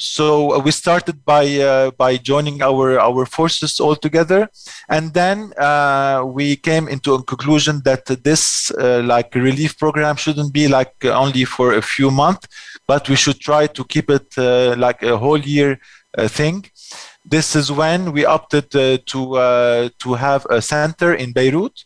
So 0.00 0.54
uh, 0.54 0.60
we 0.60 0.70
started 0.70 1.24
by 1.24 1.44
uh, 1.58 1.90
by 1.90 2.18
joining 2.18 2.62
our 2.62 3.00
our 3.00 3.26
forces 3.26 3.80
all 3.80 3.96
together. 3.96 4.48
And 4.88 5.12
then 5.12 5.52
uh, 5.58 6.22
we 6.24 6.54
came 6.54 6.86
into 6.86 7.14
a 7.14 7.22
conclusion 7.22 7.82
that 7.84 8.06
this 8.22 8.70
uh, 8.70 9.02
like 9.04 9.34
relief 9.34 9.76
program 9.76 10.14
shouldn't 10.16 10.52
be 10.52 10.68
like 10.68 10.94
only 11.04 11.44
for 11.44 11.74
a 11.74 11.82
few 11.82 12.10
months 12.10 12.46
but 12.88 13.08
we 13.08 13.16
should 13.16 13.38
try 13.38 13.66
to 13.66 13.84
keep 13.84 14.10
it 14.10 14.36
uh, 14.38 14.74
like 14.76 15.02
a 15.02 15.16
whole 15.16 15.38
year 15.38 15.78
uh, 16.16 16.26
thing. 16.26 16.64
This 17.24 17.54
is 17.54 17.70
when 17.70 18.12
we 18.12 18.24
opted 18.24 18.70
to 18.70 18.98
to 20.02 20.14
have 20.14 20.46
a 20.48 20.60
center 20.62 21.14
in 21.14 21.32
beirut 21.32 21.84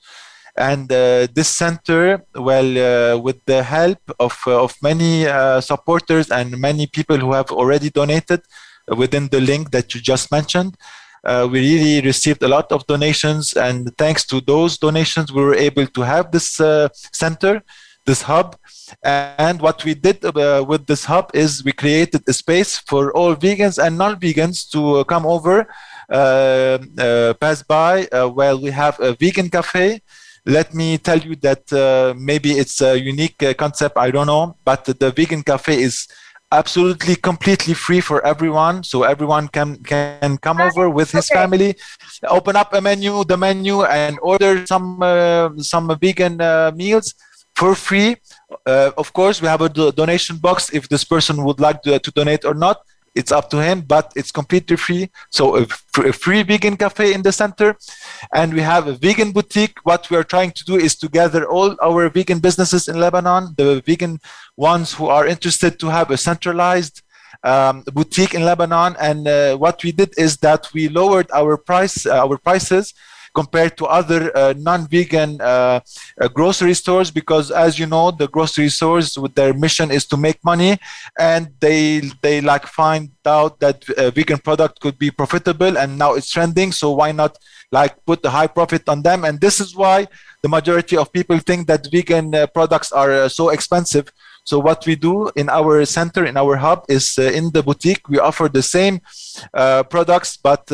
and 0.56 0.92
uh, 0.92 1.26
this 1.34 1.48
center 1.48 2.22
well 2.34 2.70
uh, 2.78 3.16
with 3.18 3.42
the 3.46 3.62
help 3.62 3.98
of, 4.20 4.38
uh, 4.46 4.62
of 4.62 4.74
many 4.82 5.24
supporters 5.60 6.30
and 6.30 6.58
many 6.58 6.86
people 6.86 7.16
who 7.16 7.32
have 7.32 7.50
already 7.50 7.88
donated 7.90 8.40
within 8.96 9.28
the 9.28 9.40
link 9.40 9.70
that 9.70 9.94
you 9.94 10.00
just 10.00 10.30
mentioned 10.30 10.76
uh, 11.24 11.48
we 11.50 11.60
really 11.60 12.00
received 12.06 12.42
a 12.42 12.48
lot 12.48 12.70
of 12.72 12.86
donations. 12.86 13.52
And 13.54 13.96
thanks 13.96 14.24
to 14.26 14.40
those 14.40 14.78
donations 14.78 15.32
we 15.32 15.42
were 15.42 15.54
able 15.54 15.86
to 15.86 16.00
have 16.02 16.32
this 16.32 16.60
uh, 16.60 16.88
center 17.12 17.62
this 18.04 18.22
hub. 18.22 18.56
And 19.04 19.62
what 19.62 19.84
we 19.84 19.94
did 19.94 20.24
uh, 20.24 20.64
with 20.66 20.86
this 20.86 21.04
hub 21.04 21.30
is 21.34 21.64
we 21.64 21.70
created 21.70 22.22
a 22.28 22.32
space 22.32 22.76
for 22.76 23.12
all 23.12 23.36
vegans 23.36 23.78
and 23.78 23.96
non-vegans 23.96 24.68
to 24.70 25.04
come 25.04 25.24
over 25.24 25.68
pass 26.10 27.62
by. 27.62 28.08
Uh, 28.10 28.28
while 28.28 28.60
we 28.60 28.72
have 28.72 28.98
a 28.98 29.14
vegan 29.14 29.48
cafe 29.48 30.00
let 30.46 30.74
me 30.74 30.98
tell 30.98 31.18
you 31.18 31.36
that 31.36 31.72
uh, 31.72 32.14
maybe 32.16 32.52
it's 32.52 32.80
a 32.80 32.98
unique 32.98 33.42
uh, 33.42 33.54
concept 33.54 33.96
i 33.96 34.10
don't 34.10 34.26
know 34.26 34.56
but 34.64 34.84
the 34.84 35.10
vegan 35.10 35.42
cafe 35.42 35.80
is 35.80 36.08
absolutely 36.50 37.16
completely 37.16 37.74
free 37.74 38.00
for 38.00 38.24
everyone 38.26 38.82
so 38.82 39.04
everyone 39.04 39.48
can 39.48 39.76
can 39.84 40.36
come 40.38 40.60
over 40.60 40.88
with 40.90 41.10
his 41.12 41.26
Okay. 41.30 41.40
family 41.40 41.74
open 42.28 42.56
up 42.56 42.72
a 42.74 42.80
menu 42.80 43.24
the 43.24 43.36
menu 43.36 43.82
and 43.84 44.18
order 44.22 44.66
some 44.66 45.00
uh, 45.02 45.48
some 45.58 45.86
vegan 46.00 46.40
uh, 46.40 46.70
meals 46.74 47.14
for 47.54 47.74
free. 47.74 48.16
Uh, 48.66 48.90
of 48.96 49.12
course, 49.12 49.40
we 49.42 49.46
have 49.48 49.60
a 49.60 49.68
do- 49.68 49.92
donation 49.92 50.36
box 50.36 50.72
if 50.72 50.88
this 50.88 51.04
person 51.04 51.44
would 51.44 51.60
like 51.60 51.82
to, 51.82 51.98
to 51.98 52.10
donate 52.10 52.44
or 52.44 52.54
not 52.54 52.78
it's 53.14 53.32
up 53.32 53.50
to 53.50 53.62
him 53.62 53.82
but 53.82 54.12
it's 54.16 54.32
completely 54.32 54.76
free. 54.76 55.10
So 55.30 55.56
a 55.56 55.66
free 56.12 56.42
vegan 56.42 56.76
cafe 56.76 57.12
in 57.14 57.22
the 57.22 57.32
center. 57.32 57.76
And 58.32 58.54
we 58.54 58.60
have 58.60 58.86
a 58.86 58.94
vegan 58.94 59.32
boutique. 59.32 59.78
What 59.84 60.08
we 60.10 60.16
are 60.16 60.24
trying 60.24 60.52
to 60.52 60.64
do 60.64 60.76
is 60.76 60.96
to 60.96 61.08
gather 61.08 61.48
all 61.48 61.76
our 61.82 62.08
vegan 62.08 62.38
businesses 62.38 62.88
in 62.88 62.98
lebanon 62.98 63.54
the 63.56 63.82
vegan 63.86 64.18
ones 64.56 64.92
who 64.92 65.06
are 65.06 65.26
interested 65.26 65.78
to 65.80 65.88
have 65.88 66.10
a 66.10 66.16
centralized 66.16 67.02
um, 67.44 67.82
boutique 67.92 68.34
in 68.34 68.44
lebanon. 68.44 68.96
And 69.00 69.26
uh, 69.26 69.56
what 69.56 69.82
we 69.82 69.92
did 69.92 70.14
is 70.16 70.38
that 70.38 70.72
we 70.72 70.88
lowered 70.88 71.30
our 71.32 71.56
price 71.56 72.06
uh, 72.06 72.24
our 72.24 72.38
prices 72.38 72.94
compared 73.34 73.76
to 73.76 73.86
other 73.86 74.36
uh, 74.36 74.54
non-vegan 74.56 75.40
uh, 75.40 75.80
uh, 76.20 76.28
grocery 76.28 76.74
stores 76.74 77.10
because 77.10 77.50
as 77.50 77.78
you 77.78 77.86
know 77.86 78.10
the 78.10 78.28
grocery 78.28 78.68
stores 78.68 79.18
with 79.18 79.34
their 79.34 79.54
mission 79.54 79.90
is 79.90 80.04
to 80.06 80.16
make 80.16 80.42
money 80.44 80.78
and 81.18 81.48
they 81.60 82.00
they 82.20 82.40
like 82.40 82.66
find 82.66 83.10
out 83.26 83.58
that 83.60 83.84
a 83.96 84.10
vegan 84.10 84.38
product 84.38 84.80
could 84.80 84.98
be 84.98 85.10
profitable 85.10 85.78
and 85.78 85.98
now 85.98 86.14
it's 86.14 86.30
trending. 86.30 86.72
So 86.72 86.92
why 86.92 87.12
not 87.12 87.38
like 87.70 88.04
put 88.04 88.22
the 88.22 88.30
high 88.30 88.46
profit 88.46 88.88
on 88.88 89.02
them? 89.02 89.24
And 89.24 89.40
this 89.40 89.60
is 89.60 89.74
why 89.74 90.06
the 90.42 90.48
majority 90.48 90.96
of 90.96 91.12
people 91.12 91.38
think 91.38 91.66
that 91.68 91.88
vegan 91.90 92.34
uh, 92.34 92.46
products 92.48 92.92
are 92.92 93.12
uh, 93.12 93.28
so 93.28 93.50
expensive. 93.50 94.12
So 94.44 94.58
what 94.58 94.84
we 94.86 94.96
do 94.96 95.30
in 95.36 95.48
our 95.48 95.84
center 95.84 96.26
in 96.26 96.36
our 96.36 96.56
hub 96.56 96.84
is 96.88 97.16
uh, 97.18 97.22
in 97.22 97.52
the 97.52 97.62
boutique 97.62 98.08
we 98.08 98.18
offer 98.18 98.48
the 98.48 98.62
same 98.62 99.00
products 99.88 100.36
but 100.36 100.66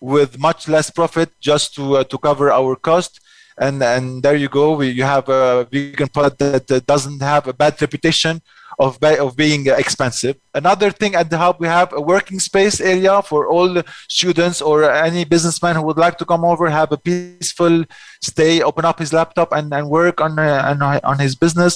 with 0.00 0.38
much 0.38 0.68
less 0.68 0.90
profit 0.90 1.30
just 1.40 1.74
to 1.74 1.98
uh, 1.98 2.04
to 2.04 2.18
cover 2.18 2.50
our 2.50 2.76
cost. 2.76 3.20
And 3.58 3.82
and 3.82 4.22
there 4.22 4.36
you 4.36 4.48
go. 4.48 4.76
We, 4.76 4.88
you 4.88 5.04
have 5.04 5.28
a 5.28 5.68
vegan 5.70 6.08
product 6.08 6.38
that 6.68 6.86
doesn't 6.86 7.20
have 7.20 7.46
a 7.46 7.52
bad 7.52 7.80
reputation 7.80 8.40
of, 8.78 8.98
of 9.02 9.36
being 9.36 9.66
expensive. 9.66 10.36
Another 10.54 10.90
thing 10.90 11.14
at 11.14 11.28
the 11.28 11.36
hub 11.36 11.56
we 11.60 11.66
have 11.66 11.92
a 11.92 12.00
working 12.00 12.40
space 12.40 12.80
area 12.80 13.20
for 13.20 13.46
all 13.46 13.68
the 13.74 13.84
students 14.08 14.62
or 14.62 14.90
any 14.90 15.24
businessman 15.24 15.76
who 15.76 15.82
would 15.82 15.98
like 15.98 16.16
to 16.18 16.24
come 16.24 16.44
over 16.44 16.70
have 16.70 16.90
a 16.90 16.96
peaceful 16.96 17.84
stay 18.22 18.62
open 18.62 18.86
up 18.86 18.98
his 18.98 19.12
laptop 19.12 19.52
and, 19.52 19.72
and 19.74 19.88
work 19.90 20.20
on, 20.20 20.38
uh, 20.38 20.62
on 20.70 20.82
on 20.82 21.18
his 21.18 21.34
business. 21.34 21.72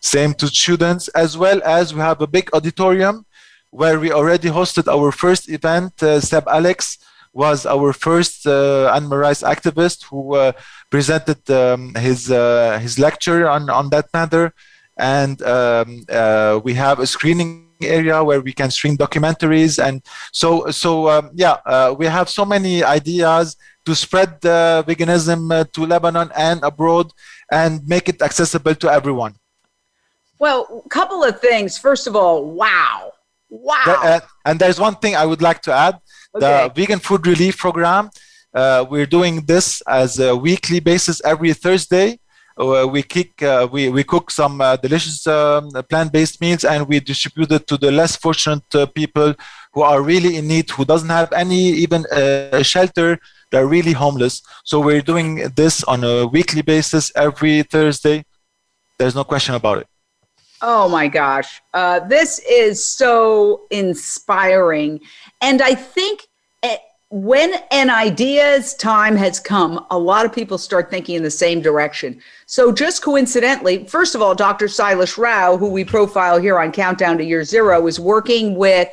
Same 0.00 0.32
to 0.34 0.46
students 0.48 1.08
as 1.08 1.36
well 1.36 1.60
as 1.64 1.92
we 1.94 2.00
have 2.00 2.20
a 2.22 2.26
big 2.26 2.48
auditorium 2.54 3.26
where 3.70 4.00
we 4.00 4.10
already 4.10 4.48
hosted 4.48 4.88
our 4.88 5.12
first 5.12 5.50
event 5.50 6.02
uh, 6.02 6.20
seb 6.20 6.48
alex 6.48 6.96
was 7.38 7.64
our 7.64 7.92
first 7.92 8.46
uh, 8.46 8.90
animal 8.92 9.18
rights 9.18 9.42
activist 9.42 10.04
who 10.10 10.34
uh, 10.34 10.52
presented 10.90 11.38
um, 11.48 11.94
his 11.94 12.30
uh, 12.30 12.78
his 12.82 12.98
lecture 12.98 13.48
on 13.48 13.70
on 13.70 13.88
that 13.94 14.06
matter, 14.12 14.52
and 14.98 15.40
um, 15.42 16.04
uh, 16.10 16.58
we 16.66 16.74
have 16.74 16.98
a 16.98 17.06
screening 17.06 17.70
area 17.80 18.18
where 18.24 18.40
we 18.40 18.52
can 18.52 18.70
screen 18.70 18.96
documentaries, 18.98 19.78
and 19.78 20.02
so 20.32 20.68
so 20.70 21.08
um, 21.08 21.30
yeah, 21.32 21.56
uh, 21.64 21.94
we 21.96 22.06
have 22.06 22.28
so 22.28 22.44
many 22.44 22.82
ideas 22.82 23.56
to 23.86 23.94
spread 23.94 24.40
veganism 24.90 25.40
to 25.72 25.80
Lebanon 25.86 26.28
and 26.36 26.58
abroad, 26.64 27.06
and 27.52 27.86
make 27.86 28.08
it 28.08 28.20
accessible 28.20 28.74
to 28.74 28.90
everyone. 28.90 29.34
Well, 30.38 30.82
a 30.84 30.88
couple 30.88 31.22
of 31.22 31.40
things. 31.40 31.78
First 31.78 32.06
of 32.06 32.14
all, 32.14 32.44
wow. 32.50 33.12
Wow. 33.50 33.84
Uh, 33.86 34.20
and 34.44 34.60
there's 34.60 34.78
one 34.78 34.96
thing 34.96 35.16
I 35.16 35.24
would 35.24 35.40
like 35.40 35.62
to 35.62 35.72
add 35.72 35.96
the 36.34 36.70
vegan 36.74 36.98
food 36.98 37.26
relief 37.26 37.58
program. 37.58 38.10
Uh, 38.54 38.84
we're 38.88 39.06
doing 39.06 39.44
this 39.46 39.82
as 39.82 40.18
a 40.18 40.34
weekly 40.34 40.80
basis 40.80 41.20
every 41.24 41.52
Thursday. 41.52 42.18
Uh, 42.58 42.86
we 42.90 43.02
kick, 43.02 43.40
uh, 43.42 43.68
we, 43.70 43.88
we 43.88 44.02
cook 44.02 44.30
some 44.30 44.60
uh, 44.60 44.74
delicious 44.76 45.24
um, 45.28 45.70
plant-based 45.88 46.40
meals 46.40 46.64
and 46.64 46.88
we 46.88 46.98
distribute 46.98 47.52
it 47.52 47.66
to 47.68 47.76
the 47.76 47.92
less 47.92 48.16
fortunate 48.16 48.74
uh, 48.74 48.84
people 48.86 49.32
who 49.72 49.82
are 49.82 50.02
really 50.02 50.36
in 50.36 50.48
need, 50.48 50.68
who 50.70 50.84
doesn't 50.84 51.08
have 51.08 51.32
any 51.32 51.68
even 51.68 52.04
uh, 52.06 52.62
shelter. 52.62 53.18
They're 53.52 53.68
really 53.68 53.92
homeless. 53.92 54.42
So 54.64 54.80
we're 54.80 55.02
doing 55.02 55.50
this 55.54 55.84
on 55.84 56.02
a 56.02 56.26
weekly 56.26 56.62
basis 56.62 57.12
every 57.14 57.62
Thursday. 57.62 58.24
There's 58.98 59.14
no 59.14 59.22
question 59.22 59.54
about 59.54 59.78
it. 59.78 59.86
Oh 60.60 60.88
my 60.88 61.06
gosh. 61.06 61.62
Uh, 61.72 62.00
this 62.00 62.40
is 62.40 62.84
so 62.84 63.62
inspiring. 63.70 65.00
And 65.40 65.62
I 65.62 65.74
think 65.74 66.26
eh, 66.62 66.76
when 67.10 67.54
an 67.70 67.90
idea's 67.90 68.74
time 68.74 69.16
has 69.16 69.40
come, 69.40 69.84
a 69.90 69.98
lot 69.98 70.26
of 70.26 70.32
people 70.32 70.58
start 70.58 70.90
thinking 70.90 71.16
in 71.16 71.22
the 71.22 71.30
same 71.30 71.60
direction. 71.60 72.20
So, 72.46 72.72
just 72.72 73.02
coincidentally, 73.02 73.84
first 73.86 74.14
of 74.14 74.22
all, 74.22 74.34
Dr. 74.34 74.66
Sailesh 74.66 75.16
Rao, 75.16 75.56
who 75.56 75.70
we 75.70 75.84
profile 75.84 76.38
here 76.38 76.58
on 76.58 76.72
Countdown 76.72 77.18
to 77.18 77.24
Year 77.24 77.44
Zero, 77.44 77.86
is 77.86 77.98
working 77.98 78.56
with 78.56 78.88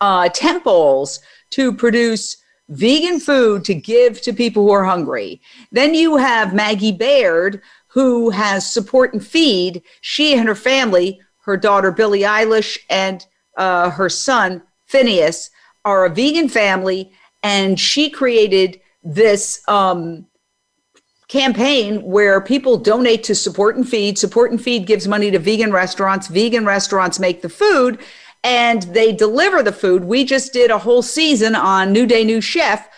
uh, 0.00 0.28
temples 0.30 1.20
to 1.50 1.72
produce 1.72 2.36
vegan 2.70 3.18
food 3.18 3.64
to 3.64 3.74
give 3.74 4.22
to 4.22 4.32
people 4.32 4.64
who 4.64 4.70
are 4.70 4.84
hungry. 4.84 5.40
Then 5.72 5.94
you 5.94 6.16
have 6.16 6.54
Maggie 6.54 6.92
Baird, 6.92 7.60
who 7.88 8.30
has 8.30 8.72
support 8.72 9.12
and 9.12 9.24
feed. 9.24 9.82
She 10.00 10.34
and 10.34 10.48
her 10.48 10.54
family, 10.54 11.20
her 11.42 11.56
daughter 11.56 11.90
Billie 11.90 12.20
Eilish 12.20 12.78
and 12.88 13.26
uh, 13.56 13.90
her 13.90 14.08
son 14.08 14.62
Phineas, 14.86 15.50
are 15.84 16.04
a 16.04 16.10
vegan 16.10 16.48
family, 16.48 17.12
and 17.42 17.78
she 17.78 18.10
created 18.10 18.80
this 19.02 19.62
um, 19.68 20.26
campaign 21.28 22.02
where 22.02 22.40
people 22.40 22.76
donate 22.76 23.24
to 23.24 23.34
support 23.34 23.76
and 23.76 23.88
feed. 23.88 24.18
Support 24.18 24.50
and 24.50 24.60
feed 24.60 24.86
gives 24.86 25.08
money 25.08 25.30
to 25.30 25.38
vegan 25.38 25.72
restaurants. 25.72 26.26
Vegan 26.26 26.66
restaurants 26.66 27.18
make 27.18 27.40
the 27.40 27.48
food 27.48 28.00
and 28.42 28.82
they 28.82 29.12
deliver 29.12 29.62
the 29.62 29.72
food. 29.72 30.04
We 30.04 30.24
just 30.24 30.52
did 30.52 30.70
a 30.70 30.78
whole 30.78 31.02
season 31.02 31.54
on 31.54 31.92
New 31.92 32.06
Day 32.06 32.24
New 32.24 32.40
Chef 32.40 32.88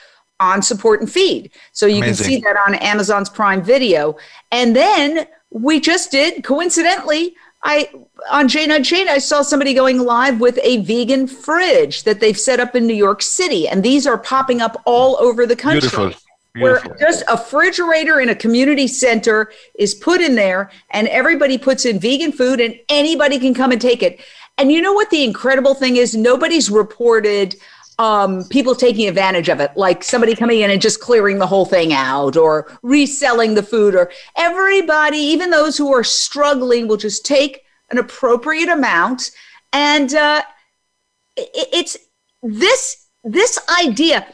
on 0.40 0.62
support 0.62 1.00
and 1.00 1.10
feed. 1.10 1.52
So 1.72 1.86
you 1.86 1.98
Amazing. 1.98 2.24
can 2.24 2.24
see 2.24 2.40
that 2.40 2.56
on 2.66 2.74
Amazon's 2.76 3.28
Prime 3.28 3.62
Video. 3.62 4.16
And 4.50 4.74
then 4.74 5.26
we 5.50 5.80
just 5.80 6.10
did 6.10 6.42
coincidentally 6.42 7.34
I 7.62 7.90
on 8.30 8.48
Jane 8.48 8.70
Unchained, 8.70 9.08
I 9.08 9.18
saw 9.18 9.42
somebody 9.42 9.74
going 9.74 10.00
live 10.00 10.40
with 10.40 10.58
a 10.62 10.78
vegan 10.78 11.26
fridge 11.26 12.04
that 12.04 12.20
they've 12.20 12.38
set 12.38 12.60
up 12.60 12.74
in 12.74 12.86
New 12.86 12.94
York 12.94 13.22
City, 13.22 13.68
and 13.68 13.82
these 13.82 14.06
are 14.06 14.18
popping 14.18 14.60
up 14.60 14.82
all 14.84 15.16
over 15.18 15.46
the 15.46 15.56
country. 15.56 15.80
Beautiful. 15.80 16.12
Beautiful. 16.54 16.90
Where 16.90 16.98
just 16.98 17.24
a 17.28 17.32
refrigerator 17.32 18.20
in 18.20 18.28
a 18.28 18.34
community 18.34 18.86
center 18.86 19.52
is 19.78 19.94
put 19.94 20.20
in 20.20 20.34
there, 20.34 20.70
and 20.90 21.08
everybody 21.08 21.56
puts 21.56 21.86
in 21.86 21.98
vegan 21.98 22.32
food, 22.32 22.60
and 22.60 22.78
anybody 22.88 23.38
can 23.38 23.54
come 23.54 23.72
and 23.72 23.80
take 23.80 24.02
it. 24.02 24.20
And 24.58 24.70
you 24.70 24.82
know 24.82 24.92
what 24.92 25.08
the 25.08 25.24
incredible 25.24 25.74
thing 25.74 25.96
is? 25.96 26.14
Nobody's 26.14 26.68
reported 26.68 27.56
um, 27.98 28.44
people 28.44 28.74
taking 28.74 29.08
advantage 29.08 29.48
of 29.48 29.60
it, 29.60 29.70
like 29.76 30.02
somebody 30.02 30.34
coming 30.34 30.60
in 30.60 30.70
and 30.70 30.80
just 30.80 31.00
clearing 31.00 31.38
the 31.38 31.46
whole 31.46 31.66
thing 31.66 31.92
out 31.92 32.36
or 32.36 32.78
reselling 32.82 33.54
the 33.54 33.62
food, 33.62 33.94
or 33.94 34.10
everybody, 34.36 35.18
even 35.18 35.50
those 35.50 35.76
who 35.76 35.92
are 35.92 36.04
struggling, 36.04 36.88
will 36.88 36.96
just 36.96 37.24
take 37.26 37.62
an 37.90 37.98
appropriate 37.98 38.68
amount. 38.68 39.30
And 39.72 40.14
uh, 40.14 40.42
it, 41.36 41.68
it's 41.72 41.96
this 42.42 43.08
this 43.24 43.58
idea. 43.80 44.26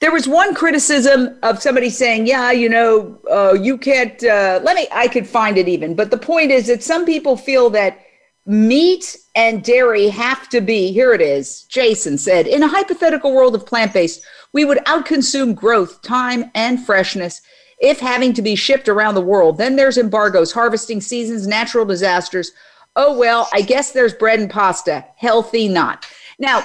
There 0.00 0.12
was 0.12 0.28
one 0.28 0.54
criticism 0.54 1.38
of 1.42 1.62
somebody 1.62 1.90
saying, 1.90 2.26
"Yeah, 2.26 2.50
you 2.50 2.68
know, 2.68 3.20
uh, 3.30 3.54
you 3.54 3.78
can't." 3.78 4.22
Uh, 4.22 4.60
let 4.62 4.76
me. 4.76 4.88
I 4.92 5.08
could 5.08 5.26
find 5.26 5.56
it 5.58 5.68
even, 5.68 5.94
but 5.94 6.10
the 6.10 6.18
point 6.18 6.50
is 6.50 6.66
that 6.66 6.82
some 6.82 7.06
people 7.06 7.36
feel 7.36 7.70
that 7.70 8.05
meat 8.46 9.16
and 9.34 9.64
dairy 9.64 10.08
have 10.08 10.48
to 10.48 10.60
be 10.60 10.92
here 10.92 11.12
it 11.12 11.20
is 11.20 11.64
jason 11.64 12.16
said 12.16 12.46
in 12.46 12.62
a 12.62 12.68
hypothetical 12.68 13.34
world 13.34 13.54
of 13.54 13.66
plant-based 13.66 14.24
we 14.52 14.64
would 14.64 14.78
outconsume 14.86 15.54
growth 15.54 16.00
time 16.02 16.50
and 16.54 16.84
freshness 16.86 17.42
if 17.78 18.00
having 18.00 18.32
to 18.32 18.42
be 18.42 18.54
shipped 18.54 18.88
around 18.88 19.14
the 19.14 19.20
world. 19.20 19.58
Then 19.58 19.76
there's 19.76 19.98
embargoes 19.98 20.52
harvesting 20.52 21.00
seasons 21.00 21.46
natural 21.46 21.84
disasters. 21.84 22.52
Oh 22.94 23.16
well 23.18 23.48
i 23.52 23.60
guess 23.60 23.92
there's 23.92 24.14
bread 24.14 24.40
and 24.40 24.50
pasta. 24.50 25.04
Healthy 25.16 25.68
not. 25.68 26.06
Now 26.38 26.64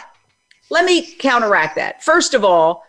let 0.70 0.86
me 0.86 1.14
counteract 1.16 1.76
that. 1.76 2.04
First 2.04 2.34
of 2.34 2.44
all 2.44 2.84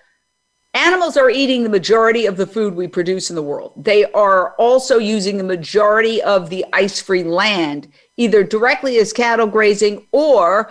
Animals 0.74 1.18
are 1.18 1.28
eating 1.28 1.64
the 1.64 1.68
majority 1.68 2.24
of 2.24 2.38
the 2.38 2.46
food 2.46 2.74
we 2.74 2.88
produce 2.88 3.28
in 3.28 3.36
the 3.36 3.42
world. 3.42 3.74
They 3.76 4.06
are 4.12 4.54
also 4.54 4.96
using 4.96 5.36
the 5.36 5.44
majority 5.44 6.22
of 6.22 6.48
the 6.48 6.64
ice 6.72 6.98
free 6.98 7.24
land 7.24 7.92
either 8.22 8.42
directly 8.44 8.98
as 8.98 9.12
cattle 9.12 9.46
grazing 9.46 10.06
or 10.12 10.70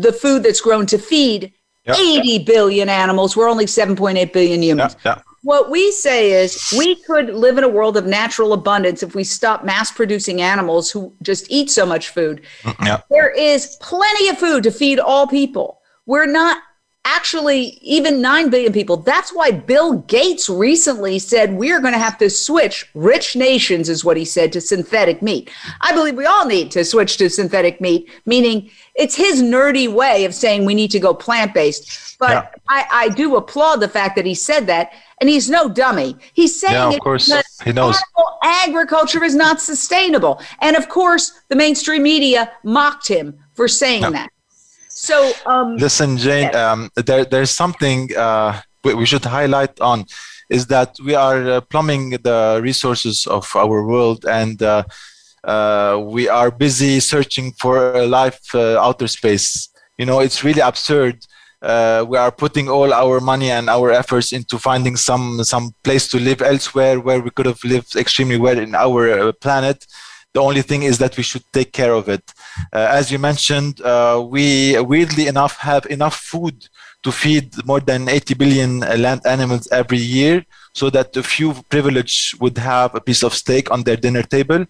the 0.00 0.12
food 0.12 0.42
that's 0.42 0.60
grown 0.60 0.86
to 0.86 0.98
feed 0.98 1.52
yep. 1.84 1.96
80 1.96 2.44
billion 2.44 2.88
animals. 2.88 3.36
We're 3.36 3.48
only 3.48 3.66
7.8 3.66 4.32
billion 4.32 4.62
humans. 4.62 4.96
Yep. 5.04 5.16
Yep. 5.16 5.24
What 5.42 5.70
we 5.70 5.92
say 5.92 6.32
is 6.32 6.74
we 6.76 6.96
could 6.96 7.30
live 7.30 7.58
in 7.58 7.64
a 7.64 7.68
world 7.68 7.96
of 7.96 8.04
natural 8.04 8.52
abundance 8.52 9.02
if 9.02 9.14
we 9.14 9.22
stop 9.22 9.64
mass 9.64 9.90
producing 9.90 10.42
animals 10.42 10.90
who 10.90 11.12
just 11.22 11.46
eat 11.48 11.70
so 11.70 11.86
much 11.86 12.08
food. 12.08 12.42
Mm, 12.62 13.02
there 13.08 13.30
is 13.30 13.76
plenty 13.80 14.28
of 14.28 14.38
food 14.38 14.64
to 14.64 14.70
feed 14.72 14.98
all 14.98 15.26
people. 15.28 15.80
We're 16.06 16.26
not 16.26 16.60
actually 17.08 17.78
even 17.80 18.20
9 18.20 18.50
billion 18.50 18.72
people. 18.72 18.98
That's 18.98 19.32
why 19.32 19.50
Bill 19.50 19.94
Gates 20.00 20.48
recently 20.48 21.18
said 21.18 21.54
we're 21.54 21.80
going 21.80 21.94
to 21.94 21.98
have 21.98 22.18
to 22.18 22.28
switch 22.28 22.88
rich 22.94 23.34
nations, 23.34 23.88
is 23.88 24.04
what 24.04 24.16
he 24.16 24.24
said, 24.24 24.52
to 24.52 24.60
synthetic 24.60 25.22
meat. 25.22 25.50
I 25.80 25.92
believe 25.92 26.16
we 26.16 26.26
all 26.26 26.46
need 26.46 26.70
to 26.72 26.84
switch 26.84 27.16
to 27.16 27.30
synthetic 27.30 27.80
meat, 27.80 28.10
meaning 28.26 28.70
it's 28.94 29.16
his 29.16 29.42
nerdy 29.42 29.90
way 29.90 30.26
of 30.26 30.34
saying 30.34 30.64
we 30.64 30.74
need 30.74 30.90
to 30.90 31.00
go 31.00 31.14
plant 31.14 31.54
based. 31.54 32.18
But 32.18 32.30
yeah. 32.30 32.48
I, 32.68 32.86
I 32.90 33.08
do 33.10 33.36
applaud 33.36 33.76
the 33.76 33.88
fact 33.88 34.14
that 34.16 34.26
he 34.26 34.34
said 34.34 34.66
that. 34.66 34.92
And 35.20 35.28
he's 35.28 35.50
no 35.50 35.68
dummy. 35.68 36.16
He's 36.34 36.60
saying 36.60 36.74
yeah, 36.74 36.90
of 36.90 37.00
course. 37.00 37.32
he 37.64 37.72
knows. 37.72 37.98
agriculture 38.44 39.24
is 39.24 39.34
not 39.34 39.60
sustainable. 39.60 40.40
And 40.60 40.76
of 40.76 40.88
course, 40.88 41.40
the 41.48 41.56
mainstream 41.56 42.04
media 42.04 42.52
mocked 42.62 43.08
him 43.08 43.36
for 43.54 43.66
saying 43.66 44.02
yeah. 44.02 44.10
that. 44.10 44.30
So, 45.08 45.32
um, 45.46 45.76
listen, 45.78 46.18
Jane, 46.18 46.54
um, 46.54 46.90
there, 46.94 47.24
there's 47.24 47.50
something 47.50 48.14
uh, 48.14 48.60
we 48.84 49.06
should 49.06 49.24
highlight 49.24 49.80
on 49.80 50.04
is 50.50 50.66
that 50.66 50.96
we 51.02 51.14
are 51.14 51.48
uh, 51.48 51.60
plumbing 51.62 52.10
the 52.10 52.60
resources 52.62 53.26
of 53.26 53.50
our 53.56 53.86
world 53.86 54.26
and 54.26 54.62
uh, 54.62 54.82
uh 55.44 55.98
we 56.14 56.28
are 56.28 56.50
busy 56.50 57.00
searching 57.00 57.52
for 57.52 58.06
life 58.06 58.54
uh, 58.54 58.86
outer 58.86 59.08
space. 59.08 59.70
You 59.96 60.04
know, 60.04 60.20
it's 60.20 60.44
really 60.44 60.60
absurd. 60.60 61.16
Uh, 61.62 62.04
we 62.06 62.18
are 62.18 62.30
putting 62.30 62.68
all 62.68 62.92
our 62.92 63.18
money 63.18 63.50
and 63.50 63.70
our 63.70 63.90
efforts 63.90 64.32
into 64.32 64.58
finding 64.58 64.96
some 64.96 65.42
some 65.42 65.74
place 65.84 66.06
to 66.08 66.18
live 66.18 66.42
elsewhere 66.42 67.00
where 67.00 67.20
we 67.20 67.30
could 67.30 67.46
have 67.46 67.64
lived 67.64 67.96
extremely 67.96 68.36
well 68.36 68.58
in 68.58 68.74
our 68.74 69.32
planet 69.32 69.86
the 70.34 70.40
only 70.40 70.62
thing 70.62 70.82
is 70.82 70.98
that 70.98 71.16
we 71.16 71.22
should 71.22 71.44
take 71.52 71.72
care 71.72 71.92
of 71.92 72.08
it. 72.08 72.32
Uh, 72.72 72.88
as 72.90 73.10
you 73.10 73.18
mentioned, 73.18 73.80
uh, 73.80 74.22
we 74.34 74.78
weirdly 74.80 75.26
enough 75.26 75.56
have 75.58 75.86
enough 75.86 76.16
food 76.16 76.68
to 77.02 77.12
feed 77.12 77.54
more 77.66 77.80
than 77.80 78.08
80 78.08 78.34
billion 78.34 78.80
land 78.80 79.22
animals 79.24 79.68
every 79.70 79.98
year, 79.98 80.44
so 80.74 80.90
that 80.90 81.16
a 81.16 81.22
few 81.22 81.54
privileged 81.70 82.40
would 82.40 82.58
have 82.58 82.94
a 82.94 83.00
piece 83.00 83.22
of 83.22 83.34
steak 83.34 83.70
on 83.70 83.82
their 83.82 83.96
dinner 83.96 84.22
table. 84.22 84.66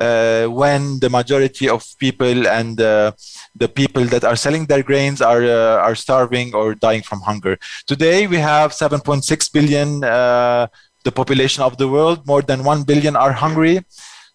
Uh, 0.00 0.46
when 0.46 1.00
the 1.00 1.10
majority 1.10 1.68
of 1.68 1.84
people 1.98 2.46
and 2.46 2.80
uh, 2.80 3.10
the 3.56 3.68
people 3.68 4.04
that 4.04 4.22
are 4.22 4.36
selling 4.36 4.64
their 4.66 4.84
grains 4.84 5.20
are 5.20 5.42
uh, 5.42 5.86
are 5.86 5.96
starving 5.96 6.54
or 6.54 6.76
dying 6.76 7.02
from 7.02 7.20
hunger. 7.20 7.58
Today 7.88 8.28
we 8.28 8.36
have 8.36 8.70
7.6 8.70 9.52
billion 9.52 10.04
uh, 10.04 10.68
the 11.02 11.10
population 11.10 11.64
of 11.64 11.76
the 11.76 11.88
world. 11.88 12.24
More 12.24 12.40
than 12.40 12.62
1 12.62 12.84
billion 12.84 13.16
are 13.16 13.32
hungry. 13.32 13.80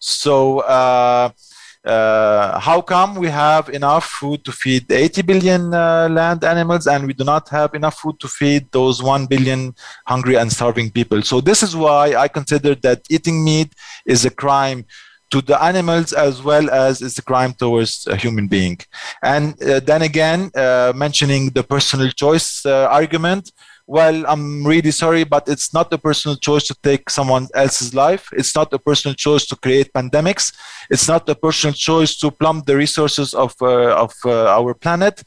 So 0.05 0.59
uh, 0.59 1.29
uh, 1.83 2.59
how 2.59 2.81
come 2.81 3.15
we 3.15 3.27
have 3.27 3.69
enough 3.69 4.05
food 4.05 4.45
to 4.45 4.51
feed 4.51 4.91
80 4.91 5.21
billion 5.23 5.73
uh, 5.73 6.07
land 6.09 6.43
animals 6.43 6.85
and 6.85 7.07
we 7.07 7.13
do 7.13 7.23
not 7.23 7.49
have 7.49 7.73
enough 7.73 7.97
food 7.97 8.19
to 8.19 8.27
feed 8.27 8.71
those 8.71 9.01
1 9.01 9.25
billion 9.25 9.73
hungry 10.05 10.35
and 10.35 10.51
starving 10.51 10.91
people? 10.91 11.23
So 11.23 11.41
this 11.41 11.63
is 11.63 11.75
why 11.75 12.15
i 12.15 12.27
consider 12.27 12.75
that 12.75 13.01
eating 13.09 13.43
meat 13.43 13.73
is 14.05 14.25
a 14.25 14.29
crime 14.29 14.85
to 15.31 15.41
the 15.41 15.61
animals 15.61 16.13
as 16.13 16.43
well 16.43 16.69
as 16.69 17.01
it's 17.01 17.17
a 17.17 17.23
crime 17.23 17.53
towards 17.53 18.05
a 18.05 18.15
human 18.15 18.47
being. 18.47 18.77
And 19.23 19.61
uh, 19.63 19.79
then 19.79 20.03
again 20.03 20.51
uh, 20.55 20.93
mentioning 20.95 21.49
the 21.49 21.63
personal 21.63 22.09
choice 22.11 22.63
uh, 22.63 22.87
argument 22.91 23.51
well, 23.87 24.25
I'm 24.27 24.65
really 24.65 24.91
sorry, 24.91 25.23
but 25.23 25.47
it's 25.47 25.73
not 25.73 25.93
a 25.93 25.97
personal 25.97 26.37
choice 26.37 26.63
to 26.67 26.75
take 26.81 27.09
someone 27.09 27.47
else's 27.53 27.93
life. 27.93 28.27
It's 28.33 28.55
not 28.55 28.73
a 28.73 28.79
personal 28.79 29.13
choice 29.13 29.45
to 29.47 29.55
create 29.55 29.93
pandemics. 29.93 30.53
It's 30.89 31.07
not 31.07 31.29
a 31.29 31.35
personal 31.35 31.73
choice 31.73 32.17
to 32.17 32.31
plumb 32.31 32.63
the 32.65 32.75
resources 32.75 33.33
of, 33.33 33.53
uh, 33.61 33.95
of 33.95 34.13
uh, 34.25 34.47
our 34.47 34.73
planet. 34.73 35.21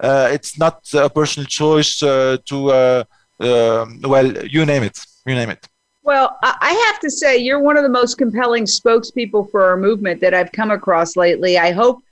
Uh, 0.00 0.28
it's 0.32 0.58
not 0.58 0.80
a 0.94 1.08
personal 1.08 1.46
choice 1.46 2.02
uh, 2.02 2.38
to, 2.46 2.70
uh, 2.70 3.04
um, 3.40 4.00
well, 4.02 4.44
you 4.46 4.66
name 4.66 4.82
it. 4.82 4.98
You 5.26 5.34
name 5.34 5.50
it. 5.50 5.68
Well, 6.02 6.36
I 6.42 6.72
have 6.86 6.98
to 7.00 7.10
say, 7.10 7.36
you're 7.38 7.60
one 7.60 7.76
of 7.76 7.82
the 7.84 7.90
most 7.90 8.16
compelling 8.16 8.64
spokespeople 8.64 9.50
for 9.50 9.62
our 9.62 9.76
movement 9.76 10.20
that 10.22 10.34
I've 10.34 10.50
come 10.50 10.70
across 10.70 11.14
lately. 11.14 11.58
I 11.58 11.70
hope 11.70 12.02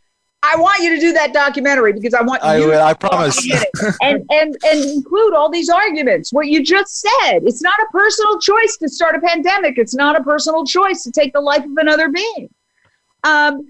I 0.43 0.57
want 0.57 0.82
you 0.82 0.95
to 0.95 1.01
do 1.01 1.12
that 1.14 1.32
documentary 1.32 1.93
because 1.93 2.14
I 2.14 2.22
want 2.22 2.45
I 2.45 2.59
you. 2.59 2.68
Will, 2.68 2.80
I 2.80 2.95
promise. 2.95 3.36
and 4.03 4.24
and 4.30 4.57
and 4.64 4.84
include 4.84 5.34
all 5.34 5.51
these 5.51 5.68
arguments. 5.68 6.32
What 6.32 6.47
you 6.47 6.62
just 6.62 7.01
said. 7.01 7.41
It's 7.45 7.61
not 7.61 7.78
a 7.80 7.86
personal 7.91 8.39
choice 8.39 8.76
to 8.78 8.89
start 8.89 9.16
a 9.16 9.20
pandemic. 9.20 9.78
It's 9.78 9.95
not 9.95 10.18
a 10.18 10.22
personal 10.22 10.64
choice 10.64 11.03
to 11.05 11.11
take 11.11 11.32
the 11.32 11.41
life 11.41 11.64
of 11.64 11.76
another 11.76 12.09
being. 12.09 12.49
Um, 13.24 13.66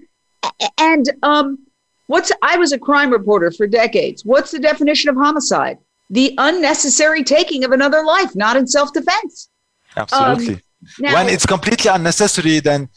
and 0.77 1.09
um, 1.23 1.57
what's 2.05 2.31
I 2.43 2.57
was 2.57 2.71
a 2.71 2.79
crime 2.79 3.09
reporter 3.09 3.51
for 3.51 3.65
decades. 3.65 4.23
What's 4.23 4.51
the 4.51 4.59
definition 4.59 5.09
of 5.09 5.15
homicide? 5.15 5.79
The 6.11 6.35
unnecessary 6.37 7.23
taking 7.23 7.63
of 7.63 7.71
another 7.71 8.03
life, 8.03 8.35
not 8.35 8.57
in 8.57 8.67
self-defense. 8.67 9.49
Absolutely. 9.97 10.55
Um, 10.55 10.61
now, 10.99 11.13
when 11.15 11.29
it's 11.29 11.45
completely 11.45 11.91
unnecessary, 11.91 12.59
then 12.59 12.89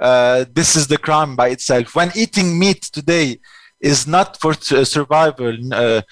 uh, 0.00 0.44
this 0.52 0.76
is 0.76 0.86
the 0.86 0.98
crime 0.98 1.36
by 1.36 1.48
itself. 1.48 1.94
When 1.94 2.10
eating 2.14 2.58
meat 2.58 2.82
today 2.82 3.38
is 3.80 4.06
not 4.06 4.40
for 4.40 4.54
survival, 4.54 5.56
uh, 5.72 6.02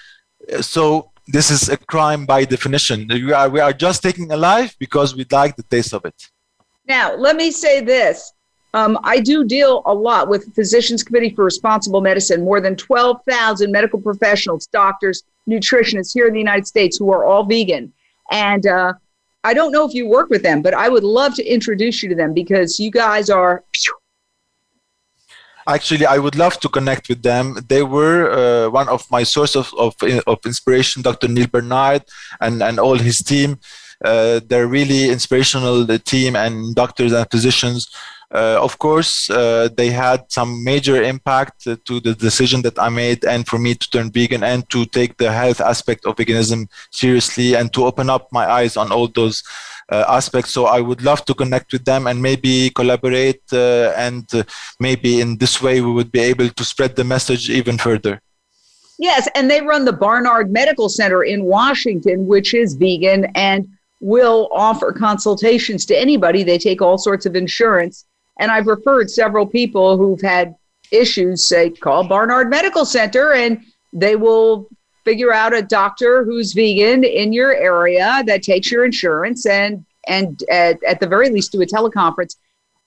so 0.61 1.11
this 1.26 1.51
is 1.51 1.68
a 1.68 1.76
crime 1.76 2.26
by 2.26 2.45
definition. 2.45 3.07
We 3.09 3.32
are, 3.32 3.49
we 3.49 3.61
are 3.61 3.72
just 3.72 4.03
taking 4.03 4.30
a 4.32 4.36
life 4.36 4.76
because 4.78 5.16
we 5.16 5.26
like 5.30 5.57
the 5.57 5.62
taste 5.62 5.93
of 5.93 6.05
it. 6.05 6.14
Now, 6.86 7.14
let 7.14 7.36
me 7.36 7.51
say 7.51 7.80
this. 7.80 8.32
Um, 8.74 8.99
I 9.03 9.20
do 9.20 9.45
deal 9.45 9.82
a 9.86 9.95
lot 9.95 10.28
with 10.28 10.45
the 10.45 10.51
Physicians 10.53 11.03
Committee 11.03 11.30
for 11.30 11.45
Responsible 11.45 12.01
Medicine, 12.01 12.45
more 12.45 12.61
than 12.61 12.76
12,000 12.76 13.72
medical 13.72 14.01
professionals, 14.01 14.66
doctors, 14.66 15.22
nutritionists 15.49 16.12
here 16.12 16.26
in 16.26 16.34
the 16.34 16.39
United 16.39 16.66
States 16.66 16.99
who 16.99 17.11
are 17.12 17.24
all 17.24 17.45
vegan. 17.45 17.93
And 18.30 18.66
uh, 18.66 18.93
I 19.45 19.55
don't 19.55 19.72
know 19.72 19.86
if 19.86 19.95
you 19.95 20.09
work 20.09 20.30
with 20.30 20.43
them, 20.43 20.62
but 20.62 20.74
I 20.74 20.89
would 20.89 21.05
love 21.05 21.34
to 21.36 21.45
introduce 21.45 22.03
you 22.03 22.09
to 22.09 22.14
them 22.14 22.34
because 22.34 22.80
you 22.80 22.91
guys 22.91 23.30
are. 23.30 23.64
Actually, 25.66 26.07
I 26.07 26.18
would 26.18 26.34
love 26.34 26.59
to 26.61 26.68
connect 26.68 27.09
with 27.09 27.22
them. 27.22 27.59
They 27.68 27.82
were 27.82 28.30
uh, 28.30 28.70
one 28.70 28.89
of 28.89 29.09
my 29.11 29.22
sources 29.22 29.57
of, 29.57 29.74
of, 29.78 29.95
of 30.26 30.39
inspiration, 30.47 31.03
Dr. 31.03 31.28
Neal 31.28 31.47
Barnard 31.47 32.05
and, 32.41 32.62
and 32.62 32.80
all 32.80 32.97
his 32.97 33.22
team. 33.22 33.59
Uh, 34.03 34.41
they're 34.47 34.66
really 34.66 35.11
inspirational 35.11 35.84
the 35.84 35.99
team 35.99 36.36
and 36.36 36.74
doctors 36.74 37.12
and 37.12 37.30
physicians 37.30 37.89
of 38.37 38.79
course, 38.79 39.31
uh, 39.31 39.68
they 39.76 39.91
had 39.91 40.31
some 40.31 40.62
major 40.62 41.03
impact 41.03 41.64
to 41.64 42.01
the 42.01 42.14
decision 42.14 42.62
that 42.62 42.79
I 42.79 42.89
made, 42.89 43.24
and 43.24 43.47
for 43.47 43.59
me 43.59 43.74
to 43.74 43.91
turn 43.91 44.11
vegan 44.11 44.43
and 44.43 44.68
to 44.70 44.85
take 44.87 45.16
the 45.16 45.33
health 45.33 45.61
aspect 45.61 46.05
of 46.07 46.16
veganism 46.16 46.68
seriously 46.91 47.55
and 47.55 47.72
to 47.72 47.87
open 47.87 48.11
up 48.11 48.31
my 48.33 48.47
eyes 48.47 48.76
on 48.76 48.93
all 48.93 49.09
those 49.09 49.43
uh, 49.91 50.05
aspects. 50.09 50.51
So 50.51 50.66
I 50.66 50.81
would 50.81 51.03
love 51.03 51.24
to 51.24 51.35
connect 51.35 51.72
with 51.72 51.85
them 51.85 52.07
and 52.07 52.20
maybe 52.20 52.70
collaborate, 52.70 53.43
uh, 53.53 53.93
and 53.97 54.26
uh, 54.35 54.43
maybe 54.79 55.20
in 55.20 55.39
this 55.39 55.62
way 55.62 55.81
we 55.81 55.93
would 55.93 56.12
be 56.12 56.20
able 56.20 56.51
to 56.51 56.64
spread 56.64 56.97
the 56.97 57.05
message 57.05 57.49
even 57.49 57.79
further. 57.79 58.20
Yes, 58.99 59.29
and 59.35 59.49
they 59.49 59.61
run 59.61 59.85
the 59.85 59.93
Barnard 59.93 60.51
Medical 60.51 60.89
Center 60.89 61.22
in 61.22 61.45
Washington, 61.45 62.26
which 62.26 62.53
is 62.53 62.74
vegan 62.74 63.26
and 63.37 63.68
will 64.01 64.49
offer 64.53 64.93
consultations 64.93 65.87
to 65.87 65.97
anybody. 65.97 66.43
They 66.43 66.59
take 66.59 66.83
all 66.83 66.99
sorts 66.99 67.24
of 67.24 67.37
insurance 67.37 68.05
and 68.39 68.51
I've 68.51 68.66
referred 68.66 69.11
several 69.11 69.47
people 69.47 69.97
who've 69.97 70.20
had 70.20 70.55
issues, 70.91 71.45
say, 71.45 71.70
call 71.70 72.07
Barnard 72.07 72.51
Medical 72.51 72.84
Center, 72.84 73.32
and 73.32 73.62
they 73.93 74.16
will 74.16 74.68
figure 75.05 75.32
out 75.32 75.55
a 75.55 75.62
doctor 75.62 76.24
who's 76.24 76.53
vegan 76.53 77.05
in 77.05 77.32
your 77.32 77.55
area 77.55 78.22
that 78.26 78.43
takes 78.43 78.70
your 78.70 78.84
insurance 78.84 79.47
and 79.47 79.84
and 80.07 80.43
at, 80.51 80.82
at 80.84 81.01
the 81.01 81.07
very 81.07 81.30
least 81.30 81.53
do 81.53 81.61
a 81.61 81.66
teleconference. 81.66 82.36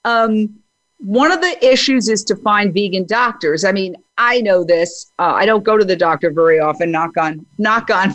Um, 0.05 0.61
one 0.97 1.31
of 1.31 1.41
the 1.41 1.57
issues 1.65 2.09
is 2.09 2.23
to 2.25 2.35
find 2.35 2.73
vegan 2.73 3.05
doctors. 3.05 3.63
I 3.63 3.71
mean, 3.71 3.95
I 4.17 4.41
know 4.41 4.63
this. 4.63 5.11
Uh, 5.17 5.33
I 5.33 5.45
don't 5.45 5.63
go 5.63 5.77
to 5.77 5.85
the 5.85 5.95
doctor 5.95 6.31
very 6.31 6.59
often. 6.59 6.91
Knock 6.91 7.17
on, 7.17 7.45
knock 7.57 7.89
on, 7.89 8.13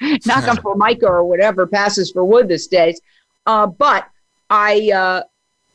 knock 0.26 0.48
on 0.48 0.56
formica 0.62 1.06
or 1.06 1.24
whatever 1.24 1.66
passes 1.66 2.10
for 2.10 2.24
wood 2.24 2.48
these 2.48 2.66
days. 2.66 3.00
Uh, 3.46 3.66
but 3.66 4.06
I 4.48 4.90
uh, 4.92 5.22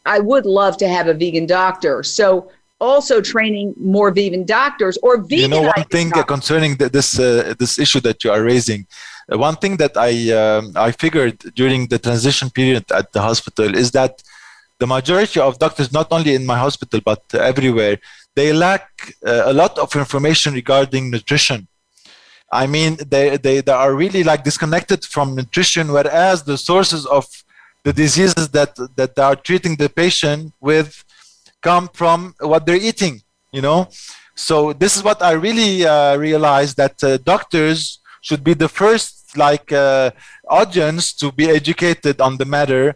I 0.06 0.20
would 0.20 0.45
love 0.45 0.78
to 0.78 0.88
have 0.88 1.08
a 1.08 1.14
vegan 1.14 1.45
doctor. 1.45 2.03
So 2.03 2.51
also 2.80 3.22
training 3.22 3.74
more 3.78 4.12
vegan 4.12 4.45
doctors 4.45 4.97
or 5.01 5.18
vegan. 5.18 5.39
You 5.39 5.47
know, 5.47 5.62
one 5.62 5.86
thing 5.86 6.10
doctors. 6.10 6.26
concerning 6.26 6.76
the, 6.76 6.89
this 6.89 7.20
uh, 7.20 7.53
this 7.58 7.80
issue 7.80 8.01
that 8.01 8.24
you 8.24 8.32
are 8.32 8.43
raising. 8.43 8.86
Uh, 9.32 9.38
one 9.38 9.56
thing 9.56 9.78
that 9.78 9.93
I 9.97 10.12
um, 10.32 10.74
I 10.76 10.91
figured 10.91 11.38
during 11.56 11.88
the 11.88 11.99
transition 11.99 12.49
period 12.49 12.86
at 12.91 13.12
the 13.14 13.22
hospital 13.22 13.74
is 13.76 13.91
that 13.91 14.22
the 14.80 14.88
majority 14.88 15.39
of 15.39 15.58
doctors, 15.58 15.91
not 15.91 16.08
only 16.12 16.36
in 16.36 16.45
my 16.45 16.58
hospital 16.58 16.99
but 17.03 17.24
everywhere, 17.34 17.97
they 18.36 18.51
lack 18.51 18.86
uh, 19.26 19.43
a 19.45 19.53
lot 19.53 19.78
of 19.80 19.95
information 19.95 20.53
regarding 20.53 21.10
nutrition. 21.10 21.68
I 22.51 22.68
mean, 22.68 22.97
they, 23.08 23.38
they, 23.38 23.62
they 23.62 23.72
are 23.72 23.93
really 23.95 24.24
like 24.24 24.43
disconnected 24.43 25.03
from 25.03 25.36
nutrition, 25.36 25.91
whereas 25.91 26.43
the 26.43 26.58
sources 26.58 27.06
of 27.06 27.26
the 27.86 27.94
diseases 27.94 28.46
that 28.58 28.72
that 29.00 29.14
are 29.28 29.38
treating 29.48 29.74
the 29.84 29.90
patient 30.04 30.42
with 30.70 30.90
come 31.68 31.86
from 32.00 32.20
what 32.52 32.62
they're 32.66 32.86
eating 32.92 33.16
you 33.58 33.62
know 33.68 33.80
so 34.48 34.56
this 34.74 34.94
is 34.98 35.02
what 35.10 35.20
i 35.22 35.34
really 35.48 35.86
uh, 35.86 36.16
realized 36.28 36.76
that 36.82 36.96
uh, 37.04 37.18
doctors 37.34 38.00
should 38.28 38.44
be 38.44 38.56
the 38.64 38.72
first 38.82 39.38
like 39.38 39.72
uh, 39.72 40.12
audience 40.50 41.14
to 41.14 41.32
be 41.32 41.46
educated 41.50 42.20
on 42.22 42.38
the 42.38 42.46
matter 42.46 42.96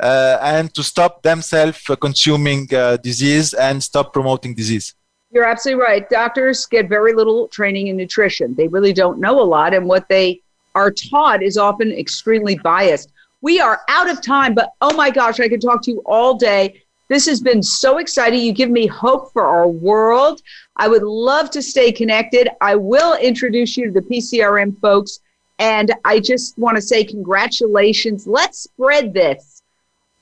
uh, 0.00 0.38
and 0.40 0.72
to 0.74 0.82
stop 0.82 1.22
themselves 1.22 1.82
consuming 2.00 2.66
uh, 2.74 2.96
disease 2.98 3.52
and 3.54 3.82
stop 3.82 4.12
promoting 4.12 4.54
disease. 4.54 4.94
You're 5.30 5.44
absolutely 5.44 5.82
right. 5.82 6.08
Doctors 6.08 6.66
get 6.66 6.88
very 6.88 7.12
little 7.12 7.48
training 7.48 7.88
in 7.88 7.96
nutrition. 7.96 8.54
They 8.54 8.68
really 8.68 8.92
don't 8.92 9.20
know 9.20 9.40
a 9.40 9.44
lot, 9.56 9.74
and 9.74 9.86
what 9.86 10.08
they 10.08 10.40
are 10.74 10.90
taught 10.90 11.42
is 11.42 11.56
often 11.56 11.92
extremely 11.92 12.56
biased. 12.58 13.12
We 13.42 13.60
are 13.60 13.80
out 13.88 14.10
of 14.10 14.22
time, 14.22 14.54
but 14.54 14.74
oh 14.80 14.94
my 14.94 15.10
gosh, 15.10 15.40
I 15.40 15.48
could 15.48 15.62
talk 15.62 15.82
to 15.84 15.90
you 15.90 16.02
all 16.04 16.36
day. 16.36 16.82
This 17.08 17.26
has 17.26 17.40
been 17.40 17.62
so 17.62 17.98
exciting. 17.98 18.40
You 18.40 18.52
give 18.52 18.70
me 18.70 18.86
hope 18.86 19.32
for 19.32 19.44
our 19.44 19.66
world. 19.66 20.42
I 20.76 20.88
would 20.88 21.02
love 21.02 21.50
to 21.50 21.62
stay 21.62 21.90
connected. 21.90 22.48
I 22.60 22.76
will 22.76 23.16
introduce 23.16 23.76
you 23.76 23.86
to 23.86 23.92
the 23.92 24.02
PCRM 24.02 24.78
folks. 24.80 25.20
And 25.58 25.92
I 26.04 26.20
just 26.20 26.56
want 26.58 26.76
to 26.76 26.82
say 26.82 27.04
congratulations. 27.04 28.26
Let's 28.26 28.60
spread 28.60 29.12
this. 29.12 29.62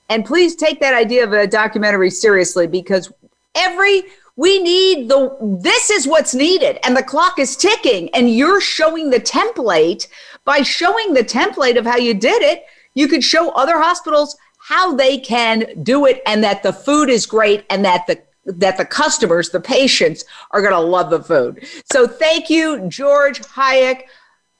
And 0.09 0.25
please 0.25 0.55
take 0.55 0.79
that 0.79 0.95
idea 0.95 1.23
of 1.23 1.33
a 1.33 1.45
documentary 1.45 2.09
seriously 2.09 2.65
because 2.65 3.11
every 3.55 4.03
we 4.35 4.59
need 4.59 5.09
the 5.09 5.35
this 5.61 5.89
is 5.89 6.07
what's 6.07 6.33
needed 6.33 6.79
and 6.83 6.95
the 6.95 7.03
clock 7.03 7.39
is 7.39 7.57
ticking 7.57 8.09
and 8.15 8.33
you're 8.33 8.61
showing 8.61 9.09
the 9.09 9.19
template 9.19 10.07
by 10.45 10.61
showing 10.61 11.13
the 11.13 11.23
template 11.23 11.77
of 11.77 11.85
how 11.85 11.97
you 11.97 12.13
did 12.13 12.41
it 12.41 12.63
you 12.99 13.07
could 13.07 13.23
show 13.23 13.49
other 13.51 13.77
hospitals 13.79 14.37
how 14.59 14.93
they 14.93 15.17
can 15.17 15.65
do 15.83 16.05
it 16.05 16.21
and 16.25 16.43
that 16.43 16.61
the 16.63 16.73
food 16.73 17.09
is 17.09 17.25
great 17.25 17.65
and 17.69 17.83
that 17.85 18.05
the 18.07 18.21
that 18.45 18.77
the 18.77 18.85
customers 18.85 19.49
the 19.49 19.59
patients 19.59 20.25
are 20.51 20.61
going 20.61 20.73
to 20.73 20.87
love 20.97 21.09
the 21.09 21.23
food 21.31 21.65
so 21.91 22.07
thank 22.07 22.49
you 22.49 22.65
george 22.89 23.39
hayek 23.59 23.99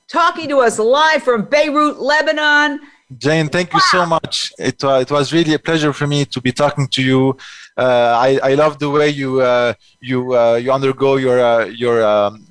talking 0.08 0.48
to 0.48 0.58
us 0.60 0.80
live 0.80 1.22
from 1.24 1.44
beirut 1.44 2.00
lebanon 2.00 2.80
Jane, 3.18 3.50
thank 3.50 3.74
you 3.74 3.80
so 3.80 4.06
much. 4.06 4.54
It, 4.60 4.84
uh, 4.84 5.00
it 5.02 5.10
was 5.10 5.34
really 5.34 5.56
a 5.56 5.60
pleasure 5.60 5.94
for 5.94 6.06
me 6.06 6.26
to 6.26 6.40
be 6.40 6.52
talking 6.52 6.88
to 6.90 7.02
you. 7.02 7.38
Uh, 7.80 8.12
I, 8.28 8.52
I 8.52 8.54
love 8.56 8.78
the 8.78 8.90
way 8.90 9.08
you 9.08 9.40
uh, 9.40 9.74
you 10.02 10.36
uh, 10.36 10.56
you 10.56 10.70
undergo 10.70 11.16
your 11.16 11.40
your 11.68 12.04
um, 12.04 12.46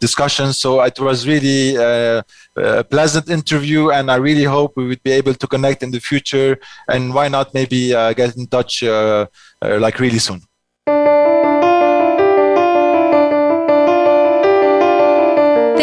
discussions. 0.00 0.58
So 0.58 0.82
it 0.82 0.98
was 0.98 1.28
really 1.28 1.76
a 1.76 2.24
pleasant 2.90 3.30
interview, 3.30 3.90
and 3.90 4.10
I 4.10 4.16
really 4.16 4.42
hope 4.44 4.72
we 4.76 4.86
would 4.88 5.02
be 5.04 5.12
able 5.12 5.34
to 5.34 5.46
connect 5.46 5.84
in 5.84 5.92
the 5.92 6.00
future. 6.00 6.58
And 6.88 7.14
why 7.14 7.28
not 7.28 7.54
maybe 7.54 7.90
get 8.18 8.36
in 8.36 8.46
touch 8.48 8.82
like 9.62 10.00
really 10.00 10.18
soon. 10.18 10.42